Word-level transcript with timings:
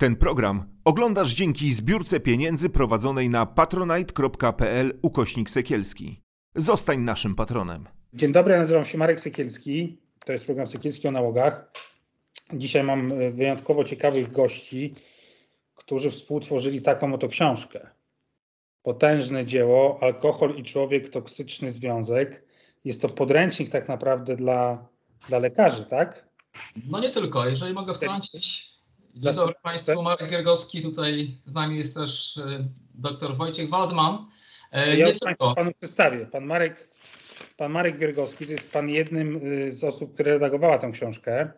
Ten 0.00 0.16
program 0.16 0.64
oglądasz 0.84 1.34
dzięki 1.34 1.74
zbiórce 1.74 2.20
pieniędzy 2.20 2.70
prowadzonej 2.70 3.28
na 3.28 3.46
patronite.pl 3.46 4.98
ukośnik 5.02 5.50
sekielski. 5.50 6.22
Zostań 6.54 7.00
naszym 7.00 7.34
patronem. 7.34 7.88
Dzień 8.14 8.32
dobry, 8.32 8.58
nazywam 8.58 8.84
się 8.84 8.98
Marek 8.98 9.20
Sekielski. 9.20 9.98
To 10.26 10.32
jest 10.32 10.44
program 10.44 10.66
Sekielski 10.66 11.08
o 11.08 11.10
nałogach. 11.10 11.72
Dzisiaj 12.52 12.84
mam 12.84 13.12
e, 13.12 13.30
wyjątkowo 13.30 13.84
ciekawych 13.84 14.32
gości, 14.32 14.94
którzy 15.74 16.10
współtworzyli 16.10 16.82
taką 16.82 17.14
oto 17.14 17.28
książkę. 17.28 17.90
Potężne 18.82 19.44
dzieło 19.44 19.98
Alkohol 20.02 20.56
i 20.56 20.62
człowiek 20.62 21.08
toksyczny 21.08 21.70
związek. 21.70 22.44
Jest 22.84 23.02
to 23.02 23.08
podręcznik 23.08 23.70
tak 23.70 23.88
naprawdę 23.88 24.36
dla, 24.36 24.88
dla 25.28 25.38
lekarzy, 25.38 25.84
tak? 25.84 26.28
No 26.86 27.00
nie 27.00 27.10
tylko, 27.10 27.46
jeżeli 27.46 27.74
mogę 27.74 27.94
wtrącić. 27.94 28.69
Dzień 29.14 29.34
dobry 29.34 29.54
Państwu, 29.62 30.02
Marek 30.02 30.30
Giergowski, 30.30 30.82
tutaj 30.82 31.38
z 31.46 31.52
nami 31.52 31.78
jest 31.78 31.94
też 31.94 32.36
e, 32.36 32.68
dr 32.94 33.36
Wojciech 33.36 33.70
Waldman. 33.70 34.26
E, 34.72 34.96
ja 34.96 35.06
nie 35.06 35.14
tylko. 35.14 35.54
Panu 35.54 35.72
przedstawię. 35.72 36.26
Pan 36.26 36.46
Marek, 36.46 36.88
pan 37.56 37.72
Marek 37.72 37.98
Giergowski 37.98 38.46
to 38.46 38.52
jest 38.52 38.72
pan 38.72 38.88
jednym 38.88 39.40
e, 39.66 39.70
z 39.70 39.84
osób, 39.84 40.14
które 40.14 40.32
redagowała 40.32 40.78
tę 40.78 40.90
książkę. 40.90 41.52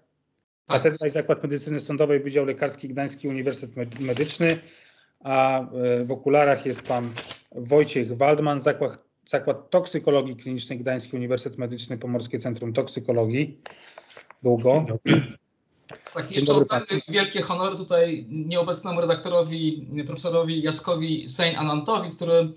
Tak. 0.67 0.83
Katedra 0.83 1.07
i 1.07 1.11
Zakład 1.11 1.43
Medycyny 1.43 1.81
Sądowej, 1.81 2.21
Wydział 2.21 2.45
Lekarski 2.45 2.89
Gdański 2.89 3.29
Uniwersytet 3.29 4.01
Medyczny, 4.01 4.59
a 5.21 5.67
w 6.05 6.11
okularach 6.11 6.67
jest 6.67 6.83
pan 6.83 7.11
Wojciech 7.53 8.17
Waldman, 8.17 8.61
Zakład, 8.61 9.05
Zakład 9.25 9.71
Toksykologii 9.71 10.37
Klinicznej 10.37 10.79
Gdański 10.79 11.17
Uniwersytet 11.17 11.59
Medyczny, 11.59 11.99
Pomorskie 11.99 12.39
Centrum 12.39 12.73
Toksykologii. 12.73 13.61
Długo. 14.43 14.83
Tak, 16.15 16.37
jeszcze 16.37 16.55
oddamy 16.55 16.87
wielkie 17.09 17.43
honory 17.43 17.77
tutaj 17.77 18.27
nieobecnemu 18.29 19.01
redaktorowi, 19.01 19.89
profesorowi 20.07 20.63
Jackowi 20.63 21.29
Sein-Anantowi, 21.29 22.11
który 22.11 22.53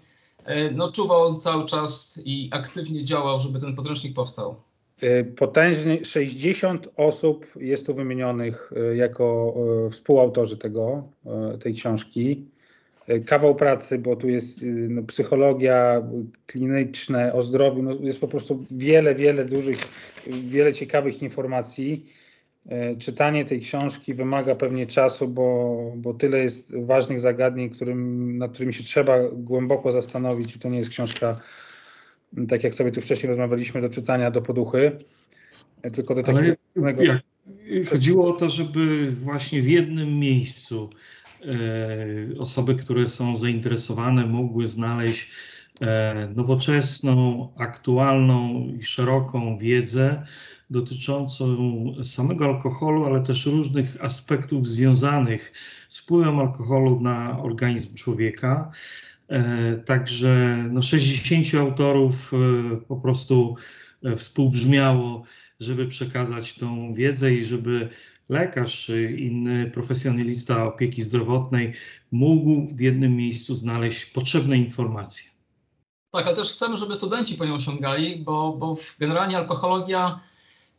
e, 0.46 0.72
no, 0.72 0.92
czuwał 0.92 1.36
cały 1.36 1.66
czas 1.66 2.20
i 2.26 2.50
aktywnie 2.52 3.06
działał, 3.06 3.40
żeby 3.40 3.60
ten 3.60 3.76
podręcznik 3.76 4.14
powstał. 4.14 4.56
E, 5.02 5.24
potężnie 5.24 6.06
60 6.06 6.90
osób 6.98 7.46
jest 7.56 7.88
tu 7.88 7.94
wymienionych 7.94 8.72
e, 8.76 8.96
jako 8.96 9.56
współautorzy 9.92 10.58
tego, 10.58 11.04
tej 11.60 11.74
książki. 11.74 12.46
Kawał 13.28 13.56
pracy, 13.56 14.00
bo 14.00 14.16
tu 14.16 14.30
jest 14.30 14.60
no, 14.90 15.04
psychologia 15.04 16.02
kliniczna, 16.48 17.34
o 17.34 17.42
zdrowiu, 17.42 17.84
no, 17.84 17.92
jest 18.02 18.22
po 18.22 18.28
prostu 18.28 18.66
wiele, 18.72 19.16
wiele 19.16 19.46
dużych, 19.46 19.78
wiele 20.28 20.74
ciekawych 20.74 21.22
informacji. 21.22 22.06
E, 22.70 22.96
czytanie 22.96 23.46
tej 23.46 23.62
książki 23.62 24.14
wymaga 24.14 24.56
pewnie 24.56 24.88
czasu, 24.88 25.28
bo, 25.28 25.78
bo 25.96 26.14
tyle 26.14 26.40
jest 26.40 26.74
ważnych 26.86 27.20
zagadnień, 27.20 27.70
którym, 27.70 28.38
nad 28.38 28.52
którymi 28.52 28.74
się 28.74 28.84
trzeba 28.84 29.18
głęboko 29.34 29.92
zastanowić. 29.92 30.56
I 30.56 30.60
to 30.60 30.70
nie 30.70 30.78
jest 30.78 30.90
książka, 30.90 31.40
tak 32.48 32.64
jak 32.64 32.76
sobie 32.76 32.92
tu 32.92 33.02
wcześniej 33.02 33.28
rozmawialiśmy, 33.28 33.82
do 33.82 33.90
czytania 33.90 34.32
do 34.32 34.42
poduchy, 34.42 34.98
e, 35.82 35.92
tylko 35.92 36.16
do 36.16 36.24
takiego. 36.24 36.56
Ale 36.76 36.96
jak, 37.04 37.22
chodziło 37.90 38.30
o 38.30 38.34
to, 38.34 38.50
żeby 38.50 39.12
właśnie 39.12 39.62
w 39.62 39.68
jednym 39.68 40.20
miejscu 40.20 40.90
e, 41.42 42.40
osoby, 42.40 42.76
które 42.76 43.08
są 43.08 43.38
zainteresowane, 43.38 44.26
mogły 44.26 44.68
znaleźć 44.68 45.32
e, 45.82 46.30
nowoczesną, 46.36 47.50
aktualną 47.58 48.68
i 48.80 48.84
szeroką 48.84 49.58
wiedzę 49.58 50.26
dotyczącą 50.70 51.56
samego 52.04 52.46
alkoholu, 52.46 53.06
ale 53.06 53.22
też 53.22 53.46
różnych 53.46 54.04
aspektów 54.04 54.68
związanych 54.68 55.54
z 55.90 56.00
wpływem 56.00 56.40
alkoholu 56.40 57.00
na 57.00 57.40
organizm 57.40 57.96
człowieka. 57.96 58.72
E, 59.28 59.78
także 59.78 60.66
no 60.72 60.82
60 60.82 61.56
autorów 61.56 62.32
e, 62.34 62.78
po 62.78 62.96
prostu 62.96 63.56
e, 64.04 64.16
współbrzmiało, 64.16 65.24
żeby 65.60 65.88
przekazać 65.88 66.56
tą 66.56 66.94
wiedzę 66.94 67.34
i 67.34 67.46
żeby 67.46 67.90
lekarz 68.30 68.86
czy 68.86 69.12
inny 69.12 69.72
profesjonalista 69.72 70.66
opieki 70.66 71.02
zdrowotnej 71.02 71.74
mógł 72.12 72.76
w 72.76 72.80
jednym 72.80 73.16
miejscu 73.16 73.56
znaleźć 73.56 74.06
potrzebne 74.06 74.58
informacje. 74.58 75.30
Tak, 76.12 76.28
ale 76.28 76.36
też 76.36 76.52
chcemy, 76.52 76.78
żeby 76.78 76.96
studenci 76.96 77.36
po 77.36 77.46
nią 77.46 77.60
sięgali, 77.60 78.24
bo, 78.24 78.58
bo 78.58 78.78
generalnie 79.00 79.38
alkohologia 79.38 80.20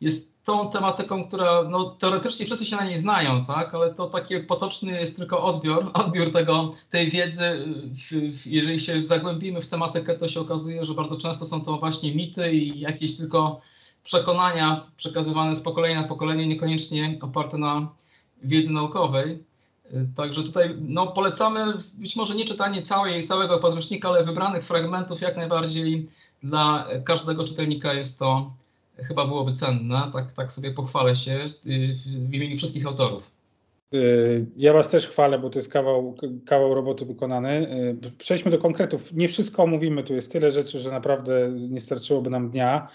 jest 0.01 0.37
tą 0.47 0.71
tematyką, 0.71 1.25
która 1.25 1.62
no, 1.62 1.84
teoretycznie 1.84 2.47
wszyscy 2.47 2.67
się 2.67 2.77
na 2.77 2.84
niej 2.84 2.99
znają, 2.99 3.45
tak? 3.45 3.75
ale 3.75 3.95
to 3.95 4.07
taki 4.07 4.41
potoczny 4.41 5.01
jest 5.01 5.17
tylko 5.17 5.45
odbiór, 5.45 5.91
odbiór 6.05 6.33
tego, 6.33 6.73
tej 6.91 7.11
wiedzy. 7.11 7.65
Jeżeli 8.47 8.81
się 8.81 9.05
zagłębimy 9.05 9.62
w 9.62 9.67
tematykę, 9.67 10.19
to 10.19 10.29
się 10.29 10.41
okazuje, 10.41 10.84
że 10.84 10.95
bardzo 10.95 11.17
często 11.17 11.47
są 11.47 11.65
to 11.65 11.79
właśnie 11.79 12.15
mity 12.15 12.53
i 12.53 12.81
jakieś 12.81 13.17
tylko 13.17 13.61
przekonania 14.05 14.87
przekazywane 14.97 15.57
z 15.57 15.61
pokolenia 15.61 16.03
na 16.03 16.09
pokolenie, 16.09 16.47
niekoniecznie 16.47 17.19
oparte 17.21 17.59
na 17.59 17.89
wiedzy 18.43 18.73
naukowej. 18.73 19.45
Także 20.17 20.43
tutaj 20.43 20.75
no, 20.81 21.07
polecamy 21.07 21.75
być 21.95 22.17
może 22.17 22.34
nie 22.34 22.45
czytanie 22.45 22.83
całej, 22.83 23.25
całego 23.25 23.59
podręcznika, 23.59 24.09
ale 24.09 24.25
wybranych 24.25 24.67
fragmentów 24.67 25.21
jak 25.21 25.37
najbardziej 25.37 26.09
dla 26.43 26.87
każdego 27.05 27.45
czytelnika 27.45 27.95
jest 27.95 28.19
to 28.19 28.51
chyba 28.99 29.27
byłoby 29.27 29.53
cenne. 29.53 30.11
Tak, 30.12 30.33
tak 30.33 30.53
sobie 30.53 30.71
pochwalę 30.71 31.17
się 31.17 31.49
y, 31.67 31.97
w 32.29 32.34
imieniu 32.34 32.57
wszystkich 32.57 32.87
autorów. 32.87 33.31
Y, 33.95 34.47
ja 34.57 34.73
Was 34.73 34.89
też 34.89 35.09
chwalę, 35.09 35.39
bo 35.39 35.51
to 35.51 35.59
jest 35.59 35.73
kawał, 35.73 36.15
kawał 36.47 36.75
roboty 36.75 37.07
wykonany. 37.07 37.77
Y, 38.05 38.11
przejdźmy 38.19 38.51
do 38.51 38.59
konkretów. 38.59 39.12
Nie 39.12 39.29
wszystko 39.29 39.62
omówimy, 39.62 40.03
tu 40.03 40.15
jest 40.15 40.33
tyle 40.33 40.51
rzeczy, 40.51 40.81
że 40.81 40.91
naprawdę 40.91 41.51
nie 41.71 41.81
starczyłoby 41.81 42.31
nam 42.31 42.51
dnia, 42.51 42.89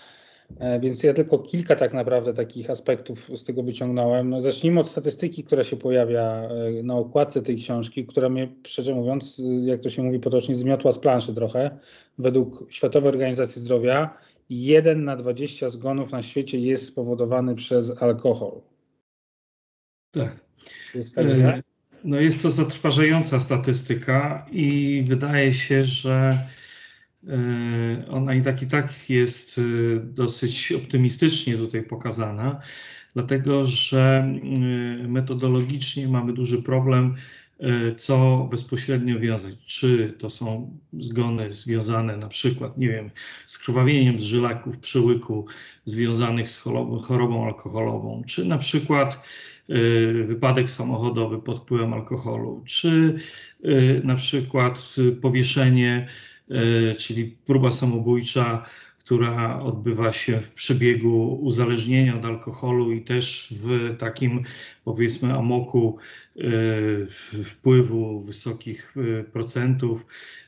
więc 0.80 1.04
ja 1.04 1.14
tylko 1.14 1.40
kilka 1.40 1.76
tak 1.76 1.94
naprawdę 1.94 2.34
takich 2.34 2.70
aspektów 2.70 3.30
z 3.34 3.44
tego 3.44 3.64
wyciągnąłem. 3.64 4.30
No, 4.30 4.42
zacznijmy 4.42 4.80
od 4.80 4.90
statystyki, 4.90 5.44
która 5.44 5.64
się 5.64 5.76
pojawia 5.76 6.50
na 6.84 6.96
okładce 6.96 7.42
tej 7.42 7.58
książki, 7.58 8.06
która 8.06 8.30
mnie, 8.30 8.48
szczerze 8.68 8.96
mówiąc, 8.96 9.42
jak 9.62 9.82
to 9.82 9.90
się 9.90 10.04
mówi 10.04 10.20
potocznie, 10.20 10.56
zmiotła 10.56 10.92
z 10.92 11.00
planszy 11.00 11.34
trochę. 11.34 11.78
Według 12.18 12.66
Światowej 12.70 13.10
Organizacji 13.10 13.62
Zdrowia 13.62 14.18
1 14.52 15.04
na 15.04 15.16
20 15.16 15.70
zgonów 15.70 16.12
na 16.12 16.22
świecie 16.22 16.60
jest 16.60 16.86
spowodowany 16.86 17.56
przez 17.56 18.02
alkohol. 18.02 18.62
Tak. 20.12 20.46
Jest 20.96 21.16
tak 21.16 21.30
źle? 21.30 21.64
No 22.04 22.20
jest 22.20 22.42
to 22.42 22.52
zatrważająca 22.52 23.40
statystyka 23.40 24.46
i 24.52 25.04
wydaje 25.08 25.52
się, 25.54 25.84
że 25.84 26.48
e, 27.28 28.06
ona 28.10 28.36
i 28.36 28.42
tak 28.42 28.62
i 28.62 28.68
tak 28.68 29.10
jest 29.10 29.58
e, 29.58 29.62
dosyć 30.00 30.72
optymistycznie 30.72 31.58
tutaj 31.58 31.84
pokazana, 31.84 32.62
dlatego 33.14 33.64
że 33.64 34.00
e, 35.04 35.08
metodologicznie 35.08 36.08
mamy 36.08 36.34
duży 36.34 36.64
problem 36.64 37.16
E, 37.16 37.41
co 37.98 38.48
bezpośrednio 38.52 39.20
wiązać. 39.20 39.56
Czy 39.66 40.14
to 40.20 40.30
są 40.30 40.78
zgony 41.00 41.54
związane 41.54 42.18
na 42.18 42.28
przykład, 42.28 42.78
nie 42.78 42.90
wiem, 42.90 43.12
z 43.46 43.58
krwawieniem 43.58 44.20
z 44.20 44.24
żylaków 44.24 44.80
przyłyku 44.80 45.46
związanych 45.86 46.50
z 46.50 46.58
chorobą 47.04 47.46
alkoholową, 47.46 48.22
czy 48.28 48.46
na 48.46 48.58
przykład 48.58 49.20
e, 49.70 49.74
wypadek 50.24 50.72
samochodowy 50.72 51.42
pod 51.42 51.58
wpływem 51.58 51.94
alkoholu, 51.94 52.64
czy 52.66 53.20
e, 53.64 53.72
na 54.04 54.16
przykład 54.16 54.96
powieszenie, 55.22 56.08
czyli 56.98 57.38
próba 57.46 57.72
samobójcza 57.72 58.66
która 59.06 59.62
odbywa 59.62 60.12
się 60.12 60.40
w 60.40 60.52
przebiegu 60.52 61.36
uzależnienia 61.42 62.16
od 62.16 62.26
alkoholu 62.26 62.92
i 62.92 63.02
też 63.02 63.54
w 63.62 63.96
takim, 63.98 64.44
powiedzmy, 64.86 65.34
amoku 65.34 65.98
e, 66.38 66.42
wpływu 67.44 68.22
wysokich 68.22 68.96
e, 68.98 69.24
procentów. 69.24 70.06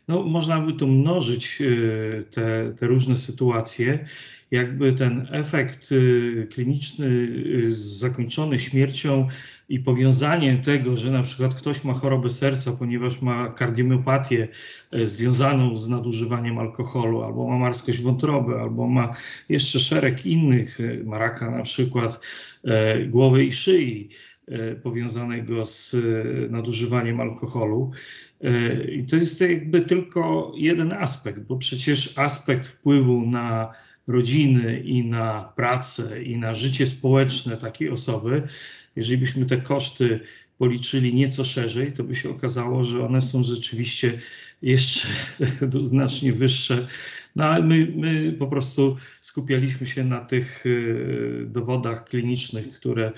No, 0.08 0.24
można 0.24 0.62
by 0.62 0.74
tu 0.74 0.88
mnożyć 0.88 1.62
e, 1.62 2.24
te, 2.24 2.74
te 2.78 2.88
różne 2.88 3.18
sytuacje. 3.18 4.08
Jakby 4.52 4.94
ten 4.94 5.28
efekt 5.32 5.90
kliniczny 6.54 7.28
zakończony 7.74 8.60
śmiercią 8.60 9.28
i 9.74 9.80
powiązanie 9.80 10.58
tego, 10.58 10.98
że 10.98 11.12
na 11.12 11.24
przykład 11.24 11.56
ktoś 11.56 11.84
ma 11.84 11.94
chorobę 11.94 12.30
serca, 12.30 12.72
ponieważ 12.72 13.22
ma 13.22 13.50
kardiomiopatię 13.50 14.48
e, 14.92 15.08
związaną 15.08 15.78
z 15.78 15.90
nadużywaniem 15.90 16.58
alkoholu, 16.60 17.24
albo 17.24 17.48
ma 17.48 17.58
marskość 17.58 18.02
wątroby, 18.02 18.56
albo 18.60 18.88
ma 18.88 19.16
jeszcze 19.50 19.80
szereg 19.80 20.26
innych, 20.26 20.80
e, 20.80 21.04
maraka 21.04 21.52
na 21.52 21.64
przykład 21.64 22.20
e, 22.64 23.06
głowy 23.06 23.46
i 23.46 23.52
szyi 23.52 24.10
powiązanego 24.84 25.66
z 25.66 25.96
nadużywaniem 26.52 27.20
alkoholu. 27.20 27.92
I 28.92 29.04
to 29.04 29.16
jest 29.16 29.42
jakby 29.42 29.82
tylko 29.82 30.52
jeden 30.56 30.94
aspekt, 30.94 31.40
bo 31.40 31.58
przecież 31.58 32.18
aspekt 32.18 32.68
wpływu 32.68 33.22
na 33.26 33.74
rodziny 34.08 34.80
i 34.80 35.06
na 35.06 35.54
pracę 35.56 36.24
i 36.24 36.38
na 36.38 36.54
życie 36.54 36.86
społeczne 36.88 37.58
takiej 37.58 37.90
osoby 37.90 38.44
jeżeli 38.96 39.18
byśmy 39.18 39.46
te 39.46 39.58
koszty 39.58 40.20
policzyli 40.58 41.14
nieco 41.14 41.46
szerzej, 41.46 41.94
to 41.94 42.04
by 42.04 42.16
się 42.16 42.30
okazało, 42.30 42.84
że 42.84 43.06
one 43.06 43.22
są 43.22 43.44
rzeczywiście 43.44 44.20
jeszcze 44.62 45.08
znacznie 45.84 46.34
wyższe. 46.34 46.88
No 47.36 47.46
ale 47.46 47.64
my, 47.64 47.88
my 47.96 48.32
po 48.32 48.48
prostu 48.48 48.98
skupialiśmy 49.22 49.88
się 49.88 50.04
na 50.04 50.20
tych 50.20 50.66
y, 50.66 51.46
dowodach 51.48 52.06
klinicznych, 52.06 52.74
które 52.74 53.12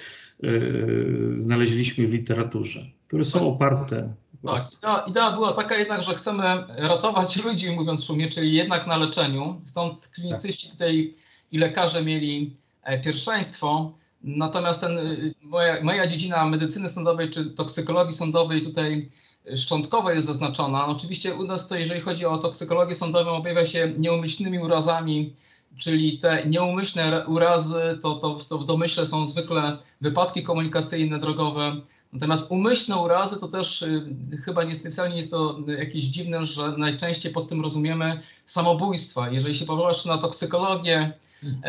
y, 0.44 1.34
znaleźliśmy 1.38 2.08
w 2.08 2.14
literaturze, 2.14 2.86
które 3.08 3.26
są 3.26 3.48
oparte. 3.48 4.14
Tak, 4.46 4.62
idea, 4.78 5.06
idea 5.08 5.32
była 5.32 5.54
taka 5.54 5.78
jednak, 5.78 6.04
że 6.04 6.16
chcemy 6.16 6.44
ratować 6.68 7.36
ludzi, 7.46 7.72
mówiąc 7.72 8.06
szumie, 8.06 8.30
czyli 8.30 8.54
jednak 8.54 8.88
na 8.88 8.98
leczeniu. 8.98 9.62
Stąd 9.64 10.08
klinicyści 10.08 10.70
tutaj 10.70 11.16
i 11.52 11.58
lekarze 11.58 12.04
mieli 12.04 12.58
e, 12.84 13.02
pierwszeństwo. 13.02 13.98
Natomiast 14.26 14.82
ten, 14.82 14.98
y, 14.98 15.34
moja, 15.42 15.84
moja 15.84 16.08
dziedzina 16.08 16.46
medycyny 16.46 16.90
sądowej 16.90 17.30
czy 17.30 17.46
toksykologii 17.46 18.14
sądowej 18.14 18.62
tutaj 18.62 19.12
szczątkowej 19.56 20.16
jest 20.16 20.28
zaznaczona. 20.28 20.88
Oczywiście 20.88 21.36
u 21.36 21.44
nas 21.44 21.68
to, 21.68 21.76
jeżeli 21.76 22.02
chodzi 22.02 22.26
o 22.26 22.38
toksykologię 22.38 22.96
sądową, 22.96 23.32
objawia 23.32 23.66
się 23.66 23.94
nieumyślnymi 23.98 24.60
urazami, 24.60 25.34
czyli 25.78 26.20
te 26.20 26.46
nieumyślne 26.46 27.28
urazy, 27.28 28.00
to, 28.02 28.16
to, 28.16 28.40
to 28.50 28.58
w 28.58 28.66
domyśle 28.66 29.06
są 29.06 29.28
zwykle 29.28 29.78
wypadki 30.02 30.44
komunikacyjne, 30.44 31.20
drogowe. 31.20 31.82
Natomiast 32.14 32.52
umyślne 32.52 32.98
urazy 32.98 33.40
to 33.40 33.48
też 33.48 33.82
y, 33.82 34.08
chyba 34.46 34.64
niespecjalnie 34.64 35.18
jest 35.18 35.32
to 35.32 35.60
jakieś 35.80 36.06
dziwne, 36.06 36.46
że 36.46 36.78
najczęściej 36.78 37.32
pod 37.32 37.50
tym 37.50 37.62
rozumiemy 37.62 38.22
samobójstwa. 38.46 39.30
Jeżeli 39.30 39.56
się 39.56 39.66
powołasz 39.66 40.06
na 40.06 40.18
toksykologię 40.18 41.14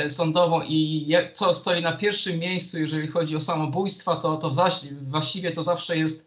sądową 0.08 0.62
i 0.62 1.08
co 1.32 1.55
stoi 1.55 1.82
na 1.82 1.93
pierwszym 1.93 2.38
miejscu, 2.38 2.78
jeżeli 2.78 3.08
chodzi 3.08 3.37
o 3.37 3.40
samobójstwa, 3.40 4.17
to, 4.17 4.37
to 4.37 4.50
właściwie 5.02 5.50
to 5.50 5.62
zawsze 5.62 5.96
jest 5.96 6.26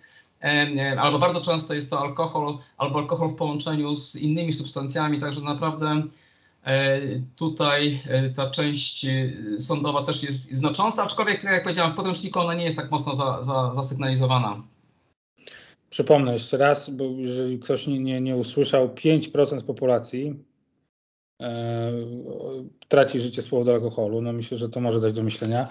albo 0.97 1.19
bardzo 1.19 1.41
często 1.41 1.73
jest 1.73 1.89
to 1.89 1.99
alkohol, 1.99 2.57
albo 2.77 2.99
alkohol 2.99 3.29
w 3.29 3.35
połączeniu 3.35 3.95
z 3.95 4.15
innymi 4.15 4.53
substancjami, 4.53 5.19
także 5.19 5.41
naprawdę 5.41 6.03
e, 6.63 6.99
tutaj 7.35 8.01
e, 8.07 8.29
ta 8.29 8.51
część 8.51 9.05
e, 9.05 9.31
sądowa 9.59 10.03
też 10.03 10.23
jest 10.23 10.51
znacząca, 10.51 11.03
aczkolwiek 11.03 11.43
jak 11.43 11.63
powiedziałem, 11.63 11.93
w 11.93 11.95
podręczniku 11.95 12.39
ona 12.39 12.53
nie 12.53 12.65
jest 12.65 12.77
tak 12.77 12.91
mocno 12.91 13.15
za, 13.15 13.43
za, 13.43 13.71
zasygnalizowana. 13.75 14.63
Przypomnę 15.89 16.33
jeszcze 16.33 16.57
raz, 16.57 16.89
bo 16.89 17.03
jeżeli 17.03 17.59
ktoś 17.59 17.87
nie, 17.87 17.99
nie, 17.99 18.21
nie 18.21 18.35
usłyszał, 18.35 18.87
5% 18.87 19.63
populacji 19.63 20.27
e, 20.27 20.48
traci 22.87 23.19
życie 23.19 23.41
z 23.41 23.47
powodu 23.47 23.71
alkoholu. 23.71 24.21
No 24.21 24.33
myślę, 24.33 24.57
że 24.57 24.69
to 24.69 24.81
może 24.81 25.01
dać 25.01 25.13
do 25.13 25.23
myślenia. 25.23 25.69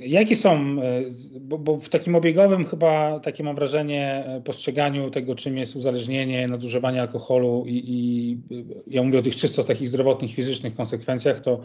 Jakie 0.00 0.36
są, 0.36 0.76
e, 0.82 1.02
bo, 1.40 1.58
bo, 1.58 1.76
w 1.76 1.88
takim 1.88 2.14
obiegowym 2.14 2.64
chyba 2.64 3.20
takie 3.20 3.44
mam 3.44 3.56
wrażenie 3.56 4.24
e, 4.26 4.40
postrzeganiu 4.40 5.10
tego, 5.10 5.34
czym 5.34 5.58
jest 5.58 5.76
uzależnienie, 5.76 6.46
nadużywanie 6.46 7.00
alkoholu 7.00 7.64
i, 7.66 7.84
i 7.86 8.38
ja 8.86 9.02
mówię 9.02 9.18
o 9.18 9.22
tych 9.22 9.36
czysto 9.36 9.64
takich 9.64 9.88
zdrowotnych, 9.88 10.34
fizycznych 10.34 10.74
konsekwencjach, 10.74 11.40
to, 11.40 11.60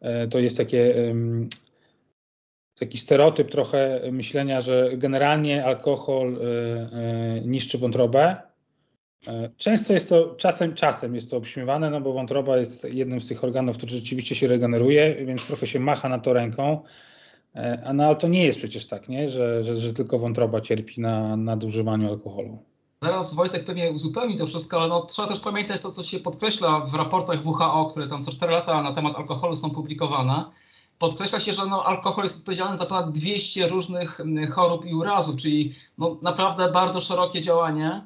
e, 0.00 0.28
to 0.28 0.38
jest 0.38 0.56
takie 0.56 0.94
taki 2.78 2.98
stereotyp 2.98 3.50
trochę 3.50 4.00
myślenia, 4.12 4.60
że 4.60 4.90
generalnie 4.96 5.64
alkohol 5.64 6.38
niszczy 7.44 7.78
wątrobę, 7.78 8.36
E, 8.36 8.47
często 9.56 9.92
jest 9.92 10.08
to, 10.08 10.34
czasem, 10.34 10.74
czasem 10.74 11.14
jest 11.14 11.30
to 11.30 11.36
obśmiewane, 11.36 11.90
no 11.90 12.00
bo 12.00 12.12
wątroba 12.12 12.56
jest 12.56 12.84
jednym 12.84 13.20
z 13.20 13.28
tych 13.28 13.44
organów, 13.44 13.76
który 13.76 13.92
rzeczywiście 13.92 14.34
się 14.34 14.46
regeneruje, 14.46 15.26
więc 15.26 15.46
trochę 15.46 15.66
się 15.66 15.80
macha 15.80 16.08
na 16.08 16.18
to 16.18 16.32
ręką. 16.32 16.82
E, 17.56 17.82
a 17.86 17.92
no, 17.92 18.04
ale 18.04 18.16
to 18.16 18.28
nie 18.28 18.44
jest 18.44 18.58
przecież 18.58 18.86
tak, 18.86 19.08
nie? 19.08 19.28
Że, 19.28 19.64
że, 19.64 19.76
że 19.76 19.94
tylko 19.94 20.18
wątroba 20.18 20.60
cierpi 20.60 21.00
na 21.00 21.36
nadużywaniu 21.36 22.08
alkoholu. 22.08 22.58
Zaraz 23.02 23.34
Wojtek 23.34 23.64
pewnie 23.64 23.90
uzupełni 23.90 24.36
to 24.36 24.46
wszystko, 24.46 24.76
ale 24.76 24.88
no, 24.88 25.00
trzeba 25.00 25.28
też 25.28 25.40
pamiętać 25.40 25.82
to, 25.82 25.90
co 25.90 26.02
się 26.02 26.20
podkreśla 26.20 26.80
w 26.80 26.94
raportach 26.94 27.46
WHO, 27.46 27.88
które 27.90 28.08
tam 28.08 28.24
co 28.24 28.32
4 28.32 28.52
lata 28.52 28.82
na 28.82 28.92
temat 28.92 29.16
alkoholu 29.16 29.56
są 29.56 29.70
publikowane. 29.70 30.44
Podkreśla 30.98 31.40
się, 31.40 31.52
że 31.52 31.66
no, 31.66 31.84
alkohol 31.84 32.24
jest 32.24 32.38
odpowiedzialny 32.38 32.76
za 32.76 32.86
ponad 32.86 33.12
200 33.12 33.68
różnych 33.68 34.20
chorób 34.52 34.84
i 34.84 34.94
urazów, 34.94 35.36
czyli 35.36 35.74
no, 35.98 36.16
naprawdę 36.22 36.72
bardzo 36.72 37.00
szerokie 37.00 37.42
działanie. 37.42 38.02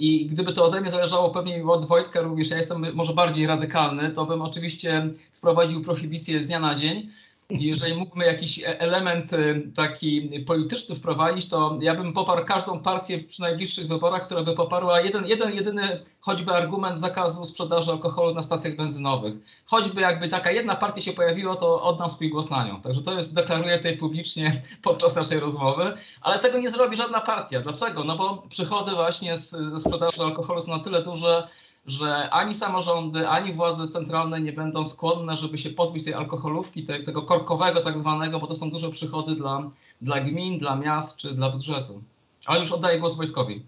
I 0.00 0.26
gdyby 0.26 0.52
to 0.52 0.64
ode 0.64 0.80
mnie 0.80 0.90
zależało, 0.90 1.30
pewnie 1.30 1.64
od 1.64 1.88
Wojtka 1.88 2.20
również, 2.20 2.50
ja 2.50 2.56
jestem 2.56 2.94
może 2.94 3.12
bardziej 3.12 3.46
radykalny, 3.46 4.10
to 4.10 4.26
bym 4.26 4.42
oczywiście 4.42 5.10
wprowadził 5.32 5.84
prohibicję 5.84 6.42
z 6.42 6.46
dnia 6.46 6.60
na 6.60 6.74
dzień. 6.74 7.10
Jeżeli 7.50 7.94
mógłbym 7.94 8.26
jakiś 8.26 8.58
e- 8.58 8.80
element 8.80 9.32
y, 9.32 9.72
taki 9.76 10.40
polityczny 10.46 10.94
wprowadzić, 10.94 11.48
to 11.48 11.78
ja 11.80 11.94
bym 11.94 12.12
poparł 12.12 12.44
każdą 12.44 12.80
partię 12.80 13.18
przy 13.18 13.40
najbliższych 13.40 13.88
wyborach, 13.88 14.24
która 14.24 14.42
by 14.42 14.54
poparła 14.54 15.00
jeden, 15.00 15.26
jeden 15.26 15.54
jedyny 15.54 16.04
choćby 16.20 16.52
argument 16.52 16.98
zakazu 16.98 17.44
sprzedaży 17.44 17.90
alkoholu 17.90 18.34
na 18.34 18.42
stacjach 18.42 18.76
benzynowych. 18.76 19.34
Choćby 19.66 20.00
jakby 20.00 20.28
taka 20.28 20.50
jedna 20.50 20.76
partia 20.76 21.00
się 21.00 21.12
pojawiła, 21.12 21.56
to 21.56 21.82
oddam 21.82 22.10
swój 22.10 22.30
głos 22.30 22.50
na 22.50 22.66
nią. 22.66 22.80
Także 22.80 23.02
to 23.02 23.14
jest, 23.14 23.34
deklaruję 23.34 23.76
tutaj 23.76 23.96
publicznie 23.96 24.62
podczas 24.82 25.16
naszej 25.16 25.40
rozmowy, 25.40 25.92
ale 26.20 26.38
tego 26.38 26.58
nie 26.58 26.70
zrobi 26.70 26.96
żadna 26.96 27.20
partia. 27.20 27.60
Dlaczego? 27.60 28.04
No 28.04 28.16
bo 28.16 28.42
przychody 28.50 28.92
właśnie 28.92 29.36
z, 29.36 29.50
ze 29.50 29.78
sprzedaży 29.78 30.22
alkoholu 30.22 30.60
są 30.60 30.76
na 30.76 30.84
tyle 30.84 31.02
duże, 31.02 31.48
że 31.88 32.30
ani 32.30 32.54
samorządy, 32.54 33.28
ani 33.28 33.52
władze 33.52 33.88
centralne 33.88 34.40
nie 34.40 34.52
będą 34.52 34.84
skłonne, 34.84 35.36
żeby 35.36 35.58
się 35.58 35.70
pozbyć 35.70 36.04
tej 36.04 36.14
alkoholówki, 36.14 36.86
te, 36.86 37.02
tego 37.02 37.22
korkowego 37.22 37.80
tak 37.82 37.98
zwanego, 37.98 38.40
bo 38.40 38.46
to 38.46 38.54
są 38.54 38.70
duże 38.70 38.90
przychody 38.90 39.34
dla, 39.34 39.70
dla 40.02 40.20
gmin, 40.20 40.58
dla 40.58 40.76
miast 40.76 41.16
czy 41.16 41.34
dla 41.34 41.50
budżetu. 41.50 42.02
Ale 42.46 42.60
już 42.60 42.72
oddaję 42.72 43.00
głos 43.00 43.16
Wojtkowi. 43.16 43.62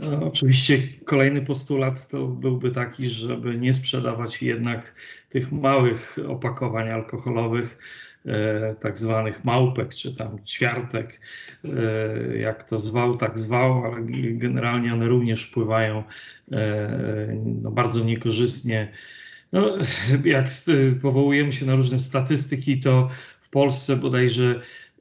No, 0.00 0.26
oczywiście 0.26 0.78
kolejny 1.04 1.42
postulat 1.42 2.08
to 2.08 2.26
byłby 2.26 2.70
taki, 2.70 3.08
żeby 3.08 3.58
nie 3.58 3.72
sprzedawać 3.72 4.42
jednak 4.42 4.94
tych 5.28 5.52
małych 5.52 6.18
opakowań 6.28 6.90
alkoholowych, 6.90 7.78
tak 8.80 8.98
zwanych 8.98 9.44
małpek, 9.44 9.94
czy 9.94 10.14
tam 10.14 10.44
ćwiartek, 10.44 11.20
e, 11.64 12.38
jak 12.38 12.62
to 12.62 12.78
zwał, 12.78 13.16
tak 13.16 13.38
zwał, 13.38 13.84
ale 13.84 14.02
generalnie 14.32 14.94
one 14.94 15.08
również 15.08 15.44
wpływają 15.44 16.04
e, 16.52 17.42
no, 17.62 17.70
bardzo 17.70 18.04
niekorzystnie. 18.04 18.92
No, 19.52 19.76
jak 20.24 20.46
powołujemy 21.02 21.52
się 21.52 21.66
na 21.66 21.74
różne 21.74 21.98
statystyki, 21.98 22.80
to 22.80 23.08
w 23.40 23.48
Polsce 23.48 23.96
bodajże 23.96 24.60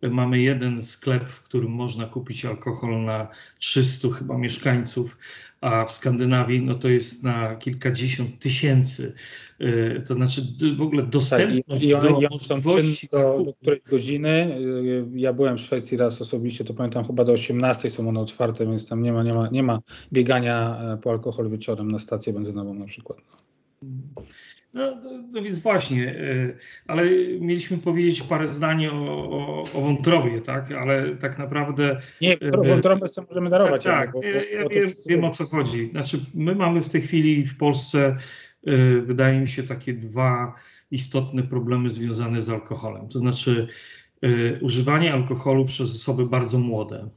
mamy 0.10 0.40
jeden 0.40 0.82
sklep, 0.82 1.30
w 1.30 1.44
którym 1.44 1.72
można 1.72 2.06
kupić 2.06 2.46
alkohol 2.46 3.04
na 3.04 3.28
300 3.60 4.10
chyba 4.10 4.38
mieszkańców, 4.38 5.18
a 5.62 5.86
w 5.86 5.92
Skandynawii 5.92 6.62
no 6.62 6.76
to 6.76 6.90
jest 6.90 7.24
na 7.24 7.56
kilkadziesiąt 7.56 8.40
tysięcy. 8.40 9.16
Y, 9.62 10.04
to 10.08 10.14
znaczy 10.14 10.42
w 10.78 10.82
ogóle 10.82 11.04
dostępność 11.04 11.66
tak, 11.68 11.82
i, 11.82 11.88
i, 11.88 11.92
do 11.92 12.30
możliwości 12.30 13.08
do, 13.12 13.44
do 13.46 13.54
której 13.54 13.82
godziny. 13.90 14.58
Y, 14.60 15.06
ja 15.16 15.34
byłem 15.34 15.58
w 15.58 15.62
Szwecji 15.62 15.98
raz 15.98 16.22
osobiście, 16.22 16.64
to 16.64 16.74
pamiętam 16.74 17.06
chyba 17.06 17.24
do 17.24 17.32
18 17.32 17.90
są 17.90 18.10
one 18.10 18.20
otwarte, 18.20 18.66
więc 18.66 18.88
tam 18.88 19.04
nie 19.04 19.14
ma, 19.14 19.24
nie 19.24 19.34
ma, 19.34 19.50
nie 19.50 19.64
ma 19.64 19.80
biegania 20.14 20.80
e, 20.94 20.98
po 20.98 21.12
alkohol 21.12 21.50
wieczorem 21.50 21.88
na 21.88 22.00
stację 22.00 22.34
benzynową 22.34 22.74
na 22.74 22.86
przykład. 22.86 23.18
No, 24.74 24.96
no, 25.32 25.42
więc 25.42 25.60
właśnie, 25.60 26.10
e, 26.10 26.54
ale 26.88 27.04
mieliśmy 27.40 27.78
powiedzieć 27.78 28.22
parę 28.22 28.48
zdań 28.48 28.88
o, 28.88 28.94
o, 29.32 29.64
o 29.74 29.82
wątrobie, 29.82 30.42
tak? 30.42 30.72
Ale 30.72 31.16
tak 31.16 31.38
naprawdę. 31.38 32.02
Nie, 32.22 32.40
e, 32.40 32.52
wątrobę 32.52 33.10
sobie 33.10 33.28
możemy 33.28 33.50
darować. 33.50 33.84
Tak, 33.84 34.06
tak 34.06 34.12
bo, 34.12 34.24
ja, 34.24 34.44
ja 34.44 34.68
wiem, 34.70 34.90
wiem, 35.08 35.24
o 35.24 35.30
co 35.30 35.46
chodzi. 35.46 35.90
Znaczy, 35.92 36.20
my 36.34 36.56
mamy 36.56 36.82
w 36.82 36.90
tej 36.90 37.02
chwili 37.02 37.46
w 37.46 37.58
Polsce, 37.58 38.18
wydaje 39.02 39.40
mi 39.40 39.48
się, 39.48 39.64
takie 39.64 39.94
dwa 39.94 40.56
istotne 40.92 41.44
problemy 41.44 41.90
związane 41.90 42.42
z 42.42 42.50
alkoholem. 42.50 43.08
To 43.08 43.20
znaczy, 43.20 43.68
używanie 44.62 45.14
alkoholu 45.14 45.66
przez 45.66 45.96
osoby 45.96 46.26
bardzo 46.26 46.60
młode. 46.60 47.10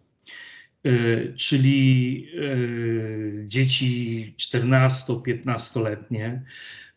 Czyli 1.37 2.29
dzieci 3.49 4.35
14-15-letnie, 4.39 6.43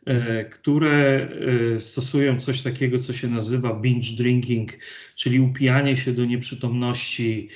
E, 0.08 0.46
które 0.46 1.30
stosują 1.80 2.42
coś 2.42 2.62
takiego, 2.62 3.00
co 3.00 3.14
się 3.14 3.28
nazywa 3.28 3.74
binge 3.74 4.16
drinking, 4.18 4.72
czyli 5.16 5.40
upijanie 5.40 5.98
się 5.98 6.14
do 6.14 6.26
nieprzytomności, 6.26 7.50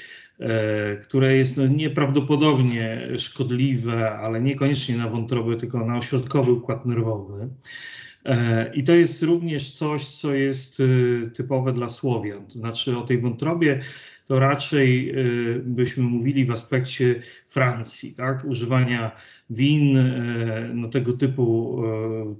które 1.03 1.37
jest 1.37 1.57
no 1.57 1.67
nieprawdopodobnie 1.67 3.07
szkodliwe, 3.17 4.11
ale 4.11 4.41
niekoniecznie 4.41 4.97
na 4.97 5.07
wątrobę, 5.07 5.57
tylko 5.57 5.85
na 5.85 5.97
ośrodkowy 5.97 6.51
układ 6.51 6.85
nerwowy. 6.85 7.49
I 8.73 8.83
to 8.83 8.95
jest 8.95 9.23
również 9.23 9.71
coś, 9.71 10.07
co 10.07 10.33
jest 10.33 10.81
typowe 11.33 11.73
dla 11.73 11.89
Słowian. 11.89 12.45
To 12.45 12.53
znaczy 12.53 12.97
o 12.97 13.01
tej 13.01 13.21
wątrobie 13.21 13.81
to 14.27 14.39
raczej 14.39 15.15
byśmy 15.63 16.03
mówili 16.03 16.45
w 16.45 16.51
aspekcie 16.51 17.21
Francji, 17.47 18.13
tak? 18.15 18.45
używania 18.45 19.11
win, 19.49 20.13
no, 20.73 20.87
tego 20.87 21.13
typu 21.13 21.77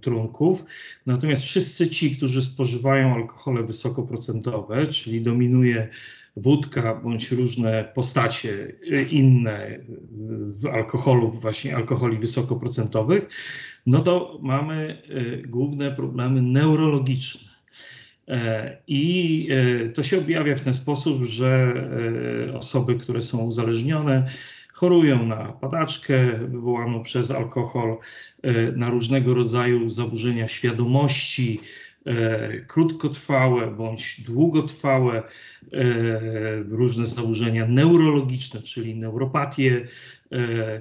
trunków. 0.01 0.65
Natomiast 1.05 1.43
wszyscy 1.43 1.89
ci, 1.89 2.17
którzy 2.17 2.41
spożywają 2.41 3.15
alkohole 3.15 3.63
wysokoprocentowe, 3.63 4.88
czyli 4.88 5.21
dominuje 5.21 5.88
wódka 6.35 6.95
bądź 6.95 7.31
różne 7.31 7.91
postacie 7.95 8.73
inne 9.09 9.79
alkoholów, 10.73 11.41
właśnie 11.41 11.75
alkoholi 11.75 12.17
wysokoprocentowych, 12.17 13.29
no 13.85 14.00
to 14.00 14.39
mamy 14.43 15.01
główne 15.47 15.91
problemy 15.91 16.41
neurologiczne. 16.41 17.51
I 18.88 19.47
to 19.93 20.03
się 20.03 20.17
objawia 20.17 20.55
w 20.55 20.61
ten 20.61 20.73
sposób, 20.73 21.23
że 21.23 21.73
osoby, 22.53 22.95
które 22.95 23.21
są 23.21 23.38
uzależnione, 23.38 24.27
chorują 24.81 25.25
na 25.25 25.45
padaczkę 25.45 26.38
wywołaną 26.47 27.03
przez 27.03 27.31
alkohol, 27.31 27.97
e, 28.41 28.71
na 28.71 28.89
różnego 28.89 29.33
rodzaju 29.33 29.89
zaburzenia 29.89 30.47
świadomości, 30.47 31.59
e, 31.61 31.90
krótkotrwałe 32.67 33.72
bądź 33.72 34.22
długotrwałe, 34.22 35.17
e, 35.17 35.24
różne 36.70 37.05
zaburzenia 37.05 37.67
neurologiczne, 37.67 38.62
czyli 38.62 38.96
neuropatie, 38.96 39.88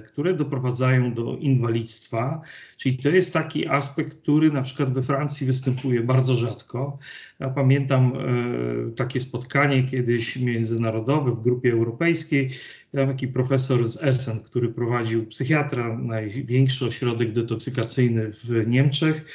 które 0.05 0.33
doprowadzają 0.33 1.13
do 1.13 1.37
inwalidztwa. 1.37 2.41
Czyli 2.77 2.97
to 2.97 3.09
jest 3.09 3.33
taki 3.33 3.67
aspekt, 3.67 4.17
który 4.21 4.51
na 4.51 4.61
przykład 4.61 4.93
we 4.93 5.03
Francji 5.03 5.47
występuje 5.47 6.01
bardzo 6.01 6.35
rzadko. 6.35 6.97
Ja 7.39 7.49
pamiętam 7.49 8.13
takie 8.95 9.19
spotkanie 9.19 9.83
kiedyś 9.83 10.37
międzynarodowe 10.37 11.31
w 11.31 11.41
grupie 11.41 11.71
europejskiej, 11.71 12.49
ja 12.93 13.07
taki 13.07 13.27
profesor 13.27 13.87
z 13.87 14.03
Essen, 14.03 14.39
który 14.39 14.69
prowadził 14.69 15.25
psychiatra, 15.25 15.97
największy 15.97 16.85
ośrodek 16.85 17.33
detoksykacyjny 17.33 18.31
w 18.31 18.67
Niemczech. 18.67 19.25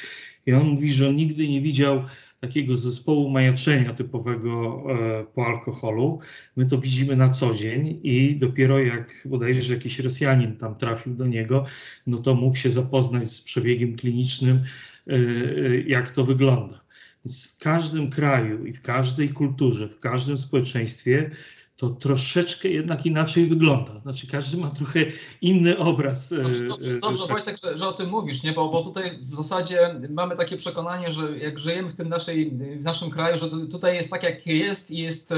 I 0.47 0.53
on 0.53 0.67
mówi, 0.67 0.91
że 0.91 1.07
on 1.09 1.15
nigdy 1.15 1.47
nie 1.47 1.61
widział 1.61 2.03
takiego 2.39 2.75
zespołu 2.75 3.29
majaczenia 3.29 3.93
typowego 3.93 4.83
e, 4.89 5.25
po 5.25 5.45
alkoholu. 5.45 6.19
My 6.55 6.65
to 6.65 6.77
widzimy 6.77 7.15
na 7.15 7.29
co 7.29 7.55
dzień 7.55 7.99
i 8.03 8.37
dopiero 8.37 8.79
jak 8.79 9.27
bodajże 9.29 9.73
jakiś 9.73 9.99
Rosjanin 9.99 10.57
tam 10.57 10.75
trafił 10.75 11.13
do 11.13 11.27
niego, 11.27 11.65
no 12.07 12.17
to 12.17 12.35
mógł 12.35 12.57
się 12.57 12.69
zapoznać 12.69 13.31
z 13.31 13.41
przebiegiem 13.41 13.95
klinicznym, 13.95 14.63
e, 15.07 15.13
e, 15.13 15.81
jak 15.81 16.11
to 16.11 16.23
wygląda. 16.23 16.81
Więc 17.25 17.55
w 17.55 17.59
każdym 17.59 18.09
kraju 18.09 18.65
i 18.65 18.73
w 18.73 18.81
każdej 18.81 19.29
kulturze, 19.29 19.87
w 19.87 19.99
każdym 19.99 20.37
społeczeństwie 20.37 21.31
to 21.77 21.89
troszeczkę 21.89 22.67
jednak 22.67 23.05
inaczej 23.05 23.45
wygląda. 23.45 23.99
Znaczy 23.99 24.27
każdy 24.27 24.57
ma 24.57 24.69
trochę 24.69 24.99
inny 25.41 25.77
obraz. 25.77 26.31
E, 26.31 26.43
dobrze, 26.43 26.67
dobrze, 26.67 26.91
e, 26.91 26.99
dobrze 26.99 27.23
tak. 27.23 27.31
Wojtek, 27.31 27.57
że, 27.63 27.77
że, 27.77 27.87
o 27.87 27.93
tym 27.93 28.09
mówisz, 28.09 28.43
nie? 28.43 28.53
Bo, 28.53 28.69
bo 28.69 28.83
tutaj 28.83 29.19
w 29.31 29.35
zasadzie 29.35 29.95
mamy 30.09 30.37
takie 30.37 30.57
przekonanie, 30.57 31.11
że 31.11 31.37
jak 31.37 31.59
żyjemy 31.59 31.89
w 31.89 31.95
tym 31.95 32.09
naszej, 32.09 32.51
w 32.51 32.83
naszym 32.83 33.09
kraju, 33.09 33.37
że 33.37 33.49
tutaj 33.49 33.95
jest 33.95 34.09
tak 34.09 34.23
jak 34.23 34.47
jest 34.47 34.91
i 34.91 34.97
jest 34.97 35.31
e, 35.31 35.35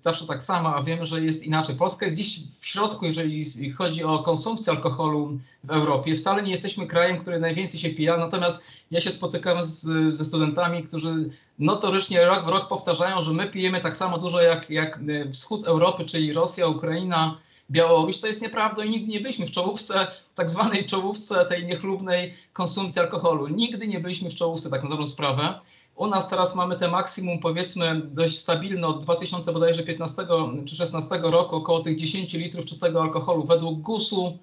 zawsze 0.00 0.26
tak 0.26 0.42
samo, 0.42 0.74
a 0.76 0.82
wiemy, 0.82 1.06
że 1.06 1.24
jest 1.24 1.42
inaczej. 1.42 1.76
Polska 1.76 2.06
jest 2.06 2.18
dziś 2.18 2.40
w 2.60 2.66
środku, 2.66 3.04
jeżeli 3.04 3.72
chodzi 3.72 4.04
o 4.04 4.18
konsumpcję 4.18 4.72
alkoholu 4.72 5.38
w 5.64 5.70
Europie. 5.70 6.16
Wcale 6.16 6.42
nie 6.42 6.50
jesteśmy 6.50 6.86
krajem, 6.86 7.18
który 7.18 7.40
najwięcej 7.40 7.80
się 7.80 7.90
pija, 7.90 8.16
natomiast 8.16 8.60
ja 8.94 9.00
się 9.00 9.10
spotykam 9.10 9.64
z, 9.64 9.80
ze 10.16 10.24
studentami, 10.24 10.82
którzy 10.82 11.30
notorycznie 11.58 12.24
rok 12.24 12.44
w 12.44 12.48
rok 12.48 12.68
powtarzają, 12.68 13.22
że 13.22 13.32
my 13.32 13.46
pijemy 13.46 13.80
tak 13.80 13.96
samo 13.96 14.18
dużo 14.18 14.42
jak, 14.42 14.70
jak 14.70 15.00
e, 15.08 15.32
wschód 15.32 15.66
Europy, 15.66 16.04
czyli 16.04 16.32
Rosja, 16.32 16.66
Ukraina, 16.66 17.38
Białoruś. 17.70 18.18
To 18.18 18.26
jest 18.26 18.42
nieprawda 18.42 18.84
i 18.84 18.90
nigdy 18.90 19.12
nie 19.12 19.20
byliśmy 19.20 19.46
w 19.46 19.50
czołówce, 19.50 20.06
tak 20.34 20.50
zwanej 20.50 20.86
czołówce 20.86 21.46
tej 21.46 21.66
niechlubnej 21.66 22.34
konsumpcji 22.52 23.00
alkoholu. 23.00 23.48
Nigdy 23.48 23.86
nie 23.86 24.00
byliśmy 24.00 24.30
w 24.30 24.34
czołówce, 24.34 24.70
tak 24.70 24.82
na 24.82 24.90
dobrą 24.90 25.06
sprawę. 25.08 25.60
U 25.96 26.06
nas 26.06 26.28
teraz 26.28 26.54
mamy 26.54 26.78
te 26.78 26.88
maksimum, 26.88 27.38
powiedzmy, 27.38 28.02
dość 28.04 28.38
stabilne 28.38 28.86
od 28.86 29.02
2015 29.02 30.26
czy 30.66 30.76
16 30.76 31.20
roku, 31.22 31.56
około 31.56 31.80
tych 31.80 31.98
10 31.98 32.32
litrów 32.32 32.66
czystego 32.66 33.02
alkoholu. 33.02 33.44
Według 33.44 33.80
GUS-u, 33.80 34.38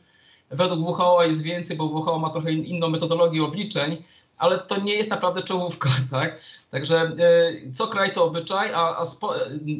według 0.49 0.99
WHO 0.99 1.23
jest 1.23 1.41
więcej, 1.41 1.77
bo 1.77 1.85
WHO 1.85 2.19
ma 2.19 2.29
trochę 2.29 2.51
inną 2.51 2.89
metodologię 2.89 3.43
obliczeń, 3.43 4.03
ale 4.41 4.59
to 4.59 4.81
nie 4.81 4.95
jest 4.95 5.09
naprawdę 5.09 5.43
czołówka, 5.43 5.89
tak? 6.11 6.39
Także 6.71 7.11
y, 7.67 7.71
co 7.71 7.87
kraj 7.87 8.13
to 8.13 8.25
obyczaj, 8.25 8.73
a, 8.73 8.97
a 8.97 9.05
spo, 9.05 9.33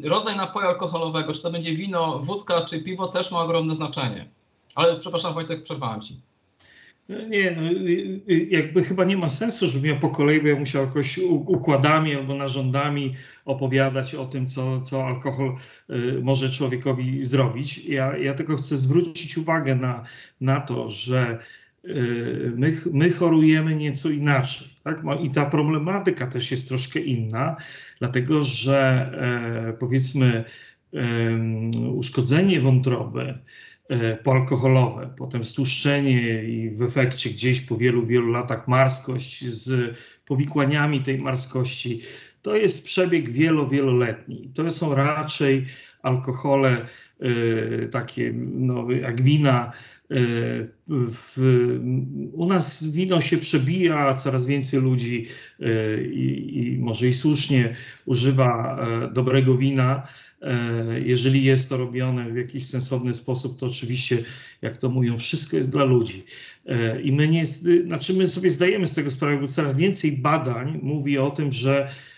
rodzaj 0.04 0.36
napoju 0.36 0.66
alkoholowego, 0.66 1.32
czy 1.32 1.42
to 1.42 1.50
będzie 1.50 1.76
wino, 1.76 2.18
wódka 2.18 2.64
czy 2.64 2.82
piwo, 2.82 3.08
też 3.08 3.30
ma 3.30 3.40
ogromne 3.40 3.74
znaczenie. 3.74 4.26
Ale 4.74 4.98
przepraszam 4.98 5.34
Wojtek, 5.34 5.62
przerwałem 5.62 6.00
Ci. 6.00 6.20
No 7.08 7.22
nie, 7.28 7.50
no, 7.50 7.62
y, 7.62 8.20
y, 8.30 8.46
jakby 8.50 8.84
chyba 8.84 9.04
nie 9.04 9.16
ma 9.16 9.28
sensu, 9.28 9.68
żebym 9.68 9.90
ja 9.90 9.96
po 9.96 10.08
kolei 10.08 10.40
bo 10.40 10.48
ja 10.48 10.56
musiał 10.56 10.84
jakoś 10.84 11.18
układami 11.46 12.14
albo 12.14 12.34
narządami 12.34 13.14
opowiadać 13.44 14.14
o 14.14 14.26
tym, 14.26 14.48
co, 14.48 14.80
co 14.80 15.04
alkohol 15.04 15.56
może 16.22 16.50
człowiekowi 16.50 17.24
zrobić. 17.24 17.84
Ja, 17.84 18.16
ja 18.16 18.34
tylko 18.34 18.56
chcę 18.56 18.78
zwrócić 18.78 19.38
uwagę 19.38 19.74
na, 19.74 20.04
na 20.40 20.60
to, 20.60 20.88
że 20.88 21.38
Y, 21.38 21.61
my, 22.56 22.76
my 22.92 23.12
chorujemy 23.12 23.76
nieco 23.76 24.10
inaczej. 24.10 24.68
Tak? 24.84 25.02
I 25.22 25.30
ta 25.30 25.46
problematyka 25.46 26.26
też 26.26 26.50
jest 26.50 26.68
troszkę 26.68 27.00
inna, 27.00 27.56
dlatego 27.98 28.42
że 28.42 29.10
e, 29.68 29.72
powiedzmy 29.72 30.44
uszkodzenie 31.94 32.60
wątroby 32.60 33.38
e, 33.88 34.16
poalkoholowe, 34.16 35.14
potem 35.16 35.44
stłuszczenie 35.44 36.44
i 36.44 36.70
w 36.70 36.82
efekcie 36.82 37.30
gdzieś 37.30 37.60
po 37.60 37.76
wielu, 37.76 38.06
wielu 38.06 38.32
latach 38.32 38.68
marskość 38.68 39.44
z 39.44 39.96
powikłaniami 40.26 41.00
tej 41.00 41.18
marskości, 41.18 42.02
to 42.42 42.56
jest 42.56 42.84
przebieg 42.84 43.30
wielo, 43.30 43.66
wieloletni. 43.66 44.50
To 44.54 44.70
są 44.70 44.94
raczej 44.94 45.66
alkohole 46.02 46.76
e, 47.20 47.86
takie 47.86 48.32
no, 48.36 48.90
jak 48.90 49.22
wina, 49.22 49.72
w, 50.88 51.38
u 52.32 52.46
nas 52.46 52.92
wino 52.92 53.20
się 53.20 53.38
przebija, 53.38 54.14
coraz 54.14 54.46
więcej 54.46 54.80
ludzi 54.80 55.26
e, 55.60 56.02
i, 56.04 56.58
i 56.58 56.78
może 56.78 57.08
i 57.08 57.14
słusznie 57.14 57.74
używa 58.06 58.78
e, 58.80 59.12
dobrego 59.12 59.58
wina. 59.58 60.06
Jeżeli 61.04 61.44
jest 61.44 61.68
to 61.68 61.76
robione 61.76 62.30
w 62.32 62.36
jakiś 62.36 62.66
sensowny 62.66 63.14
sposób, 63.14 63.58
to 63.58 63.66
oczywiście, 63.66 64.18
jak 64.62 64.76
to 64.76 64.88
mówią, 64.88 65.18
wszystko 65.18 65.56
jest 65.56 65.70
dla 65.70 65.84
ludzi. 65.84 66.24
I 67.04 67.12
my 67.12 67.28
nie, 67.28 67.46
znaczy 67.46 68.14
my 68.14 68.28
sobie 68.28 68.50
zdajemy 68.50 68.86
z 68.86 68.94
tego 68.94 69.10
sprawę, 69.10 69.38
bo 69.40 69.46
coraz 69.46 69.76
więcej 69.76 70.12
badań 70.12 70.80
mówi 70.82 71.18
o 71.18 71.30
tym, 71.30 71.52
że 71.52 71.88
E, 71.88 72.11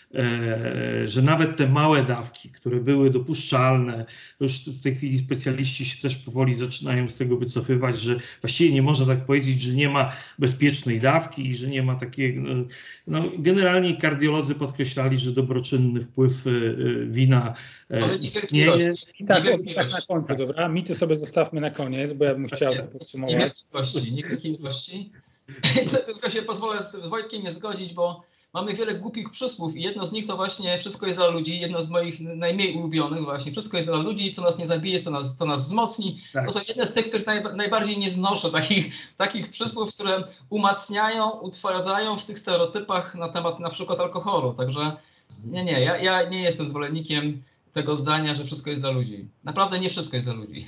że 1.05 1.23
nawet 1.23 1.57
te 1.57 1.69
małe 1.69 2.03
dawki, 2.03 2.51
które 2.51 2.81
były 2.81 3.11
dopuszczalne, 3.11 4.07
już 4.41 4.69
w 4.69 4.83
tej 4.83 4.95
chwili 4.95 5.19
specjaliści 5.19 5.85
się 5.85 6.03
też 6.03 6.17
powoli 6.17 6.55
zaczynają 6.55 7.09
z 7.09 7.17
tego 7.17 7.37
wycofywać, 7.37 8.01
że 8.01 8.17
właściwie 8.41 8.75
nie 8.75 8.83
można 8.83 9.07
tak 9.07 9.25
powiedzieć, 9.25 9.61
że 9.63 9.75
nie 9.75 9.89
ma 9.89 10.13
bezpiecznej 10.39 11.01
dawki 11.01 11.47
i 11.47 11.57
że 11.57 11.67
nie 11.67 11.83
ma 11.83 11.95
takiego. 11.95 12.41
No, 12.43 12.65
no 13.07 13.23
generalnie 13.39 13.97
kardiolodzy 13.97 14.55
podkreślali, 14.55 15.19
że 15.19 15.33
dobroczynny 15.33 16.01
wpływ 16.01 16.47
e, 16.47 16.51
wina 17.07 17.55
e, 17.91 18.17
istnieje. 18.17 18.95
I 19.19 19.25
tak, 19.25 19.45
tak 19.75 19.93
na 19.93 20.01
końcu, 20.09 20.37
dobra? 20.37 20.69
Mity 20.69 20.95
sobie 20.95 21.17
zostawmy 21.17 21.61
na 21.61 21.71
koniec, 21.71 22.13
bo 22.13 22.25
ja 22.25 22.35
bym 22.35 22.49
chciał 22.49 22.75
tak 22.75 22.93
podsumować. 22.93 23.53
Nie 24.13 24.23
wielkiej 24.23 24.61
ilości. 24.61 25.11
Tylko 26.07 26.31
się 26.31 26.43
pozwolę 26.43 26.85
z 26.85 27.09
Wojtkiem 27.09 27.43
nie 27.43 27.53
zgodzić, 27.53 27.95
bo 27.95 28.34
mamy 28.55 28.75
wiele 28.75 28.95
głupich 28.95 29.31
przysłów 29.31 29.77
i 29.77 29.83
jedno 29.83 30.07
z 30.07 30.13
nich 30.13 30.27
to 30.27 30.37
właśnie 30.37 30.79
wszystko 30.79 31.07
jest 31.07 31.19
dla 31.19 31.27
ludzi, 31.27 31.61
jedno 31.61 31.83
z 31.83 31.89
moich 31.89 32.21
najmniej 32.21 32.77
ulubionych 32.77 33.25
właśnie, 33.25 33.53
wszystko 33.53 33.77
jest 33.77 33.89
dla 33.89 33.97
ludzi, 33.97 34.33
co 34.33 34.43
nas 34.43 34.59
nie 34.59 34.67
zabije, 34.67 35.01
co 35.01 35.11
nas, 35.11 35.37
co 35.37 35.47
nas 35.47 35.65
wzmocni. 35.65 36.21
Tak. 36.33 36.47
To 36.47 36.53
są 36.53 36.61
jedne 36.69 36.87
z 36.87 36.93
tych, 36.93 37.09
których 37.09 37.27
naj, 37.27 37.43
najbardziej 37.57 37.99
nie 37.99 38.11
znoszę, 38.11 38.51
takich, 38.51 38.95
takich 39.17 39.51
przysłów, 39.51 39.95
które 39.95 40.25
umacniają, 40.51 41.31
utwierdzają 41.31 42.19
w 42.19 42.25
tych 42.25 42.39
stereotypach 42.39 43.15
na 43.15 43.29
temat 43.29 43.61
na 43.61 43.71
przykład 43.71 44.01
alkoholu. 44.01 44.55
Także 44.55 44.97
nie, 45.45 45.65
nie, 45.65 45.81
ja, 45.81 45.97
ja 45.97 46.29
nie 46.29 46.43
jestem 46.43 46.69
zwolennikiem 46.69 47.43
tego 47.73 47.97
zdania, 47.97 48.35
że 48.35 48.45
wszystko 48.45 48.71
jest 48.71 48.83
dla 48.83 48.91
ludzi. 48.91 49.29
Naprawdę 49.45 49.81
nie 49.81 49.91
wszystko 49.91 50.17
jest 50.17 50.27
dla 50.27 50.35
ludzi. 50.35 50.67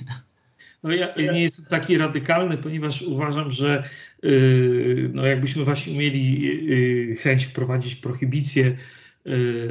No 0.83 0.91
ja 0.91 1.13
nie 1.33 1.41
jestem 1.41 1.65
taki 1.65 1.97
radykalny, 1.97 2.57
ponieważ 2.57 3.01
uważam, 3.01 3.51
że 3.51 3.83
yy, 4.23 5.11
no 5.13 5.25
jakbyśmy 5.25 5.63
właśnie 5.63 5.97
mieli 5.97 6.41
yy, 6.65 7.15
chęć 7.15 7.45
wprowadzić 7.45 7.95
prohibicję, 7.95 8.77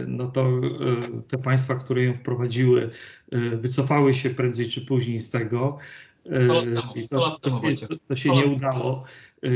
no 0.06 0.26
to 0.26 0.60
te 1.28 1.38
państwa, 1.38 1.74
które 1.74 2.02
ją 2.02 2.14
wprowadziły, 2.14 2.90
wycofały 3.56 4.14
się 4.14 4.30
prędzej 4.30 4.68
czy 4.68 4.80
później 4.80 5.18
z 5.18 5.30
tego. 5.30 5.78
I 6.94 7.08
to, 7.08 7.38
to, 7.42 7.50
się, 7.50 7.76
to 8.08 8.16
się 8.16 8.36
nie 8.36 8.46
udało. 8.46 9.04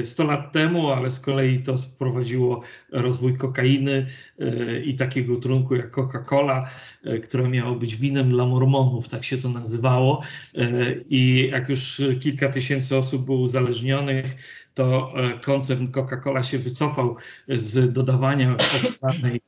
100 0.04 0.24
lat 0.24 0.52
temu, 0.52 0.90
ale 0.90 1.10
z 1.10 1.20
kolei 1.20 1.62
to 1.62 1.78
sprowadziło 1.78 2.62
rozwój 2.92 3.36
kokainy 3.36 4.06
e, 4.38 4.80
i 4.80 4.94
takiego 4.94 5.36
trunku 5.36 5.76
jak 5.76 5.90
Coca-Cola, 5.90 6.66
e, 7.04 7.18
która 7.18 7.48
miała 7.48 7.74
być 7.74 7.96
winem 7.96 8.28
dla 8.28 8.46
mormonów, 8.46 9.08
tak 9.08 9.24
się 9.24 9.38
to 9.38 9.48
nazywało. 9.48 10.22
E, 10.58 10.94
I 11.08 11.48
jak 11.52 11.68
już 11.68 12.02
kilka 12.20 12.48
tysięcy 12.48 12.96
osób 12.96 13.24
było 13.24 13.38
uzależnionych, 13.38 14.36
to 14.74 15.14
koncern 15.42 15.86
Coca-Cola 15.86 16.42
się 16.42 16.58
wycofał 16.58 17.16
z 17.48 17.92
dodawania 17.92 18.56
danej 19.02 19.40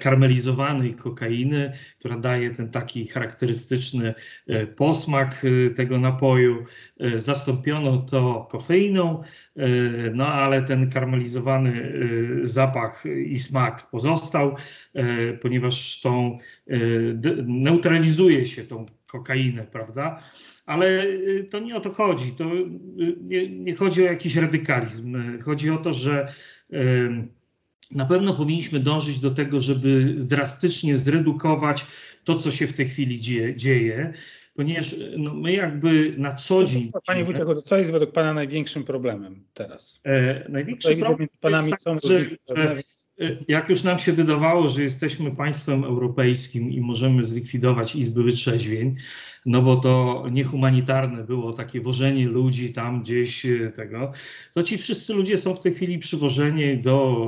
karmelizowanej 0.00 0.94
kokainy, 0.94 1.72
która 1.98 2.18
daje 2.18 2.50
ten 2.50 2.68
taki 2.68 3.06
charakterystyczny 3.06 4.14
posmak 4.76 5.46
tego 5.76 5.98
napoju. 5.98 6.64
Zastąpiono 7.16 7.98
to 7.98 8.48
kofeiną, 8.50 9.22
no 10.14 10.26
ale 10.26 10.62
ten 10.62 10.90
karmelizowany 10.90 11.92
zapach 12.42 13.04
i 13.26 13.38
smak 13.38 13.90
pozostał, 13.90 14.56
ponieważ 15.40 16.00
tą 16.00 16.38
neutralizuje 17.46 18.46
się 18.46 18.64
tą 18.64 18.86
kokainę, 19.06 19.64
prawda? 19.64 20.22
Ale 20.66 21.04
to 21.50 21.60
nie 21.60 21.76
o 21.76 21.80
to 21.80 21.90
chodzi. 21.90 22.32
To 22.32 22.44
nie, 23.22 23.48
nie 23.48 23.74
chodzi 23.74 24.02
o 24.02 24.06
jakiś 24.06 24.36
radykalizm. 24.36 25.38
Chodzi 25.42 25.70
o 25.70 25.76
to, 25.76 25.92
że 25.92 26.32
na 27.90 28.06
pewno 28.06 28.34
powinniśmy 28.34 28.80
dążyć 28.80 29.18
do 29.18 29.30
tego, 29.30 29.60
żeby 29.60 30.14
drastycznie 30.18 30.98
zredukować 30.98 31.86
to, 32.24 32.34
co 32.34 32.50
się 32.50 32.66
w 32.66 32.72
tej 32.72 32.88
chwili 32.88 33.20
dzieje, 33.20 33.56
dzieje 33.56 34.12
ponieważ 34.56 34.94
no, 35.18 35.34
my 35.34 35.52
jakby 35.52 36.14
na 36.18 36.34
co 36.34 36.64
dzień. 36.64 36.92
Panie 37.06 37.24
Wójcie, 37.24 37.44
co 37.64 37.78
jest 37.78 37.92
według 37.92 38.12
Pana 38.12 38.34
największym 38.34 38.84
problemem 38.84 39.44
teraz? 39.54 40.00
E, 40.04 40.48
największy 40.48 40.96
problem 40.96 41.28
jest 41.68 41.84
tak, 41.84 41.98
że, 42.04 42.24
że 42.56 42.82
jak 43.48 43.68
już 43.68 43.82
nam 43.82 43.98
się 43.98 44.12
wydawało, 44.12 44.68
że 44.68 44.82
jesteśmy 44.82 45.36
państwem 45.36 45.84
europejskim 45.84 46.70
i 46.70 46.80
możemy 46.80 47.24
zlikwidować 47.24 47.94
izby 47.94 48.22
wytrzeźwień, 48.22 48.96
no 49.46 49.62
bo 49.62 49.76
to 49.76 50.24
niehumanitarne 50.32 51.24
było 51.24 51.52
takie 51.52 51.80
wożenie 51.80 52.28
ludzi 52.28 52.72
tam 52.72 53.02
gdzieś 53.02 53.46
e, 53.46 53.72
tego, 53.76 54.12
to 54.54 54.62
ci 54.62 54.78
wszyscy 54.78 55.14
ludzie 55.14 55.38
są 55.38 55.54
w 55.54 55.60
tej 55.60 55.74
chwili 55.74 55.98
przywożeni 55.98 56.78
do 56.78 57.26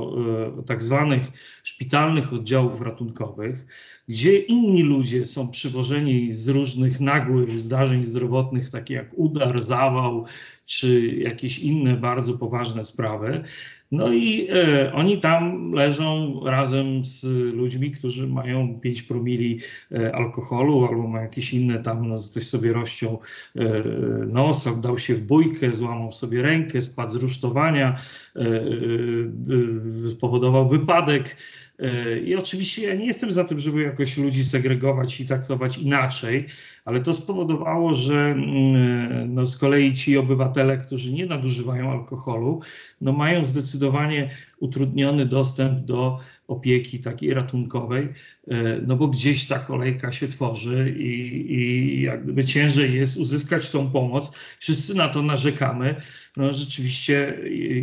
e, 0.59 0.63
tak 0.63 0.83
zwanych 0.83 1.23
szpitalnych 1.63 2.33
oddziałów 2.33 2.81
ratunkowych, 2.81 3.65
gdzie 4.09 4.37
inni 4.37 4.83
ludzie 4.83 5.25
są 5.25 5.49
przywożeni 5.49 6.33
z 6.33 6.47
różnych 6.47 6.99
nagłych 6.99 7.59
zdarzeń 7.59 8.03
zdrowotnych, 8.03 8.69
takich 8.69 8.95
jak 8.95 9.13
udar, 9.17 9.63
zawał 9.63 10.25
czy 10.65 11.07
jakieś 11.07 11.59
inne 11.59 11.97
bardzo 11.97 12.37
poważne 12.37 12.85
sprawy. 12.85 13.43
No 13.91 14.13
i 14.13 14.47
e, 14.49 14.93
oni 14.93 15.17
tam 15.17 15.71
leżą 15.71 16.39
razem 16.45 17.05
z 17.05 17.23
ludźmi, 17.53 17.91
którzy 17.91 18.27
mają 18.27 18.79
5 18.79 19.01
promili 19.01 19.59
e, 19.91 20.15
alkoholu 20.15 20.85
albo 20.85 21.07
mają 21.07 21.23
jakieś 21.23 21.53
inne 21.53 21.83
tam, 21.83 22.07
no 22.07 22.15
ktoś 22.31 22.47
sobie 22.47 22.73
rozciął 22.73 23.19
e, 23.55 23.83
nos, 24.27 24.81
dał 24.81 24.97
się 24.97 25.15
w 25.15 25.23
bójkę, 25.23 25.73
złamał 25.73 26.11
sobie 26.11 26.41
rękę, 26.41 26.81
spadł 26.81 27.11
z 27.11 27.15
rusztowania, 27.15 28.01
e, 28.35 28.39
e, 28.39 30.09
spowodował 30.09 30.69
wypadek. 30.69 31.37
E, 31.79 32.19
I 32.19 32.35
oczywiście 32.35 32.87
ja 32.87 32.95
nie 32.95 33.05
jestem 33.05 33.31
za 33.31 33.43
tym, 33.43 33.59
żeby 33.59 33.81
jakoś 33.81 34.17
ludzi 34.17 34.43
segregować 34.45 35.19
i 35.19 35.25
traktować 35.25 35.77
inaczej, 35.77 36.47
ale 36.85 36.99
to 37.01 37.13
spowodowało, 37.13 37.93
że 37.93 38.15
mm, 38.15 39.33
no 39.33 39.45
z 39.45 39.57
kolei 39.57 39.93
ci 39.93 40.17
obywatele, 40.17 40.77
którzy 40.77 41.13
nie 41.13 41.25
nadużywają 41.25 41.91
alkoholu, 41.91 42.61
no 43.01 43.11
mają 43.11 43.45
zdecydowanie 43.45 44.29
utrudniony 44.59 45.25
dostęp 45.25 45.85
do 45.85 46.19
opieki 46.47 46.99
takiej 46.99 47.33
ratunkowej, 47.33 48.07
e, 48.47 48.81
no 48.87 48.95
bo 48.95 49.07
gdzieś 49.07 49.47
ta 49.47 49.59
kolejka 49.59 50.11
się 50.11 50.27
tworzy 50.27 50.95
i, 50.97 51.53
i 51.53 52.01
jak 52.01 52.21
ciężej 52.45 52.93
jest 52.93 53.17
uzyskać 53.17 53.69
tą 53.69 53.91
pomoc. 53.91 54.31
Wszyscy 54.59 54.95
na 54.95 55.07
to 55.07 55.21
narzekamy. 55.21 55.95
No 56.39 56.53
rzeczywiście 56.53 57.37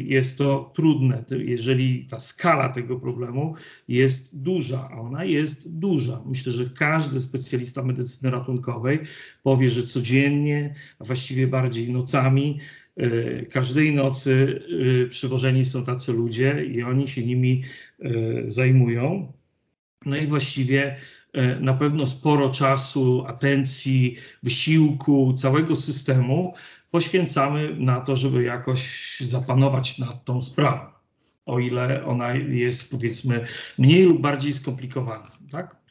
jest 0.05 0.39
to 0.39 0.73
trudne, 0.75 1.25
jeżeli 1.31 2.07
ta 2.11 2.21
skala 2.21 2.69
tego 2.69 3.01
problemu 3.01 3.55
jest 3.89 4.43
duża, 4.43 4.89
a 4.93 5.01
ona 5.01 5.25
jest 5.25 5.79
duża. 5.79 6.23
Myślę, 6.27 6.53
że 6.53 6.71
każdy 6.71 7.21
specjalista 7.21 7.83
medycyny 7.83 8.31
ratunkowej 8.31 8.99
powie, 9.43 9.71
że 9.71 9.83
codziennie, 9.83 10.75
a 10.99 11.05
właściwie 11.05 11.47
bardziej 11.47 11.93
nocami, 11.93 12.59
e, 12.97 13.47
każdej 13.47 13.95
nocy 13.95 14.63
e, 15.05 15.09
przywożeni 15.09 15.65
są 15.65 15.85
tacy 15.85 16.13
ludzie 16.13 16.65
i 16.65 16.83
oni 16.83 17.09
się 17.09 17.27
nimi 17.27 17.63
zajmują. 18.47 19.33
No 20.07 20.17
i 20.17 20.27
właściwie 20.27 20.97
na 21.61 21.75
pewno 21.75 22.07
sporo 22.07 22.51
czasu, 22.51 23.25
atencji, 23.27 24.17
wysiłku 24.43 25.35
całego 25.35 25.77
systemu 25.77 26.55
poświęcamy 26.91 27.77
na 27.79 28.01
to, 28.01 28.17
żeby 28.17 28.43
jakoś 28.43 29.17
zapanować 29.21 29.99
nad 29.99 30.25
tą 30.25 30.43
sprawą, 30.43 30.87
o 31.47 31.59
ile 31.59 32.05
ona 32.05 32.35
jest 32.35 32.91
powiedzmy 32.91 33.47
mniej 33.79 34.05
lub 34.05 34.21
bardziej 34.21 34.53
skomplikowana. 34.53 35.31
Tak? 35.51 35.86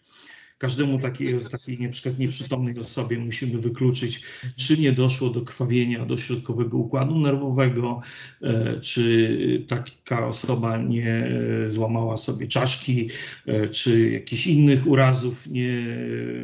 Każdemu 0.58 1.00
takiej, 1.00 1.39
takiej 1.52 1.80
nieprzytomnej 2.20 2.80
osobie 2.80 3.18
musimy 3.18 3.62
wykluczyć, 3.62 4.22
czy 4.56 4.78
nie 4.78 4.91
doszło 4.91 5.30
do 5.30 5.41
krwawienia 5.41 6.06
do 6.06 6.18
środkowego 6.18 6.78
układu 6.78 7.20
nerwowego, 7.20 8.02
e, 8.41 8.80
czy 8.80 9.65
taka 9.68 10.28
osoba 10.28 10.78
nie 10.78 11.30
złamała 11.68 12.18
sobie 12.18 12.48
czaszki, 12.48 13.10
e, 13.46 13.68
czy 13.68 14.10
jakichś 14.10 14.48
innych 14.48 14.88
urazów. 14.88 15.48
Nie, 15.48 15.86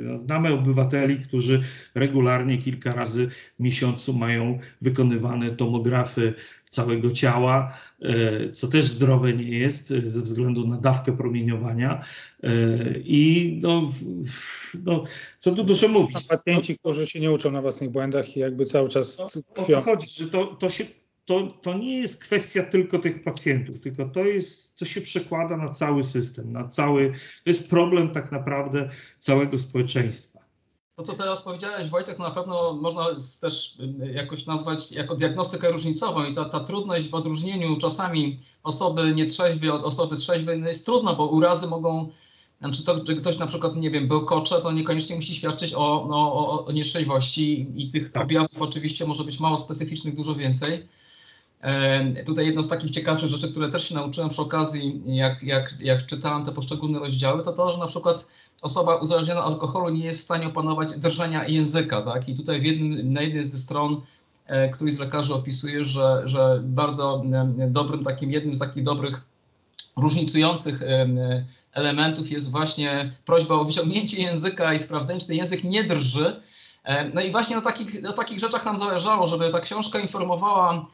no, 0.01 0.17
znamy 0.17 0.53
obywateli, 0.53 1.17
którzy 1.17 1.63
regularnie 1.95 2.57
kilka 2.57 2.93
razy 2.93 3.29
w 3.59 3.63
miesiącu 3.63 4.13
mają 4.13 4.59
wykonywane 4.81 5.51
tomografy 5.51 6.33
całego 6.71 7.11
ciała, 7.11 7.77
e, 8.01 8.49
co 8.49 8.67
też 8.67 8.85
zdrowe 8.85 9.33
nie 9.33 9.59
jest 9.59 9.91
e, 9.91 10.07
ze 10.07 10.21
względu 10.21 10.67
na 10.67 10.77
dawkę 10.77 11.17
promieniowania. 11.17 12.05
E, 12.43 12.49
I 12.95 13.59
no, 13.61 13.91
no 14.83 15.03
co 15.39 15.51
tu 15.51 15.63
dużo 15.63 15.87
mówić. 15.87 16.23
Pacjenci, 16.23 16.77
którzy 16.77 17.07
się 17.07 17.19
nie 17.19 17.31
uczą 17.31 17.51
na 17.51 17.61
własnych 17.61 17.89
błędach 17.89 18.37
i 18.37 18.39
jakby 18.39 18.65
cały 18.65 18.89
czas 18.89 19.19
no, 19.19 19.65
to 19.65 19.81
chodzi, 19.81 20.07
że 20.09 20.29
to, 20.29 20.45
to 20.45 20.69
się 20.69 20.85
to, 21.25 21.47
to 21.61 21.77
nie 21.77 21.97
jest 21.97 22.23
kwestia 22.23 22.63
tylko 22.63 22.99
tych 22.99 23.23
pacjentów, 23.23 23.81
tylko 23.81 24.05
to 24.05 24.19
jest, 24.19 24.73
co 24.73 24.85
się 24.85 25.01
przekłada 25.01 25.57
na 25.57 25.69
cały 25.69 26.03
system, 26.03 26.51
na 26.51 26.67
cały, 26.67 27.11
to 27.43 27.49
jest 27.49 27.69
problem 27.69 28.13
tak 28.13 28.31
naprawdę 28.31 28.89
całego 29.19 29.59
społeczeństwa. 29.59 30.30
To, 31.01 31.07
co 31.07 31.13
teraz 31.13 31.41
powiedziałeś, 31.41 31.89
Wojtek, 31.89 32.19
na 32.19 32.31
pewno 32.31 32.73
można 32.73 33.05
też 33.41 33.77
jakoś 34.13 34.45
nazwać 34.45 34.91
jako 34.91 35.15
diagnostykę 35.15 35.71
różnicową 35.71 36.25
i 36.25 36.33
ta, 36.33 36.45
ta 36.45 36.59
trudność 36.59 37.09
w 37.09 37.15
odróżnieniu 37.15 37.77
czasami 37.77 38.39
osoby 38.63 39.13
nietrzeźwej 39.15 39.69
od 39.69 39.83
osoby 39.83 40.15
trzeźwej 40.15 40.59
no 40.59 40.67
jest 40.67 40.85
trudna, 40.85 41.13
bo 41.13 41.27
urazy 41.27 41.67
mogą, 41.67 42.09
znaczy 42.59 42.83
to, 42.83 43.05
że 43.05 43.15
ktoś 43.15 43.37
na 43.37 43.47
przykład, 43.47 43.75
nie 43.75 43.91
wiem, 43.91 44.07
był 44.07 44.25
kocze, 44.25 44.61
to 44.61 44.71
niekoniecznie 44.71 45.15
musi 45.15 45.35
świadczyć 45.35 45.73
o, 45.73 46.07
no, 46.09 46.33
o, 46.33 46.65
o 46.65 46.71
nieszczęśliwości 46.71 47.67
i 47.75 47.89
tych 47.89 48.11
tak. 48.11 48.23
objawów 48.23 48.61
oczywiście 48.61 49.05
może 49.05 49.23
być 49.23 49.39
mało 49.39 49.57
specyficznych, 49.57 50.15
dużo 50.15 50.35
więcej. 50.35 50.87
E, 51.61 52.23
tutaj 52.23 52.45
jedno 52.45 52.63
z 52.63 52.67
takich 52.67 52.91
ciekawszych 52.91 53.29
rzeczy, 53.29 53.51
które 53.51 53.69
też 53.69 53.89
się 53.89 53.95
nauczyłem 53.95 54.29
przy 54.29 54.41
okazji, 54.41 55.01
jak, 55.05 55.43
jak, 55.43 55.73
jak 55.79 56.05
czytałem 56.05 56.45
te 56.45 56.51
poszczególne 56.51 56.99
rozdziały, 56.99 57.43
to 57.43 57.53
to, 57.53 57.71
że 57.71 57.77
na 57.77 57.87
przykład 57.87 58.25
osoba 58.61 58.95
uzależniona 58.95 59.43
od 59.43 59.53
alkoholu 59.53 59.89
nie 59.89 60.05
jest 60.05 60.19
w 60.19 60.23
stanie 60.23 60.47
opanować 60.47 60.99
drżenia 60.99 61.47
języka. 61.47 62.01
Tak? 62.01 62.29
I 62.29 62.35
tutaj 62.35 62.61
w 62.61 62.65
jednym, 62.65 63.13
na 63.13 63.21
jednej 63.21 63.45
ze 63.45 63.57
stron 63.57 64.01
e, 64.45 64.69
któryś 64.69 64.95
z 64.95 64.99
lekarzy 64.99 65.33
opisuje, 65.33 65.85
że, 65.85 66.21
że 66.25 66.59
bardzo 66.63 67.23
e, 67.59 67.67
dobrym 67.67 68.03
takim, 68.03 68.31
jednym 68.31 68.55
z 68.55 68.59
takich 68.59 68.83
dobrych 68.83 69.21
różnicujących 69.97 70.81
e, 70.81 71.07
elementów 71.73 72.31
jest 72.31 72.51
właśnie 72.51 73.11
prośba 73.25 73.55
o 73.55 73.65
wyciągnięcie 73.65 74.21
języka 74.21 74.73
i 74.73 74.79
sprawdzenie, 74.79 75.19
czy 75.19 75.27
ten 75.27 75.35
język 75.35 75.63
nie 75.63 75.83
drży. 75.83 76.41
No 77.13 77.21
i 77.21 77.31
właśnie 77.31 77.57
o 77.57 77.61
takich, 77.61 78.05
o 78.09 78.13
takich 78.13 78.39
rzeczach 78.39 78.65
nam 78.65 78.79
zależało, 78.79 79.27
żeby 79.27 79.51
ta 79.51 79.59
książka 79.59 79.99
informowała 79.99 80.85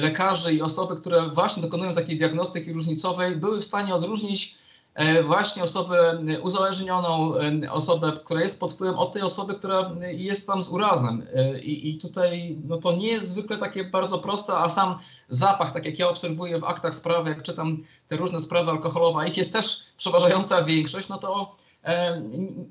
lekarzy 0.00 0.54
i 0.54 0.62
osoby, 0.62 0.96
które 0.96 1.28
właśnie 1.28 1.62
dokonują 1.62 1.94
takiej 1.94 2.18
diagnostyki 2.18 2.72
różnicowej, 2.72 3.36
były 3.36 3.60
w 3.60 3.64
stanie 3.64 3.94
odróżnić 3.94 4.60
E, 4.94 5.22
właśnie 5.22 5.62
osobę 5.62 6.18
uzależnioną, 6.42 7.34
e, 7.36 7.72
osobę, 7.72 8.12
która 8.24 8.40
jest 8.40 8.60
pod 8.60 8.72
wpływem 8.72 8.98
od 8.98 9.12
tej 9.12 9.22
osoby, 9.22 9.54
która 9.54 9.90
jest 10.00 10.46
tam 10.46 10.62
z 10.62 10.68
urazem. 10.68 11.26
E, 11.34 11.60
I, 11.60 11.90
i 11.90 11.98
tutaj 11.98 12.56
no 12.68 12.76
to 12.76 12.92
nie 12.92 13.08
jest 13.08 13.28
zwykle 13.28 13.58
takie 13.58 13.84
bardzo 13.84 14.18
proste, 14.18 14.52
a 14.52 14.68
sam 14.68 14.98
zapach, 15.28 15.72
tak 15.72 15.86
jak 15.86 15.98
ja 15.98 16.08
obserwuję 16.08 16.58
w 16.58 16.64
aktach 16.64 16.94
sprawy, 16.94 17.30
jak 17.30 17.42
czytam 17.42 17.84
te 18.08 18.16
różne 18.16 18.40
sprawy 18.40 18.70
alkoholowe, 18.70 19.28
ich 19.28 19.36
jest 19.36 19.52
też 19.52 19.82
przeważająca 19.96 20.64
większość, 20.64 21.08
no 21.08 21.18
to 21.18 21.56
e, 21.58 21.59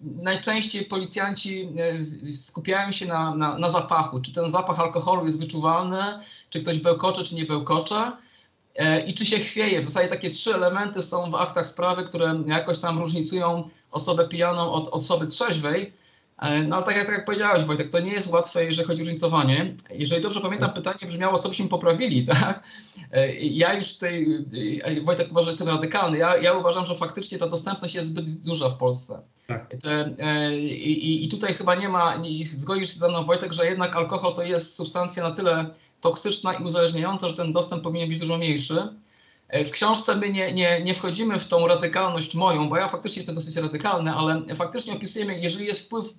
najczęściej 0.03 0.85
policjanci 0.85 1.69
skupiają 2.33 2.91
się 2.91 3.05
na, 3.05 3.35
na, 3.35 3.57
na 3.57 3.69
zapachu, 3.69 4.21
czy 4.21 4.33
ten 4.33 4.49
zapach 4.49 4.79
alkoholu 4.79 5.25
jest 5.25 5.39
wyczuwalny, 5.39 6.03
czy 6.49 6.61
ktoś 6.61 6.79
bełkocze, 6.79 7.23
czy 7.23 7.35
nie 7.35 7.45
bełkocze. 7.45 8.11
E, 8.75 9.01
i 9.01 9.13
czy 9.13 9.25
się 9.25 9.39
chwieje. 9.39 9.81
W 9.81 9.85
zasadzie 9.85 10.07
takie 10.07 10.29
trzy 10.29 10.53
elementy 10.53 11.01
są 11.01 11.31
w 11.31 11.35
aktach 11.35 11.67
sprawy, 11.67 12.03
które 12.03 12.43
jakoś 12.45 12.79
tam 12.79 12.99
różnicują 12.99 13.69
osobę 13.91 14.27
pijaną 14.27 14.71
od 14.71 14.87
osoby 14.87 15.27
trzeźwej. 15.27 15.93
E, 16.41 16.63
no 16.63 16.75
ale 16.75 16.85
tak 16.85 16.95
jak, 16.95 17.05
tak 17.05 17.15
jak 17.15 17.25
powiedziałeś 17.25 17.63
Wojtek, 17.63 17.91
to 17.91 17.99
nie 17.99 18.11
jest 18.11 18.31
łatwe, 18.31 18.65
jeżeli 18.65 18.87
chodzi 18.87 19.01
o 19.01 19.05
różnicowanie. 19.05 19.75
Jeżeli 19.89 20.21
dobrze 20.21 20.41
pamiętam, 20.41 20.73
pytanie 20.73 20.99
brzmiało, 21.07 21.39
co 21.39 21.49
byśmy 21.49 21.67
poprawili, 21.67 22.25
tak? 22.41 22.63
E, 23.11 23.33
ja 23.35 23.73
już 23.73 23.93
tutaj, 23.93 24.27
e, 24.83 25.01
Wojtek 25.01 25.31
uważa, 25.31 25.45
że 25.45 25.51
jestem 25.51 25.67
radykalny, 25.67 26.17
ja, 26.17 26.37
ja 26.37 26.53
uważam, 26.53 26.85
że 26.85 26.95
faktycznie 26.95 27.37
ta 27.37 27.47
dostępność 27.47 27.95
jest 27.95 28.07
zbyt 28.07 28.41
duża 28.41 28.69
w 28.69 28.77
Polsce. 28.77 29.21
Tak. 29.47 29.75
I, 30.59 31.25
I, 31.25 31.29
tutaj 31.29 31.53
chyba 31.53 31.75
nie 31.75 31.89
ma, 31.89 32.21
zgodzisz 32.43 32.93
się 32.93 32.99
ze 32.99 33.09
mną 33.09 33.25
Wojtek, 33.25 33.53
że 33.53 33.65
jednak 33.65 33.95
alkohol 33.95 34.35
to 34.35 34.43
jest 34.43 34.75
substancja 34.75 35.23
na 35.23 35.31
tyle 35.31 35.69
toksyczna 36.01 36.53
i 36.53 36.63
uzależniająca, 36.63 37.29
że 37.29 37.35
ten 37.35 37.53
dostęp 37.53 37.83
powinien 37.83 38.09
być 38.09 38.19
dużo 38.19 38.37
mniejszy. 38.37 38.87
W 39.65 39.71
książce 39.71 40.15
my 40.15 40.29
nie, 40.29 40.53
nie, 40.53 40.83
nie 40.83 40.95
wchodzimy 40.95 41.39
w 41.39 41.47
tą 41.47 41.67
radykalność 41.67 42.35
moją, 42.35 42.69
bo 42.69 42.77
ja 42.77 42.87
faktycznie 42.87 43.19
jestem 43.19 43.35
dosyć 43.35 43.55
radykalny, 43.55 44.13
ale 44.13 44.55
faktycznie 44.55 44.93
opisujemy, 44.93 45.39
jeżeli 45.39 45.65
jest 45.65 45.85
wpływ 45.85 46.13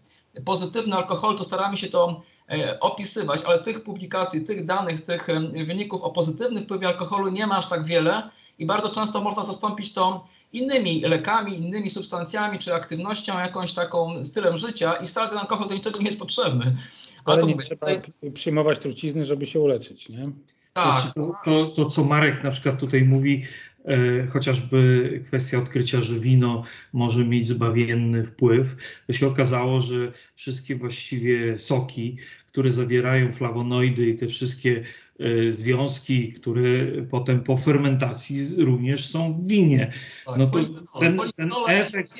pozytywny 0.44 0.96
alkoholu, 0.96 1.38
to 1.38 1.44
staramy 1.44 1.76
się 1.76 1.88
to 1.88 2.22
e, 2.50 2.80
opisywać, 2.80 3.42
ale 3.44 3.62
tych 3.62 3.84
publikacji, 3.84 4.40
tych 4.40 4.66
danych, 4.66 5.04
tych 5.04 5.26
wyników 5.66 6.02
o 6.02 6.10
pozytywnym 6.10 6.64
wpływie 6.64 6.88
alkoholu 6.88 7.30
nie 7.30 7.46
ma 7.46 7.58
aż 7.58 7.68
tak 7.68 7.84
wiele 7.84 8.30
i 8.58 8.66
bardzo 8.66 8.90
często 8.90 9.20
można 9.20 9.44
zastąpić 9.44 9.92
to 9.92 10.26
innymi 10.52 11.00
lekami, 11.00 11.58
innymi 11.58 11.90
substancjami 11.90 12.58
czy 12.58 12.74
aktywnością, 12.74 13.38
jakąś 13.38 13.72
taką 13.72 14.24
stylem 14.24 14.56
życia 14.56 14.94
i 14.94 15.08
wcale 15.08 15.28
ten 15.28 15.38
alkohol 15.38 15.68
do 15.68 15.74
niczego 15.74 15.98
nie 15.98 16.06
jest 16.06 16.18
potrzebny. 16.18 16.76
Ale 17.24 17.42
nie 17.42 17.56
trzeba 17.56 17.94
tutaj... 17.94 18.32
przyjmować 18.32 18.78
trucizny, 18.78 19.24
żeby 19.24 19.46
się 19.46 19.60
uleczyć, 19.60 20.08
nie? 20.08 20.30
Tak. 20.72 21.00
To, 21.14 21.32
to, 21.44 21.64
to, 21.64 21.84
co 21.84 22.04
Marek 22.04 22.44
na 22.44 22.50
przykład 22.50 22.80
tutaj 22.80 23.04
mówi, 23.04 23.44
chociażby 24.28 25.20
kwestia 25.26 25.58
odkrycia, 25.58 26.00
że 26.00 26.20
wino 26.20 26.62
może 26.92 27.24
mieć 27.24 27.48
zbawienny 27.48 28.24
wpływ, 28.24 28.76
to 29.06 29.12
się 29.12 29.26
okazało, 29.26 29.80
że 29.80 30.12
wszystkie 30.34 30.76
właściwie 30.76 31.58
soki, 31.58 32.16
które 32.46 32.72
zawierają 32.72 33.32
flawonoidy 33.32 34.06
i 34.06 34.16
te 34.16 34.26
wszystkie 34.26 34.82
e, 35.20 35.52
związki, 35.52 36.32
które 36.32 36.86
potem 37.10 37.42
po 37.42 37.56
fermentacji 37.56 38.64
również 38.64 39.08
są 39.08 39.32
w 39.32 39.46
winie. 39.46 39.92
Tak, 40.26 40.38
no 40.38 40.46
to 40.46 40.58
ten, 41.00 41.20
ten 41.36 41.50
efekt 41.68 42.12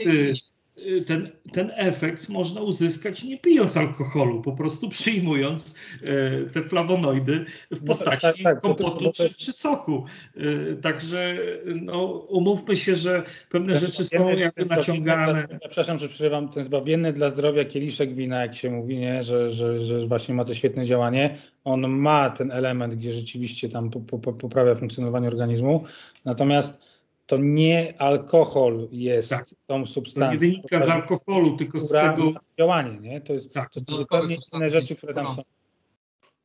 ten, 1.06 1.30
ten 1.52 1.72
efekt 1.76 2.28
można 2.28 2.60
uzyskać 2.60 3.24
nie 3.24 3.38
pijąc 3.38 3.76
alkoholu, 3.76 4.42
po 4.42 4.52
prostu 4.52 4.88
przyjmując 4.88 5.74
e, 6.02 6.44
te 6.44 6.62
flawonoidy 6.62 7.44
w 7.70 7.80
no 7.80 7.86
postaci 7.86 8.26
no, 8.26 8.32
tak, 8.32 8.42
tak, 8.42 8.60
kompotu 8.60 8.98
to, 8.98 9.04
to, 9.04 9.12
czy, 9.12 9.34
czy, 9.34 9.52
soku. 9.52 10.04
E, 10.36 10.76
także 10.76 11.38
no, 11.82 12.06
umówmy 12.28 12.76
się, 12.76 12.94
że 12.94 13.22
pewne 13.50 13.76
rzeczy 13.76 14.04
są 14.04 14.28
jakby 14.28 14.64
naciągane. 14.64 15.48
Przepraszam, 15.60 15.98
że 15.98 16.08
przerywam. 16.08 16.48
Ten 16.48 16.62
zbawienny 16.62 17.12
dla 17.12 17.30
zdrowia 17.30 17.64
kieliszek 17.64 18.14
wina, 18.14 18.42
jak 18.42 18.56
się 18.56 18.70
mówi, 18.70 18.98
nie? 18.98 19.22
Że, 19.22 19.50
że, 19.50 19.80
że 19.80 20.06
właśnie 20.06 20.34
ma 20.34 20.44
to 20.44 20.54
świetne 20.54 20.86
działanie. 20.86 21.38
On 21.64 21.88
ma 21.88 22.30
ten 22.30 22.52
element, 22.52 22.94
gdzie 22.94 23.12
rzeczywiście 23.12 23.68
tam 23.68 23.90
po, 23.90 24.00
po, 24.18 24.32
poprawia 24.32 24.74
funkcjonowanie 24.74 25.28
organizmu. 25.28 25.84
Natomiast 26.24 26.99
to 27.30 27.36
nie 27.36 27.94
alkohol 27.98 28.88
jest 28.92 29.30
tak. 29.30 29.46
tą 29.66 29.86
substancją. 29.86 30.38
To 30.38 30.44
nie 30.44 30.52
wynika 30.52 30.82
z 30.82 30.88
alkoholu, 30.88 31.56
tylko 31.56 31.80
z 31.80 31.90
tego. 31.90 32.32
Działanie, 32.58 33.00
nie? 33.00 33.20
To, 33.20 33.32
jest, 33.32 33.54
tak. 33.54 33.70
to 33.70 33.80
są 33.80 33.96
zupełnie 33.96 34.36
inne 34.54 34.70
rzeczy, 34.70 34.96
które 34.96 35.14
tam 35.14 35.28
są. 35.28 35.42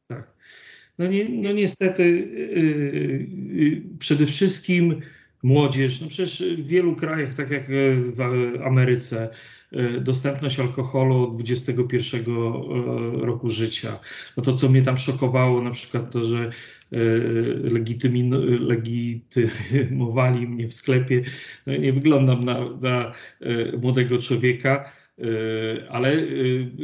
Tak. 0.07 0.33
No, 0.97 1.07
nie, 1.07 1.29
no 1.29 1.51
niestety 1.51 2.03
yy, 2.03 3.27
yy, 3.61 3.81
przede 3.99 4.25
wszystkim 4.25 5.01
młodzież, 5.43 6.01
no 6.01 6.07
przecież 6.07 6.43
w 6.43 6.67
wielu 6.67 6.95
krajach, 6.95 7.33
tak 7.33 7.49
jak 7.49 7.63
w 8.13 8.21
Ameryce, 8.65 9.29
yy, 9.31 9.37
dostępność 10.01 10.59
alkoholu 10.59 11.23
od 11.23 11.35
21 11.35 12.21
yy, 12.21 13.25
roku 13.25 13.49
życia. 13.49 13.99
No 14.37 14.43
to, 14.43 14.53
co 14.53 14.69
mnie 14.69 14.81
tam 14.81 14.97
szokowało, 14.97 15.61
na 15.61 15.71
przykład 15.71 16.11
to, 16.11 16.25
że 16.25 16.51
E, 16.91 16.97
legitymowali 18.59 20.47
mnie 20.47 20.67
w 20.67 20.73
sklepie. 20.73 21.23
No, 21.65 21.77
nie 21.77 21.93
wyglądam 21.93 22.43
na, 22.43 22.69
na 22.81 23.13
młodego 23.81 24.17
człowieka, 24.17 24.91
ale 25.89 26.13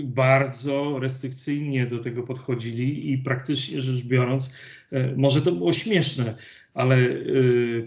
bardzo 0.04 1.00
restrykcyjnie 1.00 1.86
do 1.86 2.00
tego 2.00 2.24
podchodzili 2.24 3.12
i 3.12 3.18
praktycznie 3.18 3.82
rzecz 3.82 4.04
biorąc, 4.04 4.54
może 5.16 5.42
to 5.42 5.52
było 5.52 5.74
śmieszne, 5.74 6.36
ale 6.74 6.98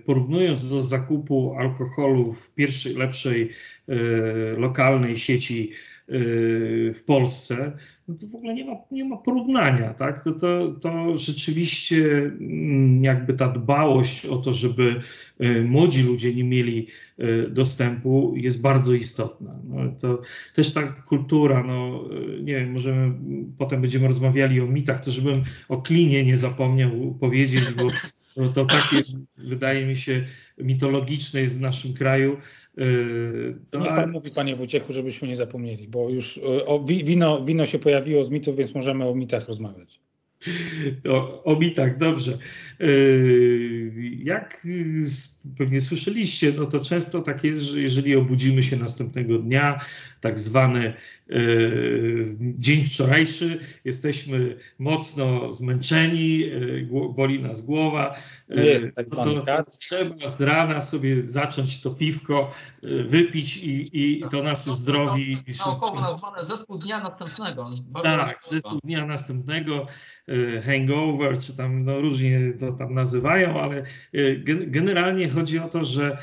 porównując 0.04 0.70
do 0.70 0.82
zakupu 0.82 1.54
alkoholu 1.58 2.32
w 2.32 2.54
pierwszej, 2.54 2.94
lepszej 2.94 3.50
lokalnej 4.56 5.18
sieci 5.18 5.70
w 6.92 7.02
Polsce, 7.06 7.72
no 8.08 8.14
to 8.20 8.26
w 8.26 8.34
ogóle 8.34 8.54
nie 8.54 8.64
ma, 8.64 8.76
nie 8.90 9.04
ma 9.04 9.16
porównania, 9.16 9.94
tak? 9.94 10.24
To, 10.24 10.32
to, 10.32 10.74
to 10.80 11.18
rzeczywiście 11.18 12.16
mm, 12.16 13.04
jakby 13.04 13.34
ta 13.34 13.48
dbałość 13.48 14.26
o 14.26 14.36
to, 14.36 14.52
żeby 14.52 15.00
młodzi 15.64 16.02
ludzie 16.02 16.34
nie 16.34 16.44
mieli 16.44 16.86
dostępu 17.50 18.34
jest 18.36 18.60
bardzo 18.60 18.94
istotna. 18.94 19.58
No, 19.64 19.76
to 20.00 20.22
też 20.54 20.72
ta 20.72 20.82
kultura, 20.82 21.62
no 21.62 22.04
nie 22.42 22.54
wiem, 22.54 22.72
możemy, 22.72 23.14
potem 23.58 23.80
będziemy 23.80 24.08
rozmawiali 24.08 24.60
o 24.60 24.66
mitach, 24.66 25.04
to 25.04 25.10
żebym 25.10 25.42
o 25.68 25.82
klinie 25.82 26.24
nie 26.24 26.36
zapomniał 26.36 26.90
powiedzieć, 27.20 27.62
bo 27.76 27.82
no 28.36 28.48
to 28.48 28.64
takie 28.64 29.02
wydaje 29.36 29.86
mi 29.86 29.96
się 29.96 30.24
mitologiczne 30.58 31.40
jest 31.40 31.58
w 31.58 31.60
naszym 31.60 31.94
kraju. 31.94 32.36
Yy, 32.76 33.58
to... 33.70 33.78
Niech 33.78 33.88
pan 33.88 34.10
mówi, 34.10 34.30
panie 34.30 34.56
Wojciechu, 34.56 34.92
żebyśmy 34.92 35.28
nie 35.28 35.36
zapomnieli, 35.36 35.88
bo 35.88 36.10
już 36.10 36.36
yy, 36.36 36.66
o, 36.66 36.84
wino, 36.84 37.44
wino 37.44 37.66
się 37.66 37.78
pojawiło 37.78 38.24
z 38.24 38.30
mitów, 38.30 38.56
więc 38.56 38.74
możemy 38.74 39.08
o 39.08 39.14
mitach 39.14 39.48
rozmawiać. 39.48 40.00
O, 41.08 41.44
o 41.44 41.56
mitach, 41.56 41.98
dobrze. 41.98 42.38
Yy, 42.80 43.92
jak 44.24 44.66
pewnie 45.58 45.80
słyszeliście, 45.80 46.52
no 46.58 46.66
to 46.66 46.80
często 46.80 47.22
tak 47.22 47.44
jest, 47.44 47.60
że 47.62 47.80
jeżeli 47.80 48.16
obudzimy 48.16 48.62
się 48.62 48.76
następnego 48.76 49.38
dnia, 49.38 49.80
tak 50.20 50.38
zwany 50.38 50.94
e, 51.30 51.34
dzień 52.40 52.84
wczorajszy, 52.84 53.60
jesteśmy 53.84 54.56
mocno 54.78 55.52
zmęczeni, 55.52 56.44
e, 56.44 57.12
boli 57.14 57.42
nas 57.42 57.62
głowa, 57.62 58.14
no 58.48 58.62
jest 58.62 58.86
tak 58.96 59.06
no 59.12 59.24
to 59.24 59.42
kac. 59.42 59.78
trzeba 59.78 60.28
z 60.28 60.40
rana 60.40 60.82
sobie 60.82 61.22
zacząć 61.22 61.80
to 61.80 61.90
piwko 61.90 62.50
wypić 63.08 63.56
i, 63.56 63.90
i 63.92 64.22
to 64.30 64.42
nas 64.42 64.68
uzdrowi. 64.68 65.38
Naokoło 65.66 66.00
nazwane 66.00 66.44
zespół 66.44 66.78
dnia 66.78 67.00
następnego. 67.00 67.70
Tak, 68.02 68.38
zespół 68.50 68.78
dnia 68.84 69.06
następnego, 69.06 69.86
hangover, 70.66 71.38
czy 71.38 71.56
tam 71.56 71.84
no, 71.84 72.00
różnie 72.00 72.52
to 72.60 72.72
tam 72.72 72.94
nazywają, 72.94 73.60
ale 73.60 73.82
generalnie 74.66 75.28
chodzi 75.34 75.58
o 75.58 75.68
to, 75.68 75.84
że 75.84 76.18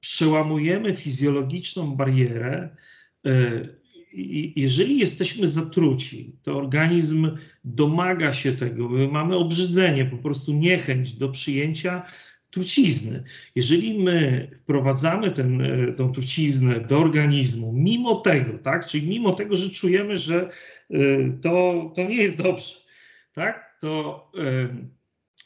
przełamujemy 0.00 0.94
fizjologiczną 0.94 1.96
barierę. 1.96 2.76
E, 3.26 3.62
jeżeli 4.56 4.98
jesteśmy 4.98 5.48
zatruci, 5.48 6.36
to 6.42 6.58
organizm 6.58 7.30
domaga 7.64 8.32
się 8.32 8.52
tego, 8.52 8.88
my 8.88 9.08
mamy 9.08 9.36
obrzydzenie, 9.36 10.04
po 10.04 10.16
prostu 10.16 10.52
niechęć 10.52 11.12
do 11.12 11.28
przyjęcia 11.28 12.02
trucizny. 12.50 13.24
Jeżeli 13.54 13.98
my 13.98 14.48
wprowadzamy 14.54 15.30
ten, 15.30 15.60
e, 15.60 15.92
tą 15.92 16.12
truciznę 16.12 16.80
do 16.80 16.98
organizmu, 16.98 17.72
mimo 17.72 18.16
tego, 18.16 18.58
tak, 18.58 18.86
czyli 18.86 19.08
mimo 19.08 19.32
tego, 19.32 19.56
że 19.56 19.70
czujemy, 19.70 20.16
że 20.16 20.50
e, 20.90 20.98
to, 21.42 21.92
to 21.96 22.02
nie 22.02 22.16
jest 22.16 22.36
dobrze, 22.36 22.74
tak, 23.32 23.76
to 23.80 24.30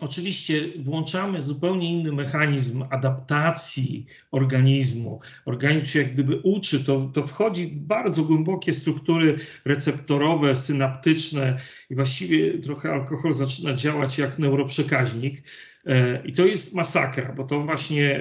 Oczywiście 0.00 0.60
włączamy 0.78 1.42
zupełnie 1.42 1.92
inny 1.92 2.12
mechanizm 2.12 2.84
adaptacji 2.90 4.06
organizmu. 4.30 5.20
Organizm 5.44 5.86
się 5.86 5.98
jak 5.98 6.12
gdyby 6.12 6.36
uczy, 6.36 6.84
to, 6.84 7.10
to 7.14 7.26
wchodzi 7.26 7.66
w 7.66 7.74
bardzo 7.74 8.24
głębokie 8.24 8.72
struktury 8.72 9.38
receptorowe, 9.64 10.56
synaptyczne 10.56 11.60
i 11.90 11.94
właściwie 11.94 12.58
trochę 12.58 12.92
alkohol 12.92 13.32
zaczyna 13.32 13.74
działać 13.74 14.18
jak 14.18 14.38
neuroprzekaźnik. 14.38 15.42
E, 15.86 16.22
I 16.24 16.32
to 16.32 16.46
jest 16.46 16.74
masakra, 16.74 17.32
bo 17.32 17.44
to 17.44 17.60
właśnie 17.60 18.16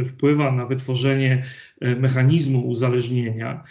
e, 0.00 0.04
wpływa 0.04 0.52
na 0.52 0.66
wytworzenie 0.66 1.44
e, 1.80 1.96
mechanizmu 1.96 2.68
uzależnienia. 2.68 3.64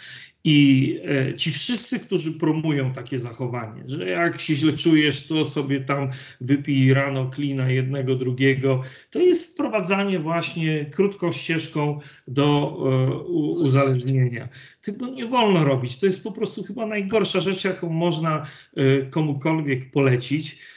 I 0.44 1.00
e, 1.04 1.34
ci 1.34 1.50
wszyscy, 1.50 2.00
którzy 2.00 2.32
promują 2.32 2.92
takie 2.92 3.18
zachowanie, 3.18 3.82
że 3.86 4.08
jak 4.08 4.40
się 4.40 4.54
źle 4.54 4.72
czujesz, 4.72 5.26
to 5.26 5.44
sobie 5.44 5.80
tam 5.80 6.10
wypij 6.40 6.94
rano 6.94 7.30
klina 7.30 7.70
jednego, 7.70 8.14
drugiego, 8.14 8.82
to 9.10 9.18
jest 9.18 9.52
wprowadzanie 9.52 10.18
właśnie 10.18 10.84
krótką 10.84 11.32
ścieżką 11.32 12.00
do 12.28 12.76
e, 12.78 13.12
uzależnienia. 13.32 14.48
Tego 14.82 15.06
nie 15.06 15.26
wolno 15.26 15.64
robić. 15.64 15.98
To 15.98 16.06
jest 16.06 16.24
po 16.24 16.32
prostu 16.32 16.62
chyba 16.62 16.86
najgorsza 16.86 17.40
rzecz, 17.40 17.64
jaką 17.64 17.88
można 17.88 18.46
e, 18.76 19.02
komukolwiek 19.02 19.90
polecić. 19.90 20.74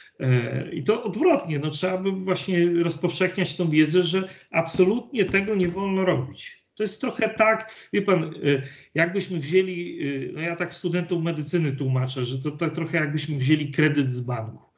I 0.72 0.82
to 0.82 1.02
odwrotnie, 1.02 1.58
no 1.58 1.70
trzeba 1.70 1.98
by 1.98 2.10
właśnie 2.10 2.66
rozpowszechniać 2.82 3.56
tą 3.56 3.70
wiedzę, 3.70 4.02
że 4.02 4.28
absolutnie 4.50 5.24
tego 5.24 5.54
nie 5.54 5.68
wolno 5.68 6.04
robić. 6.04 6.67
To 6.78 6.82
jest 6.82 7.00
trochę 7.00 7.28
tak, 7.28 7.74
wie 7.92 8.02
pan, 8.02 8.34
jakbyśmy 8.94 9.38
wzięli, 9.38 9.98
no 10.32 10.40
ja 10.40 10.56
tak 10.56 10.74
studentom 10.74 11.22
medycyny 11.22 11.72
tłumaczę, 11.72 12.24
że 12.24 12.38
to 12.38 12.50
tak 12.50 12.74
trochę 12.74 12.98
jakbyśmy 12.98 13.38
wzięli 13.38 13.70
kredyt 13.70 14.12
z 14.12 14.20
banku 14.20 14.68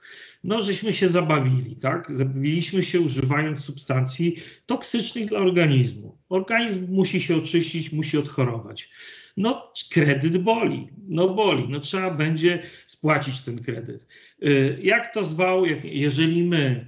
no 0.44 0.62
żeśmy 0.62 0.92
się 0.92 1.08
zabawili, 1.08 1.76
tak? 1.76 2.16
Zabawiliśmy 2.16 2.82
się 2.82 3.00
używając 3.00 3.64
substancji 3.64 4.36
toksycznych 4.66 5.26
dla 5.26 5.38
organizmu. 5.38 6.18
Organizm 6.28 6.92
musi 6.92 7.20
się 7.20 7.36
oczyścić, 7.36 7.92
musi 7.92 8.18
odchorować. 8.18 8.90
No 9.36 9.72
kredyt 9.90 10.38
boli, 10.38 10.88
no 11.08 11.28
boli, 11.28 11.68
no 11.68 11.80
trzeba 11.80 12.10
będzie 12.10 12.62
spłacić 12.86 13.40
ten 13.40 13.62
kredyt. 13.62 14.06
Y, 14.46 14.78
jak 14.82 15.14
to 15.14 15.24
zwał, 15.24 15.64
jeżeli 15.84 16.44
my 16.44 16.86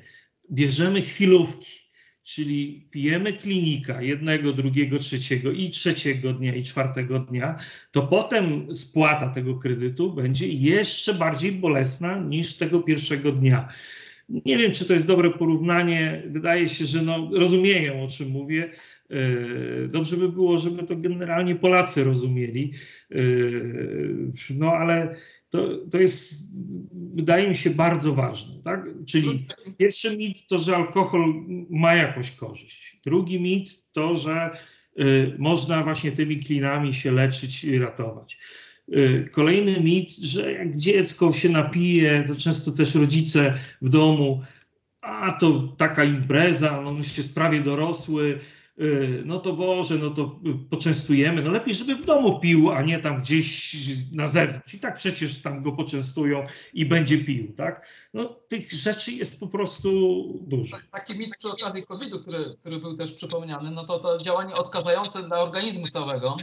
bierzemy 0.51 1.03
chwilówki, 1.03 1.82
czyli 2.25 2.89
pijemy 2.91 3.33
klinika 3.33 4.03
jednego, 4.03 4.53
drugiego, 4.53 4.99
trzeciego 4.99 5.53
i 5.53 5.71
trzeciego 5.71 6.33
dnia 6.33 6.55
i 6.55 6.65
czwartego 6.65 7.19
dnia, 7.19 7.57
to 7.91 8.03
potem 8.03 8.75
spłata 8.75 9.29
tego 9.29 9.59
kredytu 9.59 10.13
będzie 10.13 10.49
jeszcze 10.49 11.15
bardziej 11.15 11.53
bolesna 11.53 12.19
niż 12.19 12.57
tego 12.57 12.81
pierwszego 12.81 13.33
dnia. 13.33 13.69
Nie 14.29 14.59
wiem, 14.59 14.73
czy 14.73 14.85
to 14.85 14.93
jest 14.93 15.07
dobre 15.07 15.31
porównanie. 15.31 16.23
Wydaje 16.27 16.69
się, 16.69 16.87
że 16.87 17.03
no, 17.03 17.31
rozumieją, 17.33 18.05
o 18.05 18.09
czym 18.09 18.31
mówię. 18.31 18.71
E, 19.13 19.89
dobrze 19.89 20.17
by 20.17 20.29
było, 20.29 20.59
żeby 20.59 20.83
to 20.83 20.97
generalnie 20.97 21.57
Polacy 21.57 22.05
rozumieli. 22.05 22.73
E, 23.11 23.17
no 24.51 24.73
ale 24.73 25.17
to, 25.51 25.69
to 25.91 25.99
jest, 25.99 26.35
wydaje 27.15 27.49
mi 27.49 27.57
się, 27.57 27.71
bardzo 27.71 28.15
ważne. 28.15 28.63
Tak? 28.65 28.89
Czyli 29.07 29.47
pierwszy 29.79 30.17
mit 30.17 30.47
to, 30.49 30.59
że 30.59 30.77
alkohol 30.77 31.35
ma 31.71 31.95
jakąś 31.95 32.31
korzyść. 32.31 33.01
Drugi 33.05 33.41
mit 33.41 33.93
to, 33.93 34.17
że 34.17 34.51
y, 35.01 35.37
można 35.39 35.83
właśnie 35.83 36.13
tymi 36.13 36.41
klinami 36.41 36.95
się 36.95 37.13
leczyć 37.13 37.65
i 37.65 37.79
ratować. 37.79 38.39
Kolejny 39.31 39.81
mit, 39.81 40.11
że 40.11 40.53
jak 40.53 40.77
dziecko 40.77 41.33
się 41.33 41.49
napije, 41.49 42.25
to 42.27 42.35
często 42.35 42.73
też 42.73 42.95
rodzice 42.95 43.59
w 43.83 43.89
domu, 43.89 44.41
a 45.01 45.33
to 45.33 45.75
taka 45.79 46.05
impreza, 46.05 46.83
no 46.85 46.93
już 46.93 47.19
jest 47.19 47.35
prawie 47.35 47.61
dorosły, 47.61 48.39
no 49.25 49.39
to 49.39 49.53
Boże, 49.53 49.95
no 49.95 50.11
to 50.11 50.41
poczęstujemy. 50.71 51.43
No 51.43 51.51
lepiej, 51.51 51.75
żeby 51.75 51.95
w 51.95 52.05
domu 52.05 52.41
pił, 52.41 52.71
a 52.71 52.83
nie 52.83 52.99
tam 52.99 53.21
gdzieś 53.21 53.77
na 54.13 54.29
zewnątrz. 54.29 54.75
I 54.75 54.79
tak 54.79 54.95
przecież 54.95 55.43
tam 55.43 55.63
go 55.63 55.73
poczęstują 55.73 56.43
i 56.75 56.87
będzie 56.87 57.19
pił, 57.19 57.53
tak? 57.57 57.87
No 58.15 58.25
tych 58.49 58.73
rzeczy 58.73 59.13
jest 59.13 59.41
po 59.41 59.49
prostu 59.49 59.91
dużo. 60.47 60.77
Taki 60.93 61.19
mit 61.19 61.37
przy 61.39 61.49
okazji 61.49 61.87
COVID-u, 61.87 62.21
który, 62.21 62.57
który 62.61 62.79
był 62.79 62.97
też 62.97 63.13
przypomniany, 63.15 63.71
no 63.71 63.87
to 63.87 63.99
to 63.99 64.23
działanie 64.23 64.55
odkażające 64.55 65.23
dla 65.23 65.41
organizmu 65.41 65.89
całego, 65.89 66.37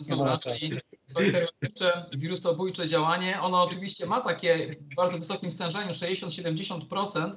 bzdura, 0.00 0.38
czyli 0.38 0.72
bakteriologiczne, 1.14 2.06
wirusobójcze 2.12 2.88
działanie, 2.88 3.40
ono 3.40 3.62
oczywiście 3.62 4.06
ma 4.06 4.20
takie 4.20 4.76
w 4.80 4.94
bardzo 4.94 5.18
wysokim 5.18 5.52
stężeniu, 5.52 5.92
60-70%, 5.92 7.32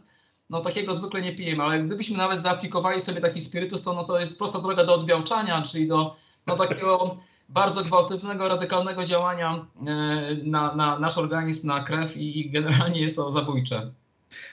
no 0.51 0.61
takiego 0.61 0.95
zwykle 0.95 1.21
nie 1.21 1.35
pijemy, 1.35 1.63
ale 1.63 1.83
gdybyśmy 1.83 2.17
nawet 2.17 2.41
zaaplikowali 2.41 2.99
sobie 2.99 3.21
taki 3.21 3.41
spirytus, 3.41 3.81
to 3.81 3.93
no 3.93 4.03
to 4.03 4.19
jest 4.19 4.37
prosta 4.37 4.59
droga 4.59 4.85
do 4.85 4.95
odbiałczania, 4.95 5.61
czyli 5.61 5.87
do 5.87 6.15
no 6.47 6.55
takiego 6.55 7.17
bardzo 7.49 7.83
gwałtownego, 7.83 8.47
radykalnego 8.47 9.05
działania 9.05 9.65
e, 9.87 10.35
na, 10.43 10.75
na 10.75 10.99
nasz 10.99 11.17
organizm, 11.17 11.67
na 11.67 11.83
krew 11.83 12.17
i, 12.17 12.39
i 12.39 12.49
generalnie 12.49 13.01
jest 13.01 13.15
to 13.15 13.31
zabójcze. 13.31 13.91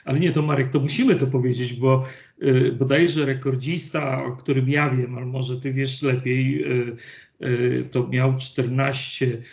Ale 0.05 0.19
nie, 0.19 0.31
to 0.31 0.41
Marek, 0.41 0.69
to 0.69 0.79
musimy 0.79 1.15
to 1.15 1.27
powiedzieć, 1.27 1.73
bo 1.73 2.03
y, 2.43 2.75
bodajże 2.79 3.25
rekordzista, 3.25 4.23
o 4.23 4.35
którym 4.35 4.69
ja 4.69 4.89
wiem, 4.89 5.17
ale 5.17 5.25
może 5.25 5.57
ty 5.57 5.73
wiesz 5.73 6.01
lepiej, 6.01 6.71
y, 6.71 6.95
y, 7.47 7.89
to 7.91 8.07
miał 8.07 8.37
14 8.37 9.25
Y, 9.25 9.43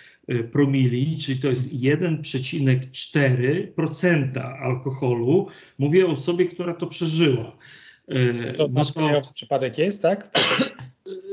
promili, 0.52 1.18
czyli 1.18 1.40
to 1.40 1.48
jest 1.48 1.74
1,4% 1.74 4.38
alkoholu. 4.62 5.46
Mówię 5.78 6.06
o 6.06 6.10
osobie, 6.10 6.44
która 6.44 6.74
to 6.74 6.86
przeżyła. 6.86 7.56
Y, 8.12 8.54
to 8.56 8.68
no 8.72 8.84
to, 8.84 9.20
przypadek 9.34 9.78
jest, 9.78 10.02
tak? 10.02 10.30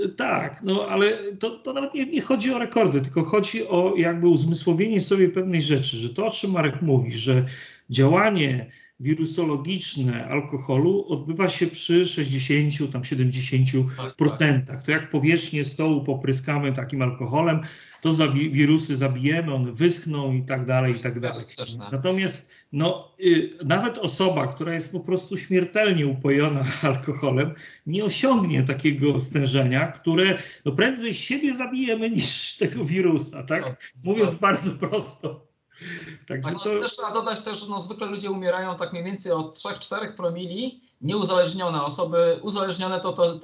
Y, 0.05 0.09
tak, 0.09 0.61
no 0.63 0.87
ale 0.87 1.17
to, 1.39 1.49
to 1.49 1.73
nawet 1.73 1.93
nie, 1.93 2.05
nie, 2.05 2.21
chodzi 2.21 2.53
o 2.53 2.59
rekordy, 2.59 3.01
tylko 3.01 3.23
chodzi 3.23 3.67
o 3.67 3.93
jakby 3.97 4.27
uzmysłowienie 4.27 5.01
sobie 5.01 5.29
pewnej 5.29 5.61
rzeczy, 5.61 5.97
że 5.97 6.09
to, 6.09 6.25
o 6.25 6.31
czym 6.31 6.51
Marek 6.51 6.81
mówi, 6.81 7.11
że 7.11 7.45
działanie 7.89 8.71
wirusologiczne 8.99 10.27
alkoholu 10.27 11.05
odbywa 11.07 11.49
się 11.49 11.67
przy 11.67 12.07
60, 12.07 12.91
tam 12.91 13.01
70%. 13.01 13.83
Tak, 13.97 14.67
tak. 14.67 14.85
To 14.85 14.91
jak 14.91 15.09
powierzchnię 15.09 15.65
stołu 15.65 16.03
popryskamy 16.03 16.73
takim 16.73 17.01
alkoholem, 17.01 17.61
to 18.01 18.13
za 18.13 18.27
wirusy 18.27 18.95
zabijemy, 18.95 19.53
one 19.53 19.71
wyschną 19.71 20.33
i 20.33 20.43
tak 20.43 20.65
dalej, 20.65 20.95
i 20.95 20.99
tak 20.99 21.19
dalej. 21.19 21.45
Natomiast 21.91 22.53
no, 22.73 23.15
y, 23.19 23.49
nawet 23.65 23.97
osoba, 23.97 24.47
która 24.47 24.73
jest 24.73 24.91
po 24.91 24.99
prostu 24.99 25.37
śmiertelnie 25.37 26.07
upojona 26.07 26.65
alkoholem, 26.81 27.53
nie 27.87 28.05
osiągnie 28.05 28.63
takiego 28.63 29.21
stężenia, 29.21 29.87
które 29.87 30.37
no, 30.65 30.71
prędzej 30.71 31.13
siebie 31.13 31.53
zabijemy 31.53 32.09
niż 32.17 32.57
tego 32.57 32.85
wirusa, 32.85 33.43
tak? 33.43 33.65
No, 33.65 33.75
Mówiąc 34.03 34.35
bardzo 34.35 34.71
prosto. 34.71 35.52
Także 36.27 36.43
tak, 36.51 36.53
no, 36.53 36.59
to... 36.59 36.79
Też 36.79 36.91
trzeba 36.91 37.11
dodać 37.11 37.41
też, 37.41 37.59
że 37.59 37.67
no, 37.67 37.81
zwykle 37.81 38.07
ludzie 38.07 38.31
umierają 38.31 38.77
tak 38.77 38.91
mniej 38.91 39.03
więcej 39.03 39.31
od 39.31 39.57
3-4 39.57 40.15
promili, 40.15 40.81
nieuzależnione 41.01 41.83
osoby, 41.83 42.39
uzależnione 42.41 42.99
to, 42.99 43.13
to 43.13 43.39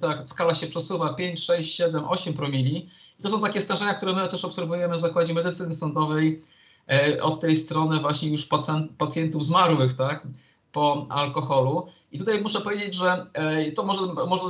ta 0.00 0.26
skala 0.26 0.54
się 0.54 0.66
przesuwa 0.66 1.14
5, 1.14 1.44
6, 1.44 1.74
7, 1.74 2.04
8 2.08 2.34
promili. 2.34 2.90
I 3.20 3.22
to 3.22 3.28
są 3.28 3.40
takie 3.40 3.60
stężenia, 3.60 3.94
które 3.94 4.12
my 4.12 4.28
też 4.28 4.44
obserwujemy 4.44 4.96
w 4.96 5.00
Zakładzie 5.00 5.34
Medycyny 5.34 5.74
Sądowej 5.74 6.42
e, 6.88 7.22
od 7.22 7.40
tej 7.40 7.56
strony 7.56 8.00
właśnie 8.00 8.30
już 8.30 8.46
pacjent, 8.46 8.92
pacjentów 8.98 9.44
zmarłych, 9.44 9.96
tak, 9.96 10.26
po 10.72 11.06
alkoholu. 11.08 11.86
I 12.12 12.18
tutaj 12.18 12.40
muszę 12.40 12.60
powiedzieć, 12.60 12.94
że 12.94 13.26
e, 13.32 13.72
to 13.72 13.84
może, 13.84 14.02
może 14.28 14.44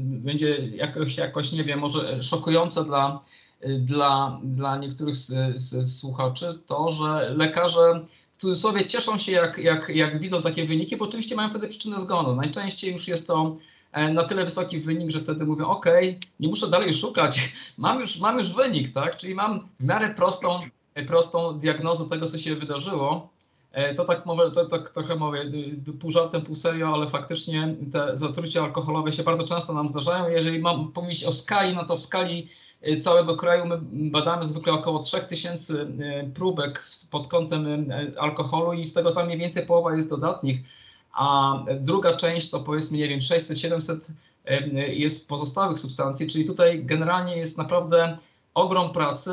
będzie 0.00 0.66
jakoś, 0.66 1.16
jakoś, 1.16 1.52
nie 1.52 1.64
wiem, 1.64 1.78
może 1.78 2.22
szokujące 2.22 2.84
dla 2.84 3.20
dla, 3.78 4.40
dla 4.42 4.76
niektórych 4.76 5.16
z, 5.16 5.56
z 5.60 5.98
słuchaczy 6.00 6.58
to, 6.66 6.90
że 6.90 7.34
lekarze 7.36 8.06
w 8.32 8.40
cudzysłowie 8.40 8.86
cieszą 8.86 9.18
się, 9.18 9.32
jak, 9.32 9.58
jak, 9.58 9.88
jak 9.88 10.20
widzą 10.20 10.42
takie 10.42 10.66
wyniki, 10.66 10.96
bo 10.96 11.04
oczywiście 11.04 11.36
mają 11.36 11.50
wtedy 11.50 11.68
przyczynę 11.68 12.00
zgonu. 12.00 12.34
Najczęściej 12.34 12.92
już 12.92 13.08
jest 13.08 13.26
to 13.26 13.56
e, 13.92 14.12
na 14.12 14.24
tyle 14.24 14.44
wysoki 14.44 14.80
wynik, 14.80 15.10
że 15.10 15.20
wtedy 15.20 15.44
mówią, 15.44 15.66
OK, 15.66 15.86
nie 16.40 16.48
muszę 16.48 16.68
dalej 16.68 16.94
szukać, 16.94 17.52
mam 17.78 18.00
już, 18.00 18.18
mam 18.18 18.38
już 18.38 18.54
wynik, 18.54 18.92
tak? 18.92 19.16
Czyli 19.16 19.34
mam 19.34 19.68
w 19.80 19.84
miarę 19.84 20.14
prostą, 20.14 20.60
prostą 21.06 21.58
diagnozę 21.58 22.08
tego, 22.08 22.26
co 22.26 22.38
się 22.38 22.56
wydarzyło. 22.56 23.28
E, 23.72 23.94
to 23.94 24.04
tak, 24.04 24.26
mówię, 24.26 24.50
to 24.54 24.64
tak 24.64 24.90
trochę 24.90 25.16
mówię, 25.16 25.50
pół 26.00 26.10
żartem, 26.10 26.42
pół 26.42 26.54
serio, 26.54 26.94
ale 26.94 27.10
faktycznie 27.10 27.74
te 27.92 28.18
zatrucia 28.18 28.62
alkoholowe 28.62 29.12
się 29.12 29.22
bardzo 29.22 29.44
często 29.44 29.72
nam 29.72 29.88
zdarzają. 29.88 30.28
Jeżeli 30.28 30.58
mam 30.58 30.92
powiedzieć 30.92 31.24
o 31.24 31.32
skali, 31.32 31.74
no 31.74 31.84
to 31.84 31.96
w 31.96 32.02
skali 32.02 32.48
Y, 32.48 32.65
całego 33.00 33.36
kraju. 33.36 33.66
My 33.66 33.80
badamy 34.10 34.46
zwykle 34.46 34.72
około 34.72 34.98
3000 34.98 35.74
y, 35.74 36.30
próbek 36.34 36.84
pod 37.10 37.28
kątem 37.28 37.90
y, 37.90 38.14
alkoholu 38.20 38.72
i 38.72 38.86
z 38.86 38.92
tego 38.92 39.12
tam 39.12 39.26
mniej 39.26 39.38
więcej 39.38 39.66
połowa 39.66 39.96
jest 39.96 40.10
dodatnich, 40.10 40.60
a 41.12 41.58
druga 41.80 42.16
część 42.16 42.50
to 42.50 42.60
powiedzmy, 42.60 42.98
nie 42.98 43.08
wiem, 43.08 43.20
600-700 43.20 44.10
jest 44.86 45.28
pozostałych 45.28 45.78
substancji, 45.78 46.26
czyli 46.26 46.44
tutaj 46.44 46.84
generalnie 46.84 47.36
jest 47.36 47.58
naprawdę 47.58 48.18
ogrom 48.54 48.92
pracy 48.92 49.32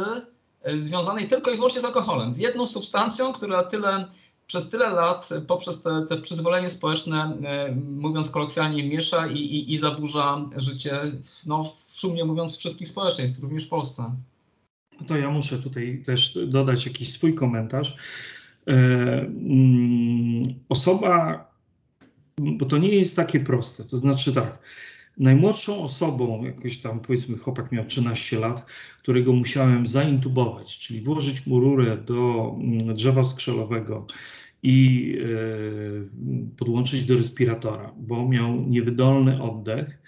związanej 0.78 1.28
tylko 1.28 1.52
i 1.52 1.56
wyłącznie 1.56 1.82
z 1.82 1.86
alkoholem, 1.86 2.34
z 2.34 2.38
jedną 2.38 2.68
substancją, 2.68 3.34
która 3.34 3.64
tyle 3.64 4.08
przez 4.48 4.70
tyle 4.70 4.90
lat 4.90 5.30
poprzez 5.48 5.82
te, 5.82 6.06
te 6.10 6.18
przyzwolenie 6.18 6.70
społeczne, 6.70 7.38
mówiąc 7.76 8.30
kolokwialnie, 8.30 8.90
miesza 8.90 9.28
i, 9.28 9.38
i, 9.38 9.74
i 9.74 9.78
zaburza 9.78 10.42
życie, 10.58 11.02
no, 11.46 11.74
szumnie 11.94 12.26
mówiąc, 12.26 12.58
wszystkich 12.58 12.88
społeczeństw, 12.88 13.42
również 13.42 13.66
w 13.66 13.70
Polsce. 13.70 14.16
To 15.08 15.18
ja 15.18 15.30
muszę 15.30 15.60
tutaj 15.60 16.02
też 16.06 16.40
dodać 16.48 16.86
jakiś 16.86 17.12
swój 17.12 17.34
komentarz. 17.34 17.98
E, 18.68 18.72
mm, 18.72 20.44
osoba, 20.70 21.46
bo 22.38 22.66
to 22.66 22.78
nie 22.78 22.90
jest 22.90 23.16
takie 23.16 23.40
proste, 23.40 23.84
to 23.84 23.98
znaczy 23.98 24.34
tak, 24.34 24.60
najmłodszą 25.18 25.84
osobą, 25.84 26.44
jakoś 26.44 26.78
tam 26.78 27.00
powiedzmy 27.00 27.38
chłopak 27.38 27.72
miał 27.72 27.86
13 27.86 28.40
lat, 28.40 28.66
którego 29.02 29.34
musiałem 29.34 29.86
zaintubować, 29.86 30.80
czyli 30.80 31.02
włożyć 31.02 31.48
mu 31.48 31.60
rurę 31.60 31.98
do 31.98 32.52
mm, 32.60 32.96
drzewa 32.96 33.24
skrzelowego 33.24 34.08
i 34.64 35.18
e, 35.22 36.58
podłączyć 36.58 37.06
do 37.06 37.18
respiratora, 37.18 37.94
bo 37.98 38.30
miał 38.30 38.62
niewydolny 38.62 39.44
oddech. 39.44 40.02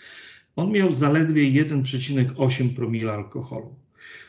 On 0.56 0.72
miał 0.72 0.94
zaledwie 0.94 1.66
1,8 1.66 2.76
promila 2.76 3.14
alkoholu. 3.14 3.76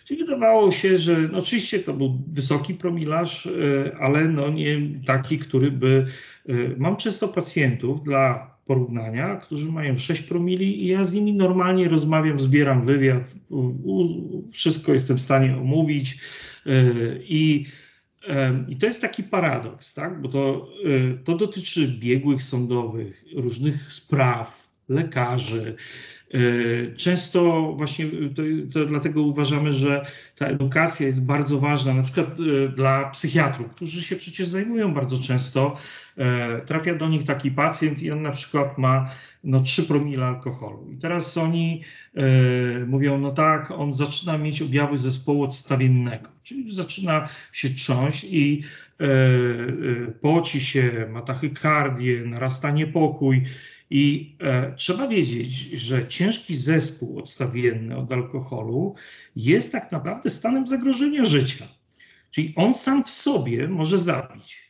Czyli 0.06 0.24
wydawało 0.24 0.72
się, 0.72 0.98
że 0.98 1.28
no 1.32 1.38
oczywiście 1.38 1.78
to 1.78 1.92
był 1.92 2.18
wysoki 2.32 2.74
promilarz, 2.74 3.46
e, 3.46 3.96
ale 4.00 4.28
no 4.28 4.50
nie 4.50 4.80
taki, 5.06 5.38
który 5.38 5.70
by. 5.70 6.06
E, 6.48 6.54
mam 6.76 6.96
często 6.96 7.28
pacjentów, 7.28 8.02
dla 8.02 8.56
porównania, 8.66 9.36
którzy 9.36 9.72
mają 9.72 9.96
6 9.96 10.22
promili 10.22 10.84
i 10.84 10.86
ja 10.86 11.04
z 11.04 11.12
nimi 11.12 11.32
normalnie 11.32 11.88
rozmawiam, 11.88 12.40
zbieram 12.40 12.84
wywiad, 12.84 13.34
wszystko 14.52 14.92
jestem 14.92 15.16
w 15.16 15.20
stanie 15.20 15.56
omówić 15.56 16.18
y, 16.66 17.20
i 17.28 17.66
i 18.68 18.76
to 18.76 18.86
jest 18.86 19.00
taki 19.00 19.22
paradoks, 19.22 19.94
tak? 19.94 20.20
bo 20.22 20.28
to, 20.28 20.68
to 21.24 21.36
dotyczy 21.36 21.96
biegłych 22.00 22.42
sądowych, 22.42 23.24
różnych 23.36 23.92
spraw, 23.92 24.68
lekarzy, 24.88 25.76
E, 25.76 26.15
często 26.96 27.72
właśnie 27.76 28.06
to, 28.06 28.42
to, 28.72 28.86
dlatego 28.86 29.22
uważamy, 29.22 29.72
że 29.72 30.06
ta 30.36 30.46
edukacja 30.46 31.06
jest 31.06 31.26
bardzo 31.26 31.58
ważna, 31.58 31.94
na 31.94 32.02
przykład 32.02 32.26
e, 32.26 32.68
dla 32.68 33.10
psychiatrów, 33.10 33.70
którzy 33.70 34.02
się 34.02 34.16
przecież 34.16 34.46
zajmują 34.46 34.94
bardzo 34.94 35.18
często. 35.18 35.76
E, 36.18 36.60
trafia 36.60 36.94
do 36.94 37.08
nich 37.08 37.24
taki 37.24 37.50
pacjent 37.50 38.02
i 38.02 38.10
on 38.10 38.22
na 38.22 38.30
przykład 38.30 38.78
ma 38.78 39.10
no, 39.44 39.60
3 39.60 39.82
promile 39.82 40.26
alkoholu. 40.26 40.90
I 40.92 40.96
teraz 40.96 41.36
oni 41.36 41.82
mówią, 42.86 43.18
no 43.18 43.30
tak, 43.30 43.70
on 43.70 43.94
zaczyna 43.94 44.38
mieć 44.38 44.62
objawy 44.62 44.96
zespołu 44.96 45.42
odstawiennego, 45.42 46.30
czyli 46.42 46.74
zaczyna 46.74 47.28
się 47.52 47.70
trząść 47.70 48.24
i 48.24 48.62
poci 50.20 50.60
się, 50.60 51.06
ma 51.12 51.22
tachykardię, 51.22 52.22
narasta 52.24 52.70
niepokój 52.70 53.42
i 53.90 54.36
e, 54.40 54.72
trzeba 54.76 55.08
wiedzieć, 55.08 55.54
że 55.56 56.08
ciężki 56.08 56.56
zespół 56.56 57.18
odstawienny 57.18 57.96
od 57.96 58.12
alkoholu 58.12 58.94
jest 59.36 59.72
tak 59.72 59.92
naprawdę 59.92 60.30
stanem 60.30 60.66
zagrożenia 60.66 61.24
życia. 61.24 61.68
Czyli 62.30 62.52
on 62.56 62.74
sam 62.74 63.04
w 63.04 63.10
sobie 63.10 63.68
może 63.68 63.98
zabić. 63.98 64.66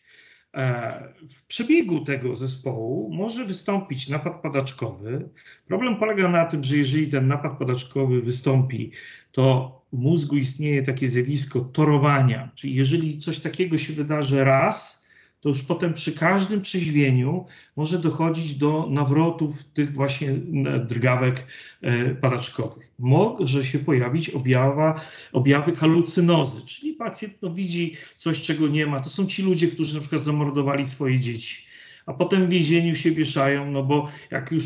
E, 0.55 1.15
w 1.31 1.47
przebiegu 1.47 2.05
tego 2.05 2.35
zespołu 2.35 3.15
może 3.15 3.45
wystąpić 3.45 4.09
napad 4.09 4.43
padaczkowy. 4.43 5.29
Problem 5.69 5.97
polega 5.97 6.29
na 6.29 6.45
tym, 6.45 6.65
że 6.65 6.77
jeżeli 6.77 7.09
ten 7.09 7.29
napad 7.29 7.59
padaczkowy 7.59 8.23
wystąpi, 8.23 8.93
to 9.33 9.77
w 9.93 9.99
mózgu 9.99 10.37
istnieje 10.37 10.83
takie 10.83 11.09
zjawisko 11.09 11.61
torowania, 11.61 12.51
czyli 12.55 12.75
jeżeli 12.75 13.19
coś 13.19 13.39
takiego 13.39 13.79
się 13.79 13.93
wydarzy 13.93 14.45
raz, 14.45 14.96
to 15.41 15.49
już 15.49 15.63
potem 15.63 15.95
przy 15.95 16.13
każdym 16.13 16.63
trzeźwieniu 16.63 17.45
może 17.77 17.99
dochodzić 17.99 18.55
do 18.55 18.87
nawrotów 18.91 19.65
tych 19.65 19.93
właśnie 19.93 20.31
e, 20.31 20.35
drgawek 20.79 21.47
e, 21.83 22.15
padaczkowych. 22.15 22.91
Może 22.99 23.65
się 23.65 23.79
pojawić 23.79 24.31
objawa, 24.31 25.01
objawy 25.33 25.77
halucynozy, 25.77 26.67
czyli 26.67 26.93
pacjent 26.95 27.43
no, 27.43 27.51
widzi 27.51 27.95
coś, 28.17 28.43
czego 28.43 28.69
nie 28.69 28.87
ma. 28.87 29.01
To 29.01 29.11
są 29.11 29.27
ci 29.27 29.43
ludzie, 29.43 29.69
którzy 29.69 29.95
na 29.95 30.01
przykład 30.01 30.23
zamordowali 30.23 30.87
swoje 30.87 31.21
dzieci 31.21 31.67
a 32.07 32.13
potem 32.13 32.47
w 32.47 32.51
więzieniu 32.51 32.95
się 32.95 33.11
wieszają, 33.11 33.71
no 33.71 33.83
bo 33.83 34.09
jak 34.31 34.53
już 34.53 34.65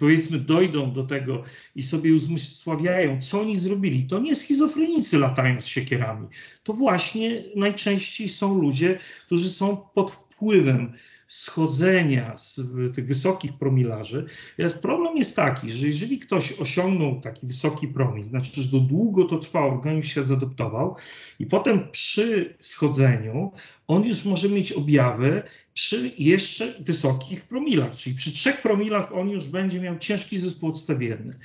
powiedzmy 0.00 0.38
dojdą 0.38 0.92
do 0.92 1.04
tego 1.04 1.42
i 1.74 1.82
sobie 1.82 2.14
uzmysławiają, 2.14 3.22
co 3.22 3.40
oni 3.40 3.56
zrobili, 3.56 4.06
to 4.06 4.18
nie 4.18 4.34
schizofrenicy 4.34 5.18
latają 5.18 5.60
z 5.60 5.66
siekierami. 5.66 6.28
To 6.62 6.72
właśnie 6.72 7.42
najczęściej 7.56 8.28
są 8.28 8.60
ludzie, 8.60 8.98
którzy 9.26 9.48
są 9.48 9.76
pod 9.76 10.10
wpływem 10.10 10.92
schodzenia 11.28 12.38
z 12.38 12.60
tych 12.94 13.06
wysokich 13.06 13.52
promilarzy. 13.58 14.26
Teraz 14.56 14.74
problem 14.78 15.16
jest 15.16 15.36
taki, 15.36 15.70
że 15.70 15.86
jeżeli 15.86 16.18
ktoś 16.18 16.52
osiągnął 16.52 17.20
taki 17.20 17.46
wysoki 17.46 17.88
promil, 17.88 18.28
znaczy, 18.28 18.62
że 18.62 18.68
długo 18.80 19.24
to 19.24 19.38
trwa, 19.38 19.60
organizm 19.60 20.08
się 20.08 20.22
zadoptował 20.22 20.96
i 21.38 21.46
potem 21.46 21.90
przy 21.90 22.54
schodzeniu 22.60 23.52
on 23.88 24.04
już 24.04 24.24
może 24.24 24.48
mieć 24.48 24.72
objawy 24.72 25.42
przy 25.74 26.10
jeszcze 26.18 26.74
wysokich 26.80 27.44
promilach, 27.44 27.96
czyli 27.96 28.16
przy 28.16 28.32
trzech 28.32 28.62
promilach 28.62 29.14
on 29.14 29.28
już 29.28 29.46
będzie 29.46 29.80
miał 29.80 29.98
ciężki 29.98 30.38
zespół 30.38 30.68
odstawienny. 30.68 31.38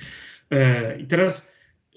E, 0.52 1.00
I 1.00 1.08
teraz 1.08 1.56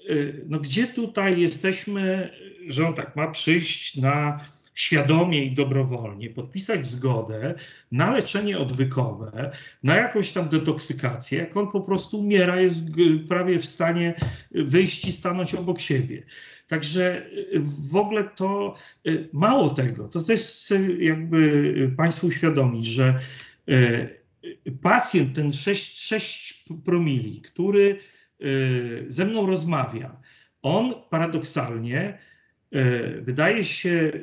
e, 0.09 0.13
no 0.47 0.59
gdzie 0.59 0.87
tutaj 0.87 1.41
jesteśmy, 1.41 2.33
że 2.67 2.87
on 2.87 2.93
tak 2.93 3.15
ma 3.15 3.31
przyjść 3.31 3.97
na 3.97 4.45
świadomie 4.73 5.45
i 5.45 5.53
dobrowolnie 5.55 6.29
podpisać 6.29 6.85
zgodę 6.85 7.55
na 7.91 8.13
leczenie 8.13 8.57
odwykowe, 8.57 9.51
na 9.83 9.95
jakąś 9.95 10.31
tam 10.31 10.49
detoksykację, 10.49 11.39
jak 11.39 11.57
on 11.57 11.71
po 11.71 11.81
prostu 11.81 12.19
umiera, 12.19 12.59
jest 12.61 12.89
prawie 13.29 13.59
w 13.59 13.65
stanie 13.65 14.13
wyjść 14.51 15.05
i 15.05 15.11
stanąć 15.11 15.55
obok 15.55 15.79
siebie. 15.79 16.23
Także 16.67 17.25
w 17.89 17.95
ogóle 17.95 18.23
to 18.23 18.75
y, 19.07 19.29
mało 19.33 19.69
tego, 19.69 20.07
to 20.07 20.21
też 20.21 20.73
jakby 20.99 21.91
Państwu 21.97 22.27
uświadomić, 22.27 22.85
że 22.85 23.19
y, 23.69 24.23
pacjent, 24.81 25.35
ten 25.35 25.51
6, 25.51 25.99
6 25.99 26.65
promili, 26.85 27.41
który 27.41 27.99
y, 28.41 29.05
ze 29.07 29.25
mną 29.25 29.45
rozmawia, 29.45 30.21
on 30.61 30.93
paradoksalnie 31.09 32.17
wydaje 33.21 33.63
się 33.63 34.11
e, 34.15 34.21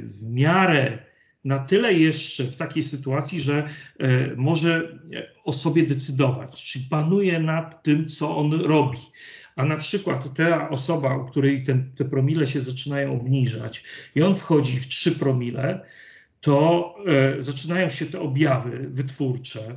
w 0.00 0.26
miarę 0.30 0.98
na 1.44 1.58
tyle 1.58 1.94
jeszcze 1.94 2.44
w 2.44 2.56
takiej 2.56 2.82
sytuacji, 2.82 3.40
że 3.40 3.68
e, 3.98 4.36
może 4.36 4.98
o 5.44 5.52
sobie 5.52 5.86
decydować, 5.86 6.64
czyli 6.64 6.84
panuje 6.90 7.40
nad 7.40 7.82
tym, 7.82 8.08
co 8.08 8.36
on 8.36 8.52
robi. 8.52 8.98
A 9.56 9.64
na 9.64 9.76
przykład 9.76 10.34
ta 10.34 10.70
osoba, 10.70 11.16
u 11.16 11.24
której 11.24 11.64
ten, 11.64 11.92
te 11.96 12.04
promile 12.04 12.46
się 12.46 12.60
zaczynają 12.60 13.20
obniżać 13.20 13.84
i 14.14 14.22
on 14.22 14.34
wchodzi 14.34 14.80
w 14.80 14.86
3 14.86 15.12
promile, 15.12 15.84
to 16.40 16.94
e, 17.06 17.42
zaczynają 17.42 17.90
się 17.90 18.06
te 18.06 18.20
objawy 18.20 18.86
wytwórcze, 18.90 19.60
e, 19.60 19.76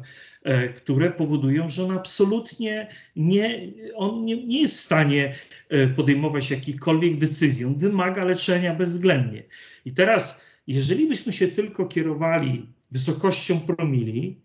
które 0.75 1.11
powodują, 1.11 1.69
że 1.69 1.83
on 1.83 1.91
absolutnie 1.91 2.87
nie, 3.15 3.71
on 3.95 4.25
nie, 4.25 4.45
nie 4.45 4.61
jest 4.61 4.73
w 4.73 4.79
stanie 4.79 5.35
e, 5.69 5.87
podejmować 5.87 6.51
jakichkolwiek 6.51 7.17
decyzji. 7.17 7.65
On 7.65 7.77
wymaga 7.77 8.25
leczenia 8.25 8.75
bezwzględnie. 8.75 9.43
I 9.85 9.91
teraz, 9.91 10.45
jeżeli 10.67 11.07
byśmy 11.07 11.33
się 11.33 11.47
tylko 11.47 11.85
kierowali 11.85 12.65
wysokością 12.91 13.59
promili, 13.59 14.41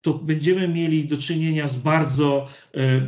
to 0.00 0.14
będziemy 0.14 0.68
mieli 0.68 1.08
do 1.08 1.16
czynienia 1.16 1.68
z 1.68 1.76
bardzo 1.76 2.48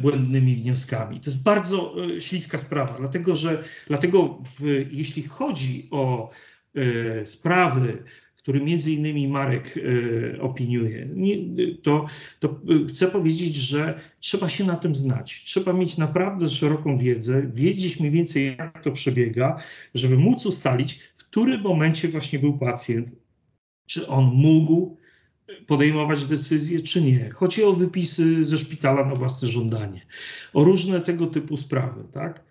błędnymi 0.02 0.57
wnioskami. 0.57 1.20
To 1.20 1.31
jest 1.31 1.42
bardzo 1.42 1.94
śliska 2.18 2.59
sprawa, 2.59 2.98
dlatego 2.98 3.37
że 3.37 3.64
dlatego 3.87 4.42
w, 4.59 4.87
jeśli 4.90 5.22
chodzi 5.22 5.88
o 5.90 6.31
E, 6.76 7.26
sprawy, 7.26 8.05
który 8.46 8.61
między 8.61 8.92
innymi 8.92 9.28
Marek 9.28 9.74
e, 9.76 10.40
opiniuje, 10.40 11.09
to, 11.82 12.06
to 12.40 12.61
chcę 12.88 13.06
powiedzieć, 13.06 13.54
że 13.54 14.00
trzeba 14.20 14.48
się 14.48 14.64
na 14.64 14.76
tym 14.76 14.94
znać. 14.94 15.42
Trzeba 15.44 15.72
mieć 15.72 15.96
naprawdę 15.96 16.48
szeroką 16.48 16.98
wiedzę, 16.98 17.50
wiedzieć 17.52 18.00
mniej 18.00 18.12
więcej, 18.12 18.56
jak 18.59 18.82
to 18.82 18.92
przebiega, 18.92 19.62
żeby 19.94 20.16
móc 20.16 20.46
ustalić, 20.46 21.00
w 21.14 21.24
którym 21.24 21.61
momencie 21.61 22.09
właśnie 22.09 22.38
był 22.38 22.59
pacjent, 22.59 23.11
czy 23.87 24.09
on 24.09 24.24
mógł 24.24 24.96
podejmować 25.66 26.24
decyzje, 26.24 26.80
czy 26.80 27.02
nie. 27.02 27.30
Chodzi 27.30 27.64
o 27.64 27.72
wypisy 27.72 28.44
ze 28.44 28.59
szpitala 28.59 29.04
na 29.04 29.14
własne 29.14 29.48
żądanie, 29.48 30.06
o 30.52 30.64
różne 30.64 31.00
tego 31.00 31.26
typu 31.26 31.56
sprawy, 31.56 32.04
tak? 32.12 32.44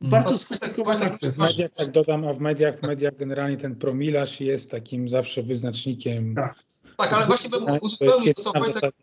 Mm. 0.00 0.10
Bardzo 0.10 0.38
skomplikowana 0.38 1.06
kwestia. 1.06 1.30
W 1.30 1.38
mediach, 1.38 1.70
tak 1.70 1.90
dodam, 1.90 2.28
a 2.28 2.32
w 2.32 2.40
mediach, 2.40 2.78
w 2.78 2.82
mediach 2.82 3.16
generalnie 3.16 3.56
ten 3.56 3.76
promilarz 3.76 4.40
jest 4.40 4.70
takim 4.70 5.08
zawsze 5.08 5.42
wyznacznikiem. 5.42 6.34
Tak, 6.34 6.54
tak 6.96 7.12
ale 7.12 7.26
właśnie 7.26 7.50
bym 7.50 7.64
uzupełnił 7.80 8.34
to, 8.34 8.42
co 8.42 8.52
Wojtek, 8.52 8.94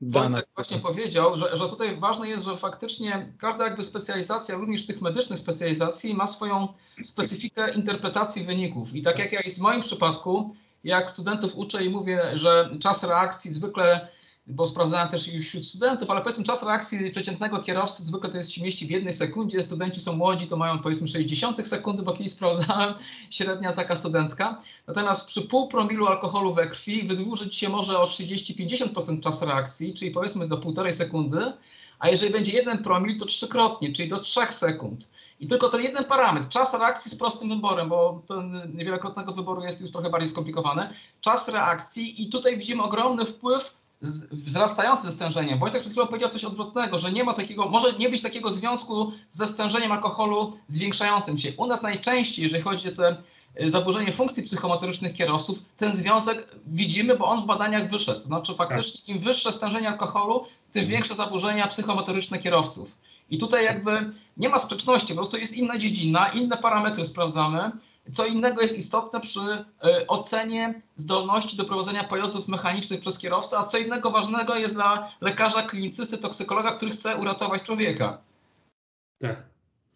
Wojtek 0.00 0.48
właśnie 0.54 0.78
powiedział, 0.78 1.38
że, 1.38 1.56
że 1.56 1.68
tutaj 1.68 2.00
ważne 2.00 2.28
jest, 2.28 2.44
że 2.44 2.56
faktycznie 2.56 3.32
każda 3.38 3.64
jakby 3.64 3.82
specjalizacja, 3.82 4.54
również 4.54 4.86
tych 4.86 5.00
medycznych 5.00 5.38
specjalizacji, 5.38 6.14
ma 6.14 6.26
swoją 6.26 6.68
specyfikę 7.02 7.74
interpretacji 7.74 8.44
wyników. 8.44 8.94
I 8.94 9.02
tak 9.02 9.18
jak 9.18 9.32
ja 9.32 9.40
i 9.40 9.50
w 9.50 9.58
moim 9.58 9.80
przypadku, 9.80 10.54
jak 10.84 11.10
studentów 11.10 11.52
uczę 11.54 11.84
i 11.84 11.90
mówię, 11.90 12.22
że 12.34 12.70
czas 12.80 13.04
reakcji 13.04 13.52
zwykle 13.52 14.08
bo 14.46 14.66
sprawdzałem 14.66 15.08
też 15.08 15.28
już 15.28 15.46
wśród 15.46 15.68
studentów, 15.68 16.10
ale 16.10 16.22
powiedzmy 16.22 16.44
czas 16.44 16.62
reakcji 16.62 17.10
przeciętnego 17.10 17.62
kierowcy 17.62 18.04
zwykle 18.04 18.30
to 18.30 18.36
jest 18.36 18.52
się 18.52 18.62
mieści 18.62 18.86
w 18.86 18.90
jednej 18.90 19.12
sekundzie, 19.12 19.62
studenci 19.62 20.00
są 20.00 20.12
młodzi, 20.12 20.46
to 20.46 20.56
mają 20.56 20.78
powiedzmy 20.78 21.08
60 21.08 21.68
sekundy, 21.68 22.02
bo 22.02 22.12
kiedyś 22.12 22.32
sprawdzałem, 22.32 22.94
średnia 23.30 23.72
taka 23.72 23.96
studencka. 23.96 24.60
Natomiast 24.86 25.26
przy 25.26 25.42
pół 25.42 25.68
promilu 25.68 26.06
alkoholu 26.06 26.54
we 26.54 26.66
krwi 26.66 27.02
wydłużyć 27.02 27.56
się 27.56 27.68
może 27.68 27.98
o 27.98 28.04
30-50% 28.04 29.20
czas 29.20 29.42
reakcji, 29.42 29.94
czyli 29.94 30.10
powiedzmy 30.10 30.48
do 30.48 30.58
półtorej 30.58 30.92
sekundy, 30.92 31.52
a 31.98 32.08
jeżeli 32.08 32.32
będzie 32.32 32.52
jeden 32.52 32.82
promil, 32.82 33.18
to 33.18 33.26
trzykrotnie, 33.26 33.92
czyli 33.92 34.08
do 34.08 34.20
3 34.20 34.40
sekund. 34.50 35.08
I 35.40 35.48
tylko 35.48 35.68
ten 35.68 35.82
jeden 35.82 36.04
parametr, 36.04 36.48
czas 36.48 36.74
reakcji 36.74 37.10
z 37.10 37.14
prostym 37.14 37.48
wyborem, 37.48 37.88
bo 37.88 38.22
ten 38.28 38.72
niewielokrotnego 38.74 39.32
wyboru 39.32 39.62
jest 39.62 39.80
już 39.80 39.90
trochę 39.90 40.10
bardziej 40.10 40.28
skomplikowany, 40.28 40.88
czas 41.20 41.48
reakcji 41.48 42.22
i 42.22 42.28
tutaj 42.28 42.58
widzimy 42.58 42.82
ogromny 42.82 43.26
wpływ 43.26 43.74
wzrastające 44.32 45.10
stężenie. 45.10 45.56
Wojtek 45.56 45.80
przed 45.80 45.92
chwilą 45.92 46.06
powiedział 46.06 46.30
coś 46.30 46.44
odwrotnego, 46.44 46.98
że 46.98 47.12
nie 47.12 47.24
ma 47.24 47.34
takiego, 47.34 47.68
może 47.68 47.92
nie 47.92 48.08
być 48.08 48.22
takiego 48.22 48.50
związku 48.50 49.12
ze 49.30 49.46
stężeniem 49.46 49.92
alkoholu 49.92 50.56
zwiększającym 50.68 51.36
się. 51.36 51.52
U 51.56 51.66
nas 51.66 51.82
najczęściej, 51.82 52.42
jeżeli 52.42 52.62
chodzi 52.62 52.88
o 52.88 52.92
te 52.92 53.16
zaburzenie 53.68 54.12
funkcji 54.12 54.42
psychomotorycznych 54.42 55.14
kierowców, 55.14 55.58
ten 55.76 55.94
związek 55.94 56.48
widzimy, 56.66 57.16
bo 57.16 57.24
on 57.24 57.42
w 57.42 57.46
badaniach 57.46 57.90
wyszedł. 57.90 58.22
Znaczy 58.22 58.54
faktycznie 58.54 59.14
im 59.14 59.20
wyższe 59.20 59.52
stężenie 59.52 59.88
alkoholu, 59.88 60.46
tym 60.72 60.86
większe 60.86 61.14
zaburzenia 61.14 61.66
psychomotoryczne 61.66 62.38
kierowców. 62.38 62.96
I 63.30 63.38
tutaj 63.38 63.64
jakby 63.64 64.10
nie 64.36 64.48
ma 64.48 64.58
sprzeczności, 64.58 65.08
po 65.08 65.14
prostu 65.14 65.36
jest 65.36 65.56
inna 65.56 65.78
dziedzina, 65.78 66.28
inne 66.28 66.56
parametry 66.56 67.04
sprawdzamy. 67.04 67.70
Co 68.12 68.26
innego 68.26 68.62
jest 68.62 68.78
istotne 68.78 69.20
przy 69.20 69.40
e, 69.40 70.06
ocenie 70.06 70.82
zdolności 70.96 71.56
do 71.56 71.64
prowadzenia 71.64 72.04
pojazdów 72.04 72.48
mechanicznych 72.48 73.00
przez 73.00 73.18
kierowcę, 73.18 73.58
a 73.58 73.62
co 73.62 73.78
innego 73.78 74.10
ważnego 74.10 74.56
jest 74.56 74.74
dla 74.74 75.12
lekarza, 75.20 75.62
klinicysty, 75.62 76.18
toksykologa, 76.18 76.76
który 76.76 76.90
chce 76.90 77.16
uratować 77.16 77.62
człowieka. 77.62 78.18
Tak. 79.20 79.42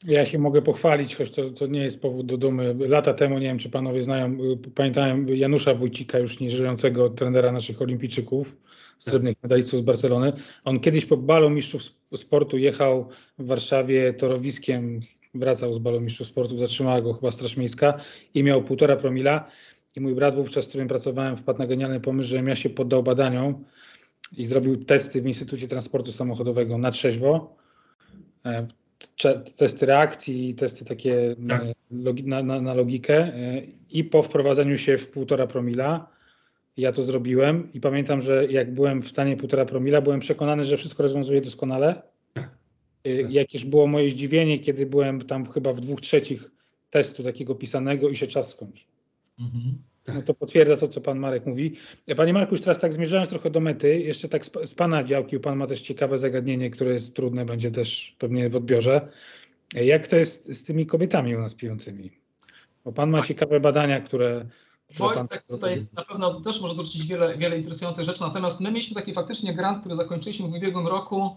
Ja 0.04 0.24
się 0.24 0.38
mogę 0.38 0.62
pochwalić, 0.62 1.16
choć 1.16 1.30
to, 1.30 1.50
to, 1.50 1.66
nie 1.66 1.80
jest 1.80 2.02
powód 2.02 2.26
do 2.26 2.36
dumy. 2.36 2.74
Lata 2.78 3.14
temu, 3.14 3.38
nie 3.38 3.46
wiem 3.46 3.58
czy 3.58 3.70
panowie 3.70 4.02
znają, 4.02 4.36
pamiętałem 4.74 5.28
Janusza 5.28 5.74
Wójcika, 5.74 6.18
już 6.18 6.40
nieżyjącego 6.40 7.10
trenera 7.10 7.52
naszych 7.52 7.82
olimpijczyków, 7.82 8.56
srebrnych 8.98 9.36
medalistów 9.42 9.80
z 9.80 9.82
Barcelony. 9.82 10.32
On 10.64 10.80
kiedyś 10.80 11.06
po 11.06 11.16
balu 11.16 11.50
mistrzów 11.50 11.82
sportu 12.16 12.58
jechał 12.58 13.08
w 13.38 13.46
Warszawie 13.46 14.12
torowiskiem, 14.12 15.00
wracał 15.34 15.74
z 15.74 15.78
balu 15.78 16.00
mistrzów 16.00 16.26
sportu, 16.26 16.58
zatrzymała 16.58 17.00
go 17.00 17.12
chyba 17.12 17.30
Straż 17.30 17.56
Miejska 17.56 18.00
i 18.34 18.42
miał 18.42 18.62
półtora 18.62 18.96
promila. 18.96 19.50
I 19.96 20.00
mój 20.00 20.14
brat 20.14 20.34
wówczas, 20.34 20.64
z 20.64 20.68
którym 20.68 20.88
pracowałem, 20.88 21.36
wpadł 21.36 21.58
na 21.58 21.66
genialny 21.66 22.00
pomysł, 22.00 22.30
że 22.30 22.36
ja 22.36 22.56
się 22.56 22.70
poddał 22.70 23.02
badaniom 23.02 23.64
i 24.36 24.46
zrobił 24.46 24.84
testy 24.84 25.22
w 25.22 25.26
Instytucie 25.26 25.68
Transportu 25.68 26.12
Samochodowego 26.12 26.78
na 26.78 26.90
trzeźwo. 26.90 27.56
E, 28.46 28.66
testy 29.56 29.86
reakcji, 29.86 30.54
testy 30.54 30.84
takie 30.84 31.36
tak. 31.48 31.62
na, 31.90 32.42
na, 32.42 32.60
na, 32.60 32.74
logikę 32.74 33.14
e, 33.16 33.62
i 33.92 34.04
po 34.04 34.22
wprowadzeniu 34.22 34.78
się 34.78 34.98
w 34.98 35.10
półtora 35.10 35.46
promila 35.46 36.17
ja 36.78 36.92
to 36.92 37.02
zrobiłem 37.02 37.72
i 37.72 37.80
pamiętam, 37.80 38.20
że 38.20 38.46
jak 38.46 38.74
byłem 38.74 39.00
w 39.00 39.08
stanie 39.08 39.36
półtora 39.36 39.64
promila, 39.64 40.00
byłem 40.00 40.20
przekonany, 40.20 40.64
że 40.64 40.76
wszystko 40.76 41.02
rozwiązuje 41.02 41.40
doskonale. 41.40 42.02
Y, 43.06 43.22
tak. 43.22 43.32
Jakież 43.32 43.64
było 43.64 43.86
moje 43.86 44.10
zdziwienie, 44.10 44.58
kiedy 44.58 44.86
byłem 44.86 45.20
tam 45.20 45.46
chyba 45.46 45.72
w 45.72 45.80
dwóch 45.80 46.00
trzecich 46.00 46.50
testu 46.90 47.22
takiego 47.22 47.54
pisanego 47.54 48.08
i 48.08 48.16
się 48.16 48.26
czas 48.26 48.50
skończy. 48.50 48.84
Mhm. 49.38 49.78
Tak. 50.04 50.14
No 50.14 50.22
to 50.22 50.34
potwierdza 50.34 50.76
to, 50.76 50.88
co 50.88 51.00
pan 51.00 51.18
Marek 51.18 51.46
mówi. 51.46 51.72
Panie 52.16 52.32
Marku, 52.32 52.54
już 52.54 52.60
teraz 52.60 52.78
tak 52.78 52.92
zmierzając 52.92 53.28
trochę 53.28 53.50
do 53.50 53.60
mety, 53.60 54.00
jeszcze 54.00 54.28
tak 54.28 54.44
z, 54.44 54.50
z 54.64 54.74
pana 54.74 55.04
działki, 55.04 55.38
pan 55.40 55.58
ma 55.58 55.66
też 55.66 55.80
ciekawe 55.80 56.18
zagadnienie, 56.18 56.70
które 56.70 56.92
jest 56.92 57.16
trudne, 57.16 57.44
będzie 57.44 57.70
też 57.70 58.16
pewnie 58.18 58.48
w 58.48 58.56
odbiorze. 58.56 59.08
Jak 59.74 60.06
to 60.06 60.16
jest 60.16 60.54
z 60.54 60.64
tymi 60.64 60.86
kobietami 60.86 61.36
u 61.36 61.40
nas 61.40 61.54
pijącymi? 61.54 62.10
Bo 62.84 62.92
pan 62.92 63.10
ma 63.10 63.18
tak. 63.18 63.28
ciekawe 63.28 63.60
badania, 63.60 64.00
które 64.00 64.46
Wojtek 64.96 65.42
tutaj 65.46 65.86
na 65.92 66.04
pewno 66.04 66.40
też 66.40 66.60
może 66.60 66.74
dorzucić 66.74 67.06
wiele, 67.06 67.38
wiele 67.38 67.56
interesujących 67.56 68.04
rzeczy, 68.04 68.20
natomiast 68.20 68.60
my 68.60 68.70
mieliśmy 68.70 68.94
taki 68.94 69.14
faktycznie 69.14 69.54
grant, 69.54 69.80
który 69.80 69.96
zakończyliśmy 69.96 70.48
w 70.48 70.54
ubiegłym 70.54 70.86
roku, 70.86 71.36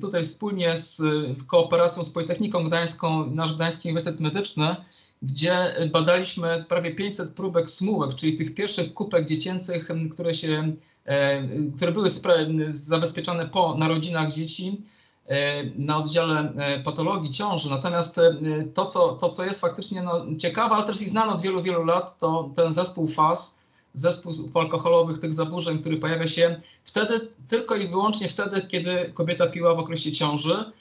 tutaj 0.00 0.22
wspólnie 0.22 0.76
z 0.76 1.02
kooperacją 1.46 2.04
z 2.04 2.10
Politechniką 2.10 2.64
Gdańską, 2.64 3.30
nasz 3.30 3.52
Gdański 3.52 3.88
Uniwersytet 3.88 4.20
Medyczny, 4.20 4.76
gdzie 5.22 5.74
badaliśmy 5.92 6.64
prawie 6.68 6.94
500 6.94 7.30
próbek 7.30 7.70
smówek, 7.70 8.14
czyli 8.14 8.36
tych 8.36 8.54
pierwszych 8.54 8.94
kupek 8.94 9.26
dziecięcych, 9.26 9.88
które, 10.12 10.34
się, 10.34 10.72
które 11.76 11.92
były 11.92 12.08
zabezpieczone 12.70 13.48
po 13.48 13.74
narodzinach 13.74 14.32
dzieci. 14.32 14.82
E, 14.94 14.97
na 15.76 15.96
oddziale 15.96 16.52
e, 16.56 16.80
patologii 16.80 17.30
ciąży. 17.30 17.70
Natomiast 17.70 18.18
e, 18.18 18.34
to, 18.74 18.86
co, 18.86 19.12
to, 19.12 19.28
co 19.28 19.44
jest 19.44 19.60
faktycznie 19.60 20.02
no, 20.02 20.26
ciekawe, 20.38 20.74
ale 20.74 20.86
też 20.86 21.02
i 21.02 21.08
znane 21.08 21.32
od 21.32 21.40
wielu, 21.40 21.62
wielu 21.62 21.84
lat, 21.84 22.18
to 22.18 22.50
ten 22.56 22.72
zespół 22.72 23.08
FAS, 23.08 23.54
zespół 23.94 24.32
alkoholowych 24.54 25.20
tych 25.20 25.34
zaburzeń, 25.34 25.78
który 25.78 25.96
pojawia 25.96 26.26
się 26.26 26.60
wtedy, 26.84 27.28
tylko 27.48 27.76
i 27.76 27.88
wyłącznie 27.88 28.28
wtedy, 28.28 28.66
kiedy 28.70 29.12
kobieta 29.14 29.46
piła 29.46 29.74
w 29.74 29.78
okresie 29.78 30.12
ciąży. 30.12 30.72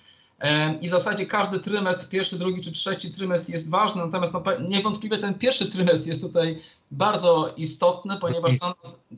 I 0.81 0.87
w 0.87 0.91
zasadzie 0.91 1.25
każdy 1.25 1.59
trymestr, 1.59 2.09
pierwszy, 2.09 2.37
drugi 2.37 2.61
czy 2.61 2.71
trzeci 2.71 3.11
trymestr 3.11 3.51
jest 3.51 3.69
ważny, 3.69 4.05
natomiast 4.05 4.33
no, 4.33 4.43
niewątpliwie 4.67 5.17
ten 5.17 5.33
pierwszy 5.33 5.71
trymestr 5.71 6.07
jest 6.07 6.21
tutaj 6.21 6.61
bardzo 6.91 7.53
istotny, 7.57 8.17
ponieważ 8.21 8.59
tam 8.59 8.73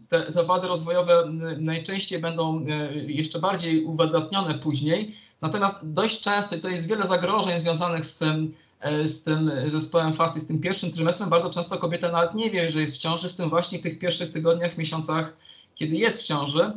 te, 0.09 0.31
te 0.31 0.43
wady 0.43 0.67
rozwojowe 0.67 1.23
najczęściej 1.57 2.19
będą 2.19 2.65
jeszcze 3.07 3.39
bardziej 3.39 3.83
uwydatnione 3.83 4.53
później. 4.53 5.15
Natomiast 5.41 5.93
dość 5.93 6.19
często, 6.19 6.55
i 6.55 6.59
to 6.59 6.69
jest 6.69 6.87
wiele 6.87 7.07
zagrożeń 7.07 7.59
związanych 7.59 8.05
z 8.05 8.17
tym, 8.17 8.53
e, 8.79 9.07
z 9.07 9.23
tym 9.23 9.51
zespołem 9.67 10.13
FAST 10.13 10.37
z 10.37 10.47
tym 10.47 10.61
pierwszym 10.61 10.91
trymestrem, 10.91 11.29
bardzo 11.29 11.49
często 11.49 11.77
kobieta 11.77 12.11
nawet 12.11 12.33
nie 12.33 12.51
wie, 12.51 12.71
że 12.71 12.81
jest 12.81 12.95
w 12.95 12.97
ciąży 12.97 13.29
w 13.29 13.35
tym 13.35 13.49
właśnie 13.49 13.79
tych 13.79 13.99
pierwszych 13.99 14.31
tygodniach, 14.31 14.77
miesiącach, 14.77 15.37
kiedy 15.75 15.95
jest 15.95 16.21
w 16.21 16.25
ciąży. 16.25 16.71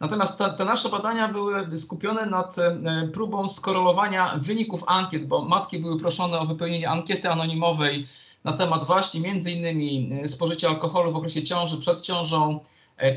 Natomiast 0.00 0.38
te, 0.38 0.52
te, 0.52 0.64
nasze 0.64 0.88
badania 0.88 1.28
były 1.28 1.76
skupione 1.76 2.26
nad 2.26 2.58
e, 2.58 3.08
próbą 3.12 3.48
skorelowania 3.48 4.36
wyników 4.36 4.84
ankiet, 4.86 5.26
bo 5.26 5.44
matki 5.44 5.78
były 5.78 6.00
proszone 6.00 6.38
o 6.38 6.46
wypełnienie 6.46 6.90
ankiety 6.90 7.30
anonimowej 7.30 8.08
na 8.44 8.52
temat 8.52 8.86
właśnie 8.86 9.20
między 9.20 9.52
innymi 9.52 10.10
e, 10.22 10.28
spożycia 10.28 10.68
alkoholu 10.68 11.12
w 11.12 11.16
okresie 11.16 11.42
ciąży, 11.42 11.78
przed 11.78 12.00
ciążą, 12.00 12.60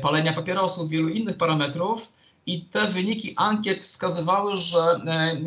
palenia 0.02 0.32
papierosów, 0.32 0.88
wielu 0.88 1.08
innych 1.08 1.36
parametrów. 1.36 2.08
I 2.46 2.64
te 2.64 2.88
wyniki 2.88 3.34
ankiet 3.36 3.82
wskazywały, 3.82 4.56
że 4.56 5.00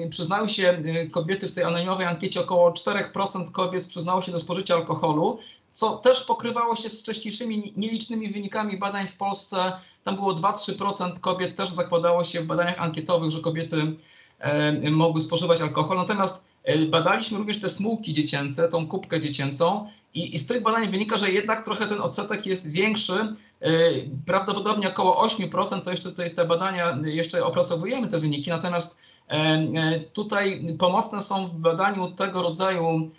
przyznały 0.09 0.49
się 0.49 0.83
kobiety 1.11 1.49
w 1.49 1.53
tej 1.53 1.63
anonimowej 1.63 2.07
ankiecie, 2.07 2.41
około 2.41 2.71
4% 2.71 3.51
kobiet 3.51 3.88
przyznało 3.88 4.21
się 4.21 4.31
do 4.31 4.39
spożycia 4.39 4.75
alkoholu, 4.75 5.39
co 5.73 5.97
też 5.97 6.21
pokrywało 6.21 6.75
się 6.75 6.89
z 6.89 6.99
wcześniejszymi 6.99 7.73
nielicznymi 7.77 8.31
wynikami 8.31 8.77
badań 8.77 9.07
w 9.07 9.17
Polsce. 9.17 9.71
Tam 10.03 10.15
było 10.15 10.33
2-3% 10.33 11.19
kobiet, 11.19 11.55
też 11.55 11.69
zakładało 11.69 12.23
się 12.23 12.41
w 12.41 12.45
badaniach 12.45 12.79
ankietowych, 12.79 13.31
że 13.31 13.39
kobiety 13.39 13.95
mogły 14.91 15.21
spożywać 15.21 15.61
alkohol. 15.61 15.97
Natomiast 15.97 16.43
badaliśmy 16.88 17.38
również 17.38 17.59
te 17.59 17.69
smułki 17.69 18.13
dziecięce, 18.13 18.67
tą 18.67 18.88
kubkę 18.88 19.21
dziecięcą 19.21 19.89
i, 20.13 20.36
i 20.36 20.39
z 20.39 20.47
tych 20.47 20.63
badań 20.63 20.91
wynika, 20.91 21.17
że 21.17 21.31
jednak 21.31 21.65
trochę 21.65 21.88
ten 21.88 22.01
odsetek 22.01 22.45
jest 22.45 22.71
większy. 22.71 23.36
Prawdopodobnie 24.26 24.89
około 24.89 25.28
8%, 25.28 25.82
to 25.82 25.91
jeszcze 25.91 26.10
tutaj 26.10 26.36
te 26.36 26.45
badania, 26.45 26.97
jeszcze 27.03 27.45
opracowujemy 27.45 28.08
te 28.08 28.20
wyniki, 28.20 28.49
natomiast 28.49 28.97
tutaj 30.14 30.76
pomocne 30.80 31.22
są 31.22 31.47
w 31.47 31.56
badaniu 31.56 32.12
tego 32.12 32.41
rodzaju 32.41 33.12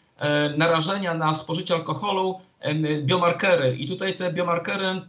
narażenia 0.56 1.14
na 1.14 1.34
spożycie 1.34 1.74
alkoholu 1.74 2.40
biomarkery. 3.02 3.76
I 3.76 3.88
tutaj 3.88 4.16
te 4.16 4.32
biomarkery, 4.32 5.00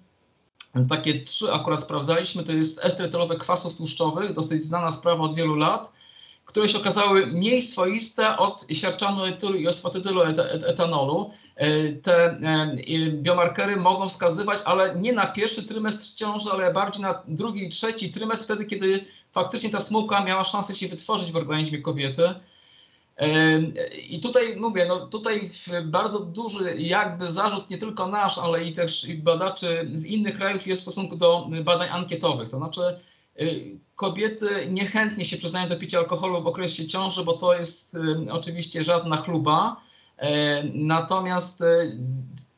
takie 0.89 1.23
trzy 1.23 1.53
akurat 1.53 1.81
sprawdzaliśmy, 1.81 2.43
to 2.43 2.51
jest 2.51 2.85
estretylowe 2.85 3.35
kwasów 3.35 3.75
tłuszczowych, 3.75 4.33
dosyć 4.33 4.63
znana 4.63 4.91
sprawa 4.91 5.23
od 5.23 5.35
wielu 5.35 5.55
lat, 5.55 5.91
które 6.47 6.69
się 6.69 6.77
okazały 6.77 7.27
mniej 7.27 7.61
swoiste 7.61 8.37
od 8.37 8.65
siarczanu 8.71 9.25
etylu 9.25 9.55
i 9.55 9.67
osfatydylu 9.67 10.21
etanolu. 10.67 11.31
E, 11.55 11.93
te 11.93 12.39
biomarkery 13.09 13.77
mogą 13.77 14.09
wskazywać, 14.09 14.59
ale 14.65 14.95
nie 14.95 15.13
na 15.13 15.27
pierwszy 15.27 15.63
trymestr 15.63 16.15
ciąży, 16.15 16.49
ale 16.51 16.73
bardziej 16.73 17.01
na 17.01 17.23
drugi 17.27 17.65
i 17.65 17.69
trzeci 17.69 18.11
trymestr, 18.11 18.45
wtedy 18.45 18.65
kiedy 18.65 19.05
faktycznie 19.31 19.69
ta 19.69 19.79
smułka 19.79 20.23
miała 20.23 20.43
szansę 20.43 20.75
się 20.75 20.87
wytworzyć 20.87 21.31
w 21.31 21.35
organizmie 21.35 21.81
kobiety. 21.81 22.33
I 24.09 24.19
tutaj 24.19 24.55
mówię, 24.55 24.85
no 24.85 25.07
tutaj 25.07 25.51
bardzo 25.83 26.19
duży 26.19 26.75
jakby 26.77 27.27
zarzut 27.27 27.69
nie 27.69 27.77
tylko 27.77 28.07
nasz, 28.07 28.37
ale 28.37 28.63
i 28.63 28.73
też 28.73 29.05
i 29.05 29.15
badaczy 29.15 29.89
z 29.93 30.05
innych 30.05 30.37
krajów 30.37 30.67
jest 30.67 30.81
w 30.81 30.83
stosunku 30.83 31.17
do 31.17 31.47
badań 31.63 31.89
ankietowych. 31.91 32.49
To 32.49 32.57
znaczy 32.57 32.81
kobiety 33.95 34.67
niechętnie 34.69 35.25
się 35.25 35.37
przyznają 35.37 35.69
do 35.69 35.79
picia 35.79 35.97
alkoholu 35.99 36.41
w 36.41 36.47
okresie 36.47 36.87
ciąży, 36.87 37.23
bo 37.23 37.33
to 37.33 37.53
jest 37.53 37.97
oczywiście 38.31 38.83
żadna 38.83 39.17
chluba. 39.17 39.81
Natomiast 40.73 41.61
y, 41.61 41.97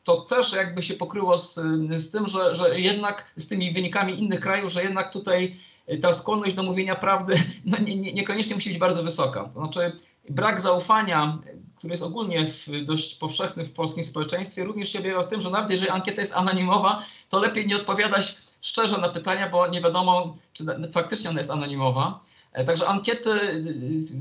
to 0.03 0.21
też 0.21 0.53
jakby 0.53 0.82
się 0.82 0.93
pokryło 0.93 1.38
z, 1.38 1.59
z 1.95 2.11
tym, 2.11 2.27
że, 2.27 2.55
że 2.55 2.80
jednak 2.80 3.32
z 3.36 3.47
tymi 3.47 3.73
wynikami 3.73 4.19
innych 4.19 4.39
krajów, 4.39 4.71
że 4.71 4.84
jednak 4.84 5.13
tutaj 5.13 5.55
ta 6.01 6.13
skłonność 6.13 6.55
do 6.55 6.63
mówienia 6.63 6.95
prawdy 6.95 7.36
no 7.65 7.77
nie, 7.77 7.95
nie, 7.95 8.13
niekoniecznie 8.13 8.55
musi 8.55 8.69
być 8.69 8.80
bardzo 8.80 9.03
wysoka. 9.03 9.43
To 9.43 9.59
znaczy 9.59 9.91
brak 10.30 10.61
zaufania, 10.61 11.38
który 11.77 11.91
jest 11.91 12.03
ogólnie 12.03 12.53
dość 12.86 13.15
powszechny 13.15 13.65
w 13.65 13.73
polskim 13.73 14.03
społeczeństwie, 14.03 14.63
również 14.63 14.91
się 14.91 14.99
objawia 14.99 15.21
w 15.21 15.30
tym, 15.30 15.41
że 15.41 15.49
nawet 15.49 15.71
jeżeli 15.71 15.89
ankieta 15.89 16.21
jest 16.21 16.34
anonimowa, 16.34 17.05
to 17.30 17.39
lepiej 17.39 17.67
nie 17.67 17.75
odpowiadać 17.75 18.38
szczerze 18.62 18.97
na 18.97 19.10
pytania, 19.10 19.49
bo 19.49 19.68
nie 19.68 19.82
wiadomo, 19.82 20.38
czy 20.53 20.66
faktycznie 20.91 21.30
ona 21.30 21.39
jest 21.39 21.51
anonimowa. 21.51 22.20
E, 22.53 22.66
także 22.66 22.88
ankiety, 22.88 23.30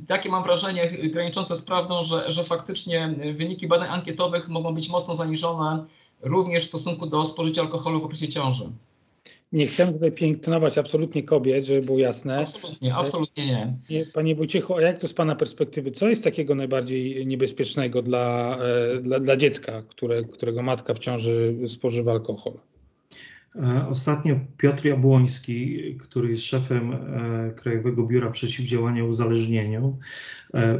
takie 0.08 0.28
mam 0.28 0.42
wrażenie, 0.42 0.90
graniczące 0.90 1.56
z 1.56 1.62
prawdą, 1.62 2.02
że, 2.02 2.32
że 2.32 2.44
faktycznie 2.44 3.14
wyniki 3.34 3.66
badań 3.66 3.88
ankietowych 3.88 4.48
mogą 4.48 4.74
być 4.74 4.88
mocno 4.88 5.16
zaniżone 5.16 5.84
również 6.22 6.64
w 6.64 6.68
stosunku 6.68 7.06
do 7.06 7.24
spożycia 7.24 7.62
alkoholu 7.62 8.00
w 8.00 8.04
okresie 8.04 8.28
ciąży. 8.28 8.64
nie 9.52 9.66
chcemy 9.66 9.92
tutaj 9.92 10.12
piętnować 10.12 10.78
absolutnie 10.78 11.22
kobiet, 11.22 11.64
żeby 11.64 11.80
było 11.80 11.98
jasne. 11.98 12.38
Absolutnie, 12.40 12.94
absolutnie 12.94 13.46
nie. 13.46 13.76
nie. 13.90 14.06
Panie 14.06 14.34
Wojciechu, 14.34 14.76
a 14.76 14.82
jak 14.82 14.98
to 14.98 15.08
z 15.08 15.14
Pana 15.14 15.34
perspektywy, 15.34 15.90
co 15.90 16.08
jest 16.08 16.24
takiego 16.24 16.54
najbardziej 16.54 17.26
niebezpiecznego 17.26 18.02
dla, 18.02 18.56
e, 18.96 19.00
dla, 19.00 19.18
dla 19.18 19.36
dziecka, 19.36 19.82
które, 19.82 20.24
którego 20.24 20.62
matka 20.62 20.94
w 20.94 20.98
ciąży 20.98 21.54
spożywa 21.68 22.12
alkohol? 22.12 22.52
E, 23.56 23.86
ostatnio 23.88 24.40
Piotr 24.56 24.84
Jabłoński, 24.84 25.78
który 25.98 26.28
jest 26.30 26.44
szefem 26.44 26.92
e, 26.92 27.50
Krajowego 27.56 28.06
Biura 28.06 28.30
Przeciwdziałania 28.30 29.04
Uzależnieniu, 29.04 29.98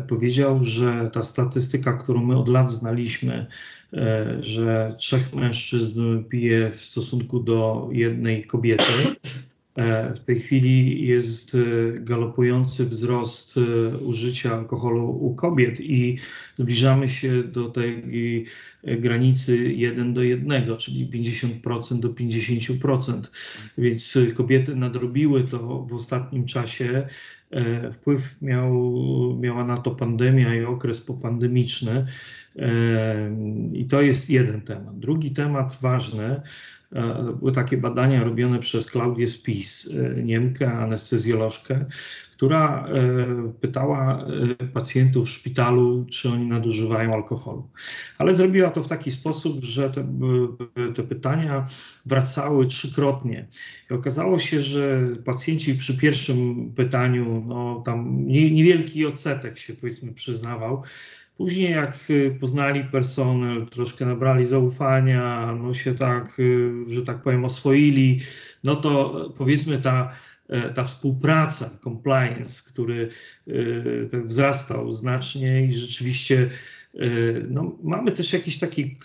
powiedział, 0.09 0.64
że 0.64 1.11
ta 1.12 1.23
statystyka, 1.23 1.93
którą 1.93 2.25
my 2.25 2.37
od 2.37 2.49
lat 2.49 2.73
znaliśmy, 2.73 3.47
że 4.41 4.95
trzech 4.99 5.35
mężczyzn 5.35 6.25
pije 6.25 6.71
w 6.71 6.81
stosunku 6.81 7.41
do 7.41 7.89
jednej 7.93 8.45
kobiety, 8.45 8.85
E, 8.85 9.58
w 10.14 10.20
tej 10.20 10.41
chwili 10.41 11.07
jest 11.07 11.55
e, 11.55 11.59
galopujący 12.01 12.85
wzrost 12.85 13.57
e, 13.57 13.99
użycia 13.99 14.55
alkoholu 14.55 15.11
u 15.11 15.35
kobiet 15.35 15.81
i 15.81 16.18
zbliżamy 16.57 17.09
się 17.09 17.43
do 17.43 17.68
tej 17.68 18.05
granicy 18.85 19.72
1 19.72 20.14
do 20.14 20.22
1, 20.22 20.76
czyli 20.76 21.11
50% 21.11 22.01
do 22.01 22.09
50%. 22.09 23.22
Więc 23.79 24.18
kobiety 24.35 24.76
nadrobiły 24.76 25.45
to 25.45 25.83
w 25.83 25.95
ostatnim 25.95 26.45
czasie. 26.45 27.07
Wpływ 27.93 28.37
miał, 28.43 28.72
miała 29.41 29.64
na 29.64 29.76
to 29.76 29.91
pandemia 29.91 30.55
i 30.55 30.64
okres 30.64 31.01
popandemiczny. 31.01 32.07
I 33.72 33.85
to 33.85 34.03
jest 34.03 34.31
jeden 34.31 34.61
temat. 34.61 34.99
Drugi 34.99 35.31
temat 35.31 35.79
ważny, 35.81 36.41
E, 36.41 36.78
były 37.39 37.53
takie 37.53 37.76
badania 37.76 38.24
robione 38.24 38.59
przez 38.59 38.91
Klaudię 38.91 39.26
Spis, 39.26 39.95
e, 39.95 40.22
Niemkę, 40.22 40.72
anestezjolożkę, 40.72 41.86
która 42.32 42.86
e, 42.86 43.53
pytała 43.61 44.26
pacjentów 44.74 45.26
w 45.26 45.30
szpitalu, 45.30 46.07
czy 46.11 46.30
oni 46.30 46.47
nadużywają 46.47 47.14
alkoholu. 47.14 47.68
Ale 48.18 48.34
zrobiła 48.34 48.70
to 48.70 48.82
w 48.82 48.89
taki 48.89 49.11
sposób, 49.11 49.64
że 49.64 49.91
te, 49.91 50.07
te 50.95 51.03
pytania 51.03 51.68
wracały 52.07 52.66
trzykrotnie. 52.66 53.49
I 53.91 53.95
okazało 53.95 54.39
się, 54.39 54.61
że 54.61 55.09
pacjenci 55.24 55.74
przy 55.74 55.97
pierwszym 55.97 56.70
pytaniu, 56.76 57.45
no 57.47 57.82
tam 57.86 58.26
niewielki 58.26 59.07
odsetek 59.07 59.59
się 59.59 59.74
powiedzmy 59.74 60.12
przyznawał, 60.12 60.82
Później 61.39 61.72
jak 61.72 61.99
y, 62.11 62.36
poznali 62.41 62.84
personel, 62.84 63.66
troszkę 63.66 64.07
nabrali 64.07 64.47
zaufania, 64.47 65.57
no 65.62 65.74
się 65.74 65.95
tak, 65.95 66.39
y, 66.39 66.70
że 66.86 67.03
tak 67.03 67.22
powiem, 67.22 67.45
oswoili, 67.45 68.20
no 68.64 68.76
to 68.76 69.14
powiedzmy 69.39 69.78
ta, 69.78 70.12
ta 70.74 70.84
współpraca, 70.84 71.78
compliance, 71.84 72.72
który 72.72 73.09
y, 73.49 74.22
wzrastał 74.24 74.93
znacznie 74.93 75.64
i 75.64 75.74
rzeczywiście 75.74 76.51
no, 77.51 77.76
mamy 77.82 78.12
też 78.12 78.32
jakiś 78.32 78.59
taki 78.59 78.97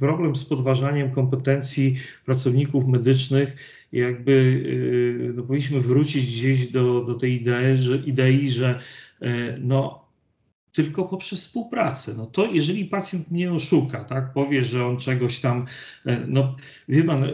problem 0.00 0.36
z 0.36 0.44
podważaniem 0.44 1.10
kompetencji 1.10 1.96
pracowników 2.24 2.86
medycznych. 2.86 3.56
Jakby 3.92 4.64
no, 5.34 5.42
powinniśmy 5.42 5.80
wrócić 5.80 6.26
gdzieś 6.26 6.72
do, 6.72 7.00
do 7.04 7.14
tej 7.14 7.40
idei, 7.40 7.76
że, 7.76 7.96
idei, 7.96 8.50
że 8.50 8.80
no, 9.60 9.99
tylko 10.72 11.04
poprzez 11.04 11.46
współpracę. 11.46 12.14
No 12.16 12.26
to 12.26 12.46
jeżeli 12.46 12.84
pacjent 12.84 13.30
mnie 13.30 13.52
oszuka, 13.52 14.04
tak, 14.04 14.32
powie, 14.32 14.64
że 14.64 14.86
on 14.86 14.96
czegoś 14.96 15.40
tam, 15.40 15.66
e, 16.06 16.24
no 16.28 16.56
wie 16.88 17.04
pan, 17.04 17.24
e, 17.24 17.30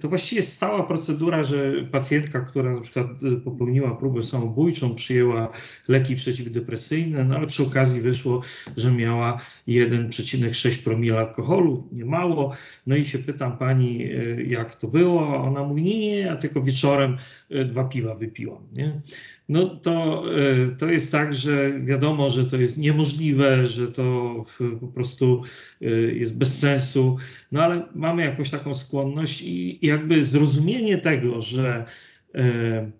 to 0.00 0.08
właściwie 0.08 0.40
jest 0.40 0.52
stała 0.52 0.82
procedura, 0.82 1.44
że 1.44 1.72
pacjentka, 1.90 2.40
która 2.40 2.74
na 2.74 2.80
przykład 2.80 3.06
e, 3.06 3.36
popełniła 3.36 3.96
próbę 3.96 4.22
samobójczą, 4.22 4.94
przyjęła 4.94 5.52
leki 5.88 6.14
przeciwdepresyjne, 6.14 7.24
no 7.24 7.36
ale 7.36 7.46
przy 7.46 7.62
okazji 7.62 8.00
wyszło, 8.00 8.42
że 8.76 8.92
miała 8.92 9.40
1,6 9.68 10.78
promila 10.78 11.18
alkoholu, 11.18 11.88
nie 11.92 12.04
mało, 12.04 12.52
no 12.86 12.96
i 12.96 13.04
się 13.04 13.18
pytam 13.18 13.58
pani, 13.58 14.08
jak 14.48 14.74
to 14.74 14.88
było, 14.88 15.36
ona 15.36 15.62
mówi, 15.62 15.82
nie, 15.82 15.98
nie, 15.98 16.18
ja 16.18 16.36
tylko 16.36 16.62
wieczorem 16.62 17.18
dwa 17.66 17.84
piwa 17.84 18.14
wypiłam, 18.14 18.62
nie? 18.72 19.00
No 19.48 19.76
to, 19.76 20.24
e, 20.38 20.76
to 20.76 20.86
jest 20.86 21.12
tak, 21.12 21.34
że 21.34 21.80
wiadomo, 21.80 22.30
że 22.30 22.44
to 22.44 22.56
jest 22.56 22.78
niemożliwe, 22.78 23.66
że 23.66 23.88
to 23.88 24.34
po 24.80 24.88
prostu 24.88 25.42
e, 25.82 25.86
jest 25.90 26.38
bez 26.38 26.58
sensu, 26.58 27.16
no 27.52 27.62
ale 27.62 27.88
mamy 27.94 28.22
jakąś 28.22 28.50
taką 28.50 28.74
skłonność 28.74 29.42
i 29.42 29.86
jakby 29.86 30.24
zrozumienie 30.24 30.98
tego, 30.98 31.42
że 31.42 31.86
e, 32.34 32.90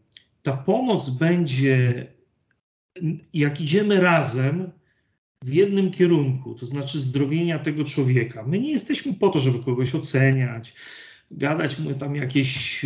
ta 0.43 0.53
pomoc 0.53 1.11
będzie, 1.11 2.07
jak 3.35 3.61
idziemy 3.61 4.01
razem, 4.01 4.71
w 5.45 5.53
jednym 5.53 5.91
kierunku, 5.91 6.55
to 6.55 6.67
znaczy 6.67 6.99
zdrowienia 6.99 7.59
tego 7.59 7.85
człowieka. 7.85 8.45
My 8.47 8.59
nie 8.59 8.71
jesteśmy 8.71 9.15
po 9.15 9.29
to, 9.29 9.39
żeby 9.39 9.59
kogoś 9.65 9.95
oceniać, 9.95 10.75
gadać 11.31 11.79
mu 11.79 11.95
tam 11.95 12.17
jakieś 12.17 12.85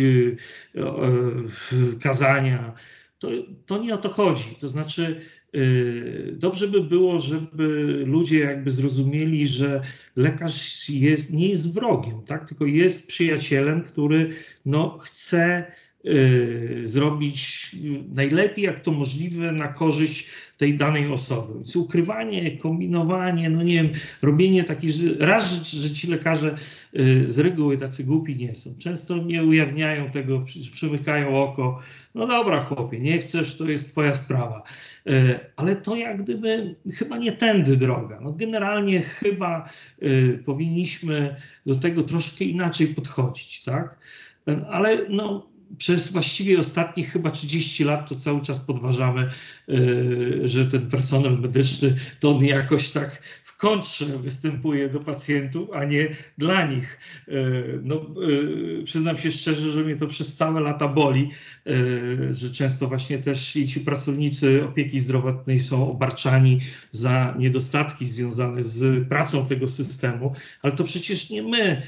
kazania 2.01 2.73
to, 3.19 3.29
to 3.65 3.77
nie 3.77 3.93
o 3.93 3.97
to 3.97 4.09
chodzi. 4.09 4.55
To 4.59 4.67
znaczy, 4.67 5.21
yy, 5.53 6.35
dobrze 6.37 6.67
by 6.67 6.83
było, 6.83 7.19
żeby 7.19 7.67
ludzie 8.07 8.39
jakby 8.39 8.71
zrozumieli, 8.71 9.47
że 9.47 9.81
lekarz 10.15 10.89
jest, 10.89 11.33
nie 11.33 11.49
jest 11.49 11.73
wrogiem, 11.73 12.23
tak? 12.25 12.47
tylko 12.47 12.65
jest 12.65 13.07
przyjacielem, 13.07 13.83
który 13.83 14.33
no, 14.65 14.97
chce 14.97 15.71
Y, 16.05 16.81
zrobić 16.83 17.71
najlepiej, 18.13 18.65
jak 18.65 18.81
to 18.83 18.91
możliwe, 18.91 19.51
na 19.51 19.67
korzyść 19.67 20.27
tej 20.57 20.77
danej 20.77 21.11
osoby. 21.11 21.53
Więc 21.53 21.75
ukrywanie, 21.75 22.57
kombinowanie, 22.57 23.49
no 23.49 23.63
nie 23.63 23.73
wiem, 23.73 23.89
robienie 24.21 24.63
takich, 24.63 24.93
raz, 25.19 25.63
że 25.63 25.91
ci 25.91 26.07
lekarze 26.07 26.55
y, 26.55 26.57
z 27.27 27.39
reguły 27.39 27.77
tacy 27.77 28.03
głupi 28.03 28.35
nie 28.35 28.55
są. 28.55 28.69
Często 28.79 29.17
nie 29.17 29.43
ujawniają 29.43 30.11
tego, 30.11 30.45
przymykają 30.71 31.43
oko. 31.43 31.79
No 32.15 32.27
dobra, 32.27 32.63
chłopie, 32.63 32.99
nie 32.99 33.17
chcesz, 33.17 33.57
to 33.57 33.69
jest 33.69 33.91
twoja 33.91 34.15
sprawa. 34.15 34.63
Y, 35.07 35.39
ale 35.55 35.75
to 35.75 35.95
jak 35.95 36.23
gdyby 36.23 36.75
chyba 36.93 37.17
nie 37.17 37.31
tędy 37.31 37.77
droga. 37.77 38.19
No 38.21 38.33
generalnie 38.33 39.01
chyba 39.01 39.69
powinniśmy 40.45 41.35
do 41.65 41.75
tego 41.75 42.03
troszkę 42.03 42.45
inaczej 42.45 42.87
podchodzić, 42.87 43.63
tak? 43.63 43.99
Ale 44.69 45.09
no, 45.09 45.47
przez 45.77 46.11
właściwie 46.11 46.59
ostatnich 46.59 47.11
chyba 47.11 47.31
30 47.31 47.83
lat 47.83 48.09
to 48.09 48.15
cały 48.15 48.41
czas 48.41 48.59
podważamy, 48.59 49.29
że 50.43 50.65
ten 50.65 50.89
personel 50.89 51.39
medyczny 51.39 51.95
to 52.19 52.31
on 52.31 52.45
jakoś 52.45 52.89
tak 52.89 53.21
kontrze 53.59 54.05
występuje 54.05 54.89
do 54.89 54.99
pacjentów, 54.99 55.69
a 55.73 55.85
nie 55.85 56.07
dla 56.37 56.67
nich. 56.67 56.99
E, 57.27 57.31
no, 57.83 57.95
e, 57.95 58.83
przyznam 58.83 59.17
się 59.17 59.31
szczerze, 59.31 59.71
że 59.71 59.83
mnie 59.83 59.95
to 59.95 60.07
przez 60.07 60.35
całe 60.35 60.61
lata 60.61 60.87
boli, 60.87 61.31
e, 61.67 62.33
że 62.33 62.51
często 62.51 62.87
właśnie 62.87 63.17
też 63.17 63.55
i 63.55 63.67
ci 63.67 63.79
pracownicy 63.79 64.63
opieki 64.63 64.99
zdrowotnej 64.99 65.59
są 65.59 65.91
obarczani 65.91 66.61
za 66.91 67.35
niedostatki 67.39 68.07
związane 68.07 68.63
z 68.63 69.07
pracą 69.07 69.45
tego 69.45 69.67
systemu, 69.67 70.35
ale 70.61 70.73
to 70.73 70.83
przecież 70.83 71.29
nie 71.29 71.43
my 71.43 71.81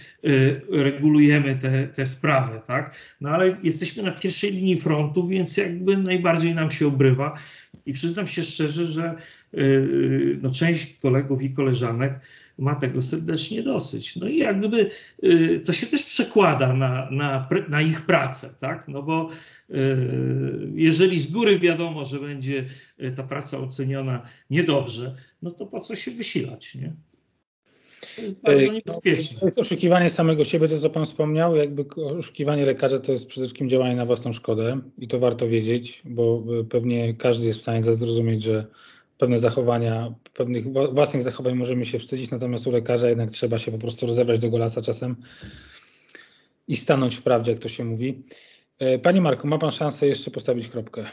regulujemy 0.72 1.55
te, 1.55 1.88
te 1.88 2.07
sprawy, 2.07 2.59
tak? 2.67 2.95
No 3.22 3.30
ale 3.30 3.57
jesteśmy 3.63 4.03
na 4.03 4.11
pierwszej 4.11 4.51
linii 4.51 4.78
frontu, 4.78 5.28
więc 5.28 5.57
jakby 5.57 5.97
najbardziej 5.97 6.55
nam 6.55 6.72
się 6.72 6.88
obrywa. 6.88 7.38
I 7.86 7.93
przyznam 7.93 8.28
się 8.28 8.43
szczerze, 8.43 8.86
że 8.86 9.15
y, 9.53 10.39
no, 10.41 10.49
część 10.49 10.97
kolegów 10.97 11.41
i 11.41 11.53
koleżanek 11.53 12.19
ma 12.57 12.76
tego 12.76 13.01
serdecznie 13.01 13.63
dosyć. 13.63 14.15
No 14.15 14.28
i 14.28 14.38
jak 14.38 14.59
gdyby 14.59 14.89
y, 15.24 15.61
to 15.65 15.74
się 15.74 15.88
też 15.88 16.03
przekłada 16.03 16.74
na, 16.74 17.11
na, 17.11 17.49
na 17.69 17.82
ich 17.82 18.01
pracę, 18.01 18.49
tak? 18.59 18.88
No 18.88 19.03
bo 19.03 19.30
y, 19.69 19.76
jeżeli 20.76 21.19
z 21.19 21.32
góry 21.32 21.59
wiadomo, 21.59 22.05
że 22.05 22.19
będzie 22.19 22.65
ta 23.15 23.24
praca 23.24 23.57
oceniona 23.57 24.22
niedobrze, 24.49 25.15
no 25.41 25.51
to 25.51 25.65
po 25.65 25.80
co 25.80 25.95
się 25.95 26.11
wysilać, 26.11 26.76
nie? 26.76 26.93
Bardzo 28.43 28.68
no, 28.68 28.74
niebezpieczne. 28.74 29.39
To 29.39 29.45
jest 29.45 29.59
oszukiwanie 29.59 30.09
samego 30.09 30.43
siebie, 30.43 30.68
to 30.68 30.80
co 30.80 30.89
Pan 30.89 31.05
wspomniał, 31.05 31.55
jakby 31.55 31.86
oszukiwanie 32.20 32.66
lekarza 32.66 32.99
to 32.99 33.12
jest 33.12 33.28
przede 33.28 33.45
wszystkim 33.45 33.70
działanie 33.70 33.95
na 33.95 34.05
własną 34.05 34.34
szkodę 34.34 34.80
i 34.97 35.07
to 35.07 35.20
warto 35.20 35.47
wiedzieć, 35.47 36.01
bo 36.05 36.43
pewnie 36.70 37.14
każdy 37.14 37.47
jest 37.47 37.59
w 37.59 37.62
stanie 37.62 37.84
zrozumieć, 37.84 38.43
że 38.43 38.68
pewne 39.18 39.39
zachowania, 39.39 40.14
pewnych 40.34 40.74
własnych 40.93 41.24
zachowań 41.24 41.55
możemy 41.55 41.86
się 41.86 41.99
wstydzić, 41.99 42.32
natomiast 42.32 42.68
u 42.68 42.72
lekarza 42.72 43.09
jednak 43.09 43.30
trzeba 43.30 43.59
się 43.59 43.72
po 43.72 43.78
prostu 43.78 44.07
rozebrać 44.07 44.39
do 44.39 44.49
golasa 44.49 44.82
czasem 44.82 45.16
i 46.68 46.76
stanąć 46.76 47.16
w 47.16 47.22
prawdzie, 47.22 47.51
jak 47.51 47.59
to 47.59 47.70
się 47.70 47.84
mówi. 47.84 48.24
E, 48.80 48.99
Panie 48.99 49.22
Marku, 49.22 49.47
ma 49.47 49.57
Pan 49.57 49.72
szansę 49.72 50.07
jeszcze 50.07 50.32
postawić 50.32 50.68
kropkę. 50.68 51.05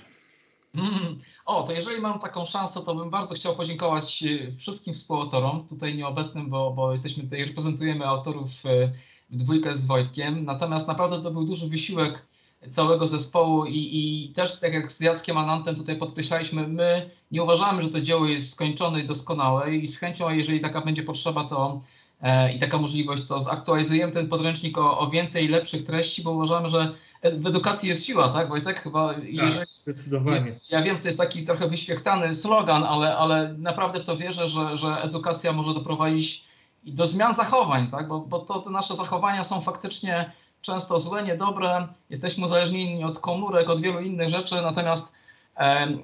Mm. 0.74 1.20
O, 1.46 1.62
to 1.62 1.72
jeżeli 1.72 2.00
mam 2.00 2.20
taką 2.20 2.44
szansę, 2.44 2.80
to 2.80 2.94
bym 2.94 3.10
bardzo 3.10 3.34
chciał 3.34 3.56
podziękować 3.56 4.22
e, 4.22 4.52
wszystkim 4.56 4.94
współautorom, 4.94 5.66
tutaj 5.68 5.96
nieobecnym, 5.96 6.50
bo, 6.50 6.70
bo 6.70 6.92
jesteśmy 6.92 7.22
tutaj, 7.22 7.44
reprezentujemy 7.44 8.06
autorów 8.06 8.50
e, 8.64 8.92
w 9.30 9.36
dwójkę 9.36 9.76
z 9.76 9.84
Wojtkiem. 9.84 10.44
Natomiast 10.44 10.88
naprawdę 10.88 11.22
to 11.22 11.30
był 11.30 11.44
duży 11.44 11.68
wysiłek 11.68 12.26
całego 12.70 13.06
zespołu 13.06 13.64
i, 13.64 13.76
i 13.76 14.32
też 14.32 14.60
tak 14.60 14.72
jak 14.72 14.92
z 14.92 15.00
Jackiem 15.00 15.38
Anantem 15.38 15.76
tutaj 15.76 15.96
podkreślaliśmy, 15.96 16.68
my 16.68 17.10
nie 17.30 17.42
uważamy, 17.42 17.82
że 17.82 17.88
to 17.88 18.00
dzieło 18.00 18.26
jest 18.26 18.50
skończone 18.50 19.00
i 19.00 19.06
doskonałe 19.06 19.74
i 19.74 19.88
z 19.88 19.98
chęcią, 19.98 20.30
jeżeli 20.30 20.60
taka 20.60 20.80
będzie 20.80 21.02
potrzeba, 21.02 21.44
to 21.44 21.80
e, 22.20 22.52
i 22.54 22.60
taka 22.60 22.78
możliwość, 22.78 23.26
to 23.26 23.40
zaktualizujemy 23.40 24.12
ten 24.12 24.28
podręcznik 24.28 24.78
o, 24.78 24.98
o 24.98 25.10
więcej 25.10 25.48
lepszych 25.48 25.86
treści, 25.86 26.22
bo 26.22 26.30
uważamy, 26.30 26.68
że 26.68 26.94
w 27.22 27.46
edukacji 27.46 27.88
jest 27.88 28.04
siła, 28.04 28.28
tak 28.28 28.48
Wojtek? 28.48 28.80
Chyba, 28.80 29.14
tak, 29.14 29.24
jeżeli, 29.24 29.66
zdecydowanie. 29.82 30.48
Ja, 30.48 30.78
ja, 30.78 30.82
wiem, 30.82 30.98
to 30.98 31.08
jest 31.08 31.18
taki 31.18 31.44
trochę 31.44 31.68
wyświechtany 31.68 32.34
slogan, 32.34 32.84
ale, 32.84 33.16
ale 33.16 33.54
naprawdę 33.58 34.00
w 34.00 34.04
to 34.04 34.16
wierzę, 34.16 34.48
że, 34.48 34.76
że 34.76 35.02
edukacja 35.02 35.52
może 35.52 35.74
doprowadzić 35.74 36.44
do 36.84 37.06
zmian 37.06 37.34
zachowań, 37.34 37.90
tak? 37.90 38.08
bo, 38.08 38.20
bo 38.20 38.38
to 38.38 38.58
te 38.60 38.70
nasze 38.70 38.96
zachowania 38.96 39.44
są 39.44 39.60
faktycznie 39.60 40.32
często 40.62 40.98
złe, 40.98 41.22
niedobre, 41.22 41.88
jesteśmy 42.10 42.44
uzależnieni 42.44 43.04
od 43.04 43.18
komórek, 43.18 43.70
od 43.70 43.80
wielu 43.80 44.00
innych 44.00 44.30
rzeczy, 44.30 44.54
natomiast 44.54 45.12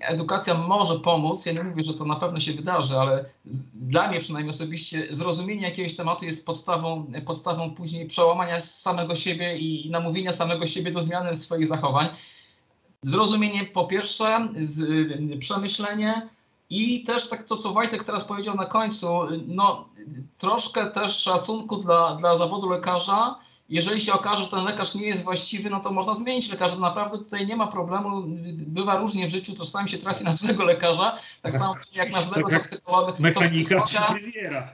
edukacja 0.00 0.54
może 0.54 0.98
pomóc. 0.98 1.46
Ja 1.46 1.52
nie 1.52 1.64
mówię, 1.64 1.84
że 1.84 1.94
to 1.94 2.04
na 2.04 2.16
pewno 2.16 2.40
się 2.40 2.52
wydarzy, 2.52 2.98
ale 2.98 3.24
dla 3.74 4.08
mnie 4.08 4.20
przynajmniej 4.20 4.54
osobiście 4.54 5.06
zrozumienie 5.10 5.62
jakiegoś 5.62 5.96
tematu 5.96 6.24
jest 6.24 6.46
podstawą, 6.46 7.12
podstawą 7.26 7.70
później 7.70 8.06
przełamania 8.06 8.60
samego 8.60 9.14
siebie 9.14 9.56
i 9.56 9.90
namówienia 9.90 10.32
samego 10.32 10.66
siebie 10.66 10.92
do 10.92 11.00
zmiany 11.00 11.36
swoich 11.36 11.66
zachowań. 11.66 12.08
Zrozumienie 13.02 13.64
po 13.64 13.84
pierwsze, 13.84 14.48
przemyślenie 15.40 16.28
i 16.70 17.04
też 17.04 17.28
tak 17.28 17.44
to, 17.44 17.56
co 17.56 17.72
Wojtek 17.72 18.04
teraz 18.04 18.24
powiedział 18.24 18.54
na 18.54 18.66
końcu, 18.66 19.08
no 19.46 19.88
troszkę 20.38 20.90
też 20.90 21.16
szacunku 21.16 21.76
dla, 21.76 22.14
dla 22.14 22.36
zawodu 22.36 22.70
lekarza, 22.70 23.38
jeżeli 23.68 24.00
się 24.00 24.12
okaże, 24.12 24.44
że 24.44 24.50
ten 24.50 24.64
lekarz 24.64 24.94
nie 24.94 25.06
jest 25.06 25.22
właściwy, 25.22 25.70
no 25.70 25.80
to 25.80 25.92
można 25.92 26.14
zmienić 26.14 26.48
lekarza. 26.48 26.76
Naprawdę 26.76 27.18
tutaj 27.18 27.46
nie 27.46 27.56
ma 27.56 27.66
problemu. 27.66 28.22
Bywa 28.52 28.96
różnie 28.98 29.28
w 29.28 29.30
życiu, 29.30 29.54
czasami 29.56 29.88
się 29.88 29.98
trafi 29.98 30.24
na 30.24 30.32
złego 30.32 30.64
lekarza, 30.64 31.18
tak 31.42 31.52
samo 31.52 31.74
jak 31.94 32.12
na 32.12 32.20
złego 32.20 32.48
tak 32.48 32.58
toksykologa. 32.58 33.12
Mechanika 33.18 33.80
fryzjera. 33.86 34.72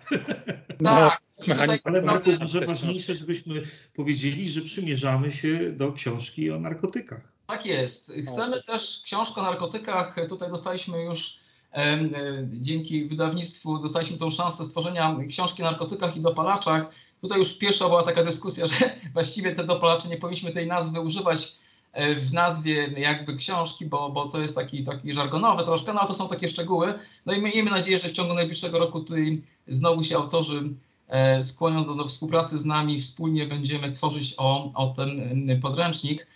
Tak. 0.84 1.22
No, 1.46 1.54
ale 1.84 2.02
Marku, 2.02 2.30
może 2.40 2.60
ważniejsze, 2.60 3.14
żebyśmy 3.14 3.62
powiedzieli, 3.96 4.50
że 4.50 4.60
przymierzamy 4.60 5.30
się 5.30 5.72
do 5.72 5.92
książki 5.92 6.50
o 6.50 6.60
narkotykach. 6.60 7.20
Tak 7.46 7.66
jest. 7.66 8.12
Chcemy 8.26 8.62
też 8.62 9.00
książkę 9.04 9.40
o 9.40 9.44
narkotykach. 9.44 10.16
Tutaj 10.28 10.50
dostaliśmy 10.50 11.02
już 11.04 11.38
e, 11.72 11.98
dzięki 12.44 13.04
wydawnictwu 13.04 13.78
dostaliśmy 13.78 14.18
tą 14.18 14.30
szansę 14.30 14.64
stworzenia 14.64 15.16
książki 15.28 15.62
o 15.62 15.64
narkotykach 15.64 16.16
i 16.16 16.20
dopalaczach. 16.20 16.86
Tutaj 17.20 17.38
już 17.38 17.58
pierwsza 17.58 17.88
była 17.88 18.02
taka 18.02 18.24
dyskusja, 18.24 18.66
że 18.66 18.76
właściwie 19.14 19.54
te 19.54 19.64
dopalacze 19.64 20.08
nie 20.08 20.16
powinniśmy 20.16 20.52
tej 20.52 20.66
nazwy 20.66 21.00
używać 21.00 21.56
e, 21.92 22.14
w 22.14 22.32
nazwie 22.32 22.94
jakby 22.96 23.36
książki, 23.36 23.86
bo, 23.86 24.10
bo 24.10 24.28
to 24.28 24.40
jest 24.40 24.54
taki, 24.54 24.84
taki 24.84 25.14
żargonowy 25.14 25.64
troszkę, 25.64 25.92
no 25.92 26.00
ale 26.00 26.08
to 26.08 26.14
są 26.14 26.28
takie 26.28 26.48
szczegóły. 26.48 26.94
No 27.26 27.32
i 27.32 27.42
miejmy 27.42 27.70
nadzieję, 27.70 27.98
że 27.98 28.08
w 28.08 28.12
ciągu 28.12 28.34
najbliższego 28.34 28.78
roku 28.78 29.00
tutaj 29.00 29.42
znowu 29.68 30.04
się 30.04 30.16
autorzy 30.16 30.62
e, 31.08 31.44
skłonią 31.44 31.84
do, 31.84 31.94
do 31.94 32.04
współpracy 32.04 32.58
z 32.58 32.64
nami, 32.64 33.00
wspólnie 33.00 33.46
będziemy 33.46 33.92
tworzyć 33.92 34.34
o, 34.36 34.72
o 34.74 34.94
ten 34.96 35.60
podręcznik. 35.62 36.26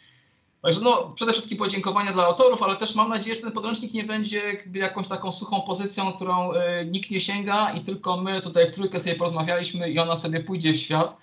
Także 0.65 0.81
no, 0.81 1.13
przede 1.15 1.33
wszystkim 1.33 1.59
podziękowania 1.59 2.13
dla 2.13 2.27
autorów, 2.27 2.63
ale 2.63 2.77
też 2.77 2.95
mam 2.95 3.09
nadzieję, 3.09 3.37
że 3.37 3.43
ten 3.43 3.53
podręcznik 3.53 3.95
nie 3.95 4.05
będzie 4.05 4.43
jakąś 4.75 5.09
taką 5.09 5.33
suchą 5.33 5.61
pozycją, 5.61 6.13
którą 6.13 6.53
y, 6.53 6.57
nikt 6.91 7.11
nie 7.11 7.21
sięga 7.21 7.73
i 7.73 7.81
tylko 7.81 8.17
my 8.17 8.41
tutaj 8.41 8.67
w 8.67 8.75
trójkę 8.75 9.01
sobie 9.01 9.15
porozmawialiśmy 9.17 9.91
i 9.91 9.99
ona 9.99 10.17
sobie 10.17 10.41
pójdzie 10.41 10.73
w 10.73 10.77
świat. 10.77 11.17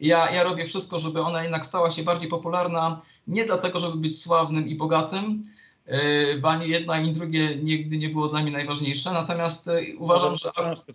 Ja, 0.00 0.30
ja 0.30 0.42
robię 0.42 0.66
wszystko, 0.66 0.98
żeby 0.98 1.20
ona 1.20 1.42
jednak 1.42 1.66
stała 1.66 1.90
się 1.90 2.02
bardziej 2.02 2.28
popularna, 2.28 3.00
nie 3.26 3.44
dlatego, 3.44 3.78
żeby 3.78 3.96
być 3.96 4.22
sławnym 4.22 4.68
i 4.68 4.74
bogatym, 4.74 5.44
y, 5.88 6.38
bo 6.42 6.48
ani 6.48 6.68
jedna, 6.68 6.92
ani 6.92 7.12
drugie 7.12 7.56
nigdy 7.56 7.98
nie 7.98 8.08
było 8.08 8.28
dla 8.28 8.42
mnie 8.42 8.52
najważniejsze. 8.52 9.12
Natomiast 9.12 9.68
y, 9.68 9.96
uważam, 9.98 10.36
że. 10.36 10.50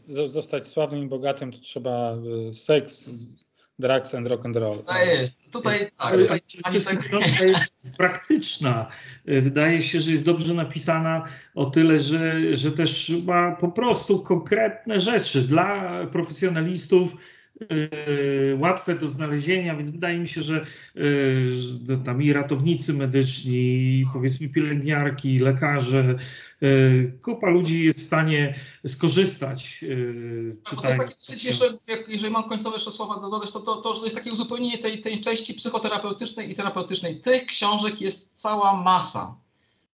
Żeby 0.10 0.30
zostać 0.30 0.68
sławnym 0.68 1.04
i 1.04 1.08
bogatym, 1.08 1.52
to 1.52 1.60
trzeba 1.60 2.12
seks, 2.52 3.10
Drugs 3.80 4.16
and 4.16 4.28
Rock 4.28 4.46
and 4.46 4.56
Roll. 4.56 4.84
Jest. 5.06 5.36
Tutaj 5.52 5.92
tak. 5.98 6.14
Tutaj, 7.12 7.54
praktyczna. 7.98 8.88
Wydaje 9.26 9.82
się, 9.82 10.02
że 10.02 10.12
jest 10.12 10.26
dobrze 10.26 10.54
napisana 10.54 11.26
o 11.56 11.66
tyle, 11.66 12.00
że, 12.00 12.56
że 12.56 12.72
też 12.72 13.12
ma 13.26 13.56
po 13.56 13.68
prostu 13.68 14.20
konkretne 14.20 15.02
rzeczy 15.02 15.42
dla 15.42 16.00
profesjonalistów, 16.12 17.16
łatwe 18.60 18.96
do 18.96 19.10
znalezienia, 19.10 19.76
więc 19.76 19.90
wydaje 19.90 20.20
mi 20.20 20.28
się, 20.28 20.42
że 20.42 20.66
yy, 20.96 21.98
tam 22.06 22.22
i 22.22 22.34
ratownicy 22.34 22.94
medyczni, 22.94 23.56
i 24.00 24.06
powiedzmy 24.14 24.50
pielęgniarki, 24.50 25.40
lekarze, 25.40 26.16
yy, 26.62 27.18
kupa 27.22 27.50
ludzi 27.50 27.84
jest 27.84 28.00
w 28.00 28.04
stanie 28.04 28.56
skorzystać. 28.88 29.86
Czytając. 30.64 31.26
To 31.26 31.34
jest 31.34 31.46
jeszcze, 31.46 31.78
jeżeli 32.08 32.34
mam 32.34 32.50
końcowe 32.50 32.76
jeszcze 32.76 32.92
słowa 32.92 33.20
dodać, 33.20 33.52
to, 33.52 33.60
to, 33.60 33.76
to, 33.76 33.94
że 33.94 34.00
to 34.00 34.06
jest 34.06 34.16
takie 34.16 34.32
uzupełnienie 34.32 34.78
tej, 34.78 35.02
tej 35.02 35.22
części 35.22 35.54
psychoterapeutycznej 35.54 36.52
i 36.52 36.56
terapeutycznej. 36.56 37.22
Tych 37.22 37.46
książek 37.46 38.02
jest 38.02 38.30
cała 38.34 38.82
masa 38.84 39.36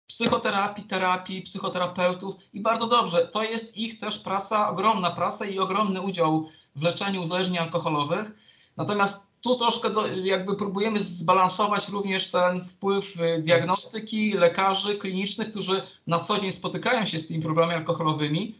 psychoterapii, 0.06 0.84
terapii, 0.84 1.42
psychoterapeutów 1.42 2.34
i 2.52 2.60
bardzo 2.60 2.86
dobrze. 2.86 3.28
To 3.32 3.42
jest 3.42 3.76
ich 3.76 3.98
też 3.98 4.18
praca, 4.18 4.68
ogromna 4.68 5.10
praca 5.10 5.46
i 5.46 5.58
ogromny 5.58 6.00
udział 6.00 6.48
w 6.78 6.82
leczeniu 6.82 7.22
uzależnień 7.22 7.58
alkoholowych. 7.58 8.34
Natomiast 8.76 9.28
tu 9.40 9.56
troszkę 9.56 9.90
do, 9.90 10.06
jakby 10.06 10.56
próbujemy 10.56 11.00
zbalansować 11.00 11.88
również 11.88 12.30
ten 12.30 12.64
wpływ 12.64 13.20
y, 13.20 13.42
diagnostyki, 13.42 14.32
lekarzy 14.32 14.96
klinicznych, 14.96 15.50
którzy 15.50 15.82
na 16.06 16.18
co 16.18 16.40
dzień 16.40 16.52
spotykają 16.52 17.04
się 17.04 17.18
z 17.18 17.26
tymi 17.26 17.42
problemami 17.42 17.74
alkoholowymi, 17.74 18.54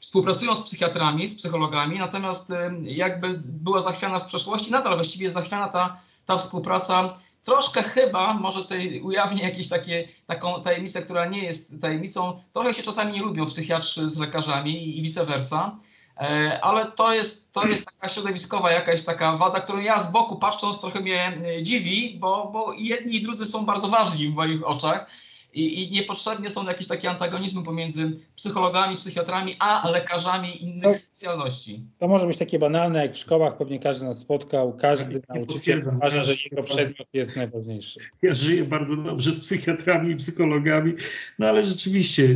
współpracują 0.00 0.54
z 0.54 0.62
psychiatrami, 0.62 1.28
z 1.28 1.34
psychologami, 1.34 1.98
natomiast 1.98 2.50
y, 2.50 2.54
jakby 2.82 3.40
była 3.44 3.80
zachwiana 3.80 4.20
w 4.20 4.26
przeszłości, 4.26 4.70
nadal 4.70 4.94
właściwie 4.94 5.24
jest 5.24 5.34
zachwiana 5.34 5.68
ta, 5.68 6.00
ta 6.26 6.36
współpraca. 6.36 7.18
Troszkę 7.44 7.82
chyba, 7.82 8.34
może 8.34 8.62
tutaj 8.62 9.00
ujawnię 9.00 9.42
jakąś 9.42 9.68
takie, 9.68 10.08
taką 10.26 10.62
tajemnicę, 10.62 11.02
która 11.02 11.26
nie 11.26 11.44
jest 11.44 11.80
tajemnicą, 11.80 12.42
trochę 12.52 12.74
się 12.74 12.82
czasami 12.82 13.12
nie 13.12 13.22
lubią 13.22 13.46
psychiatrzy 13.46 14.10
z 14.10 14.18
lekarzami 14.18 14.98
i 14.98 15.02
vice 15.02 15.26
versa. 15.26 15.76
E, 16.20 16.58
ale 16.62 16.92
to 16.92 17.12
jest, 17.12 17.52
to 17.52 17.66
jest 17.66 17.84
taka 17.84 18.08
środowiskowa 18.08 18.70
jakaś 18.70 19.02
taka 19.02 19.36
wada, 19.36 19.60
którą 19.60 19.78
ja 19.78 20.00
z 20.00 20.10
boku 20.12 20.36
patrząc 20.36 20.80
trochę 20.80 21.00
mnie 21.00 21.38
e, 21.58 21.62
dziwi, 21.62 22.16
bo, 22.20 22.50
bo 22.52 22.72
jedni 22.72 23.16
i 23.16 23.22
drudzy 23.22 23.46
są 23.46 23.66
bardzo 23.66 23.88
ważni 23.88 24.28
w 24.28 24.34
moich 24.34 24.66
oczach 24.66 25.06
i, 25.52 25.82
i 25.82 25.90
niepotrzebnie 25.90 26.50
są 26.50 26.66
jakieś 26.66 26.86
takie 26.86 27.10
antagonizmy 27.10 27.62
pomiędzy 27.62 28.20
psychologami, 28.36 28.96
psychiatrami, 28.96 29.56
a 29.58 29.88
lekarzami 29.90 30.62
innych 30.62 30.82
to, 30.82 30.94
specjalności. 30.94 31.82
To 31.98 32.08
może 32.08 32.26
być 32.26 32.36
takie 32.36 32.58
banalne, 32.58 33.02
jak 33.02 33.14
w 33.14 33.18
szkołach 33.18 33.56
pewnie 33.56 33.78
każdy 33.78 34.06
nas 34.06 34.18
spotkał, 34.18 34.76
każdy 34.76 35.22
ja 35.28 35.34
nauczyciel 35.34 35.82
uważa, 35.96 36.22
że 36.22 36.32
jego 36.50 36.62
przedmiot 36.62 37.08
jest 37.12 37.36
najważniejszy. 37.36 38.00
Ja 38.22 38.34
żyję 38.34 38.64
bardzo 38.64 38.96
dobrze 38.96 39.32
z 39.32 39.40
psychiatrami 39.40 40.12
i 40.12 40.16
psychologami, 40.16 40.94
no 41.38 41.46
ale 41.46 41.62
rzeczywiście 41.62 42.28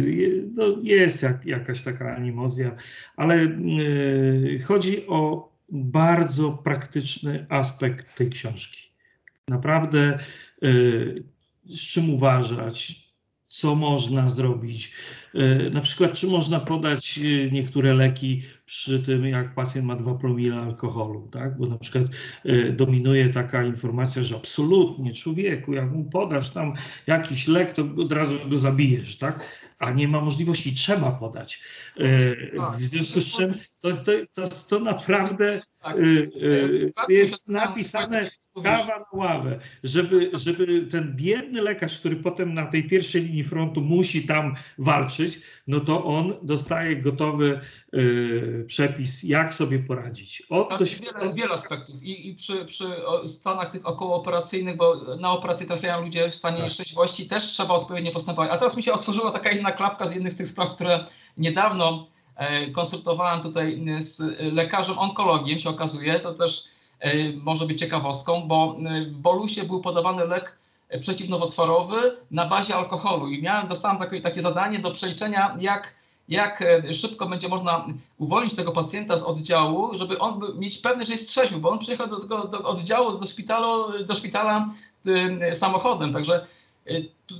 no 0.54 0.64
jest 0.82 1.22
jak, 1.22 1.46
jakaś 1.46 1.82
taka 1.82 2.16
animozja, 2.16 2.76
ale 3.16 3.36
yy, 3.36 4.58
chodzi 4.64 5.06
o 5.06 5.52
bardzo 5.68 6.50
praktyczny 6.64 7.46
aspekt 7.48 8.16
tej 8.16 8.30
książki. 8.30 8.92
Naprawdę 9.48 10.18
yy, 10.62 11.31
z 11.64 11.80
czym 11.80 12.10
uważać, 12.10 13.02
co 13.52 13.74
można 13.74 14.30
zrobić. 14.30 14.92
E, 15.34 15.70
na 15.70 15.80
przykład, 15.80 16.12
czy 16.12 16.26
można 16.26 16.60
podać 16.60 17.18
e, 17.18 17.50
niektóre 17.50 17.94
leki 17.94 18.42
przy 18.66 19.02
tym, 19.02 19.26
jak 19.26 19.54
pacjent 19.54 19.86
ma 19.86 19.96
2 19.96 20.14
promile 20.14 20.56
alkoholu, 20.56 21.28
tak? 21.32 21.58
Bo 21.58 21.66
na 21.66 21.78
przykład 21.78 22.04
e, 22.44 22.72
dominuje 22.72 23.28
taka 23.28 23.64
informacja, 23.64 24.22
że 24.22 24.36
absolutnie 24.36 25.14
człowieku, 25.14 25.72
jak 25.72 25.92
mu 25.92 26.04
podasz 26.04 26.50
tam 26.50 26.74
jakiś 27.06 27.48
lek, 27.48 27.72
to 27.72 27.88
od 27.98 28.12
razu 28.12 28.34
go 28.48 28.58
zabijesz, 28.58 29.18
tak? 29.18 29.44
A 29.78 29.90
nie 29.90 30.08
ma 30.08 30.20
możliwości, 30.20 30.74
trzeba 30.74 31.12
podać. 31.12 31.62
W 32.78 32.82
związku 32.82 33.20
z 33.20 33.36
czym 33.36 33.54
to, 33.80 33.92
to, 33.92 34.12
to, 34.34 34.42
to 34.68 34.80
naprawdę 34.80 35.62
tak. 35.82 35.96
jest 37.08 37.48
napisane 37.48 38.30
kawa 38.54 38.98
na 38.98 39.04
ławę, 39.12 39.58
żeby, 39.84 40.30
żeby 40.32 40.86
ten 40.86 41.16
biedny 41.16 41.62
lekarz, 41.62 42.00
który 42.00 42.16
potem 42.16 42.54
na 42.54 42.66
tej 42.66 42.88
pierwszej 42.88 43.22
linii 43.22 43.44
frontu 43.44 43.80
musi 43.80 44.26
tam 44.26 44.54
walczyć, 44.78 45.40
no 45.66 45.80
to 45.80 46.04
on 46.04 46.34
dostaje 46.42 46.96
gotowy 46.96 47.60
y, 47.94 48.64
przepis, 48.66 49.22
jak 49.22 49.54
sobie 49.54 49.78
poradzić. 49.78 50.42
Od 50.50 50.68
tak, 50.68 50.80
wiele, 50.88 51.34
wiele 51.34 51.54
aspektów 51.54 52.02
I, 52.02 52.28
i, 52.28 52.34
przy, 52.34 52.64
przy 52.64 52.84
stanach 53.26 53.72
tych 53.72 53.86
okołooperacyjnych, 53.86 54.76
bo 54.76 55.16
na 55.16 55.30
operację 55.30 55.66
trafiają 55.66 56.00
ludzie 56.00 56.30
w 56.30 56.34
stanie 56.34 56.56
tak. 56.56 56.64
nieszczęśliwości, 56.64 57.28
też 57.28 57.44
trzeba 57.44 57.74
odpowiednio 57.74 58.12
postępować. 58.12 58.50
A 58.50 58.58
teraz 58.58 58.76
mi 58.76 58.82
się 58.82 58.92
otworzyła 58.92 59.32
taka 59.32 59.50
inna 59.50 59.72
klapka 59.72 60.06
z 60.06 60.14
jednych 60.14 60.32
z 60.32 60.36
tych 60.36 60.48
spraw, 60.48 60.74
które 60.74 61.06
niedawno 61.36 62.06
e, 62.36 62.70
konsultowałem 62.70 63.42
tutaj 63.42 63.84
z 63.98 64.20
lekarzem 64.54 64.98
onkologiem, 64.98 65.58
się 65.58 65.70
okazuje, 65.70 66.20
to 66.20 66.34
też 66.34 66.64
może 67.42 67.66
być 67.66 67.78
ciekawostką, 67.78 68.42
bo 68.42 68.76
e, 68.86 69.04
w 69.04 69.16
bolusie 69.16 69.64
był 69.64 69.80
podawany 69.80 70.26
lek 70.26 70.56
przeciwnowotworowy 71.00 72.16
na 72.30 72.46
bazie 72.46 72.76
alkoholu 72.76 73.28
i 73.28 73.42
miałem, 73.42 73.68
dostałem 73.68 73.98
takie, 73.98 74.20
takie 74.20 74.42
zadanie 74.42 74.78
do 74.78 74.90
przeliczenia, 74.90 75.56
jak, 75.60 75.94
jak 76.28 76.62
e, 76.62 76.94
szybko 76.94 77.26
będzie 77.26 77.48
można 77.48 77.86
uwolnić 78.18 78.54
tego 78.54 78.72
pacjenta 78.72 79.16
z 79.16 79.22
oddziału, 79.22 79.98
żeby 79.98 80.18
on 80.18 80.40
mieć 80.58 80.78
pewność, 80.78 81.08
że 81.08 81.14
jest 81.14 81.28
trzeźwy, 81.28 81.58
bo 81.58 81.70
on 81.70 81.78
przyjechał 81.78 82.06
do 82.06 82.20
tego 82.20 82.44
do 82.44 82.58
oddziału, 82.58 83.18
do 83.18 83.26
szpitala, 83.26 83.68
do 84.06 84.14
szpitala 84.14 84.68
samochodem, 85.52 86.12
także 86.12 86.46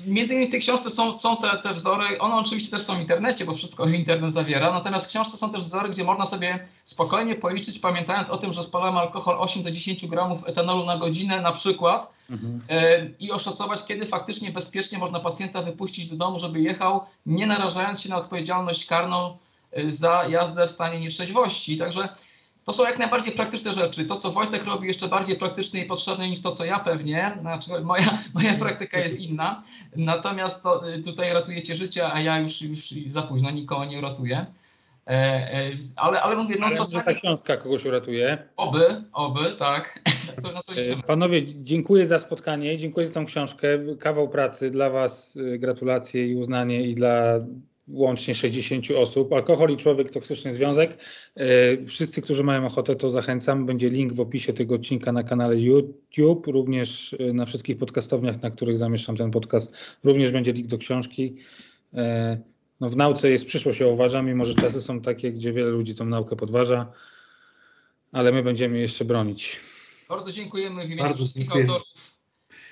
między 0.07 0.33
innymi 0.33 0.49
w 0.49 0.51
tej 0.51 0.61
książce 0.61 0.91
są, 0.91 1.19
są 1.19 1.37
te, 1.37 1.59
te 1.63 1.75
wzory, 1.75 2.19
one 2.19 2.35
oczywiście 2.35 2.71
też 2.71 2.83
są 2.83 2.97
w 2.97 3.01
internecie, 3.01 3.45
bo 3.45 3.55
wszystko 3.55 3.89
internet 3.89 4.33
zawiera, 4.33 4.73
natomiast 4.73 5.07
w 5.07 5.09
książce 5.09 5.37
są 5.37 5.51
też 5.53 5.65
wzory, 5.65 5.89
gdzie 5.89 6.05
można 6.05 6.27
sobie 6.27 6.69
spokojnie 6.85 7.35
policzyć, 7.35 7.79
pamiętając 7.79 8.31
o 8.31 8.39
tym, 8.39 8.53
że 8.53 8.63
spalamy 8.63 8.99
alkohol 8.99 9.37
8 9.39 9.63
do 9.63 9.71
10 9.71 10.07
gramów 10.07 10.49
etanolu 10.49 10.85
na 10.85 10.99
godzinę 10.99 11.41
na 11.41 11.53
przykład 11.53 12.13
mhm. 12.31 12.63
Y, 12.71 13.15
i 13.21 13.33
oszacować, 13.33 13.85
kiedy 13.87 14.07
faktycznie 14.07 14.51
bezpiecznie 14.51 14.99
można 14.99 15.21
pacjenta 15.21 15.63
wypuścić 15.63 16.07
do 16.07 16.17
domu, 16.17 16.39
żeby 16.39 16.61
jechał, 16.61 17.01
nie 17.27 17.47
narażając 17.47 18.01
się 18.01 18.09
na 18.09 18.17
odpowiedzialność 18.17 18.87
karną 18.87 19.37
y, 19.79 19.93
za 19.93 20.29
jazdę 20.29 20.67
w 20.67 20.71
stanie 20.71 21.01
nieszczęśliwości. 21.01 21.79
Także 21.79 22.09
to 22.65 22.73
są 22.73 22.85
jak 22.85 22.99
najbardziej 22.99 23.33
praktyczne 23.33 23.73
rzeczy. 23.73 24.05
To, 24.05 24.17
co 24.17 24.33
Wojtek 24.33 24.65
robi, 24.65 24.87
jeszcze 24.87 25.09
bardziej 25.09 25.37
praktyczne 25.37 25.81
i 25.81 25.85
potrzebne 25.85 26.29
niż 26.29 26.43
to, 26.43 26.53
co 26.53 26.65
ja 26.65 26.79
pewnie. 26.79 27.39
Znaczy, 27.41 27.71
moja, 27.85 28.19
moja 28.35 28.55
praktyka 28.55 28.99
jest 28.99 29.21
inna. 29.21 29.63
Natomiast 29.97 30.63
to, 30.63 30.89
y, 30.89 31.03
tutaj 31.03 31.33
ratujecie 31.33 31.77
życie, 31.77 32.13
a 32.13 32.21
ja 32.21 32.39
już, 32.39 32.63
już 32.63 32.95
za 33.11 33.23
późno 33.23 33.51
nikogo 33.51 33.85
nie 33.85 33.99
uratuję. 33.99 34.47
E, 35.07 35.13
e, 35.13 35.71
ale, 35.97 36.21
ale 36.21 36.37
mówię, 36.37 36.57
no 36.61 36.67
ale 36.67 36.77
czasami... 36.77 37.05
ta 37.05 37.15
książka 37.15 37.57
kogoś 37.57 37.85
uratuje. 37.85 38.39
Oby, 38.57 39.05
oby, 39.13 39.57
tak. 39.59 39.95
E, 40.77 41.03
panowie, 41.03 41.43
dziękuję 41.45 42.07
za 42.07 42.19
spotkanie, 42.19 42.79
dziękuję 42.79 43.07
za 43.07 43.15
tą 43.15 43.27
książkę. 43.27 43.69
Kawał 44.01 44.29
pracy 44.29 44.71
dla 44.71 44.91
Was, 44.91 45.37
y, 45.37 45.59
gratulacje 45.59 46.29
i 46.29 46.35
uznanie 46.37 46.83
i 46.83 46.95
dla 46.95 47.39
łącznie 47.89 48.35
60 48.35 48.91
osób. 48.91 49.33
Alkohol 49.33 49.71
i 49.71 49.77
człowiek, 49.77 50.11
toksyczny 50.11 50.55
związek. 50.55 50.99
E, 51.37 51.87
wszyscy, 51.87 52.23
którzy 52.23 52.45
mają 52.45 52.67
ochotę, 52.67 52.97
to 52.97 53.09
zachęcam. 53.09 53.67
Będzie 53.67 53.91
link 53.91 54.13
w 54.13 54.21
opisie 54.21 54.53
tego 54.53 54.75
odcinka 54.75 55.13
na 55.13 55.23
kanale 55.23 55.57
YouTube, 55.61 56.47
również 56.47 57.17
e, 57.19 57.33
na 57.33 57.47
wszystkich 57.47 57.79
podcastowniach, 57.79 58.43
na 58.43 58.51
których 58.51 58.79
zamieszczam 58.79 59.17
ten 59.17 59.31
podcast. 59.31 59.97
Również 60.05 60.33
będzie 60.33 60.53
link 60.53 60.67
do 60.67 60.79
książki. 60.79 61.37
E, 61.95 62.39
no 62.81 62.89
w 62.89 62.97
nauce 62.97 63.31
jest 63.31 63.47
przyszłość, 63.47 63.81
ja 63.81 63.87
uważam, 63.87 64.27
mimo 64.27 64.45
że 64.45 64.55
czasy 64.55 64.83
są 64.83 65.01
takie, 65.01 65.33
gdzie 65.33 65.53
wiele 65.53 65.71
ludzi 65.71 65.95
tą 65.95 66.05
naukę 66.05 66.37
podważa, 66.37 66.93
ale 68.13 68.33
my 68.33 68.43
będziemy 68.43 68.79
jeszcze 68.79 69.05
bronić. 69.05 69.61
Bardzo 70.09 70.33
dziękujemy 70.33 70.83
w 70.83 70.87
imieniu 70.87 71.03
Bardzo 71.03 71.23
wszystkich 71.23 71.45
dziękuję. 71.45 71.65
autorów. 71.65 71.89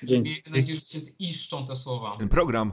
Dzięki. 0.03 0.31
Miejmy 0.31 0.61
nadzieję, 0.61 0.79
że 0.79 1.01
się 1.01 1.01
ziszczą 1.21 1.67
te 1.67 1.77
słowa. 1.77 2.17
Ten 2.19 2.29
program 2.29 2.73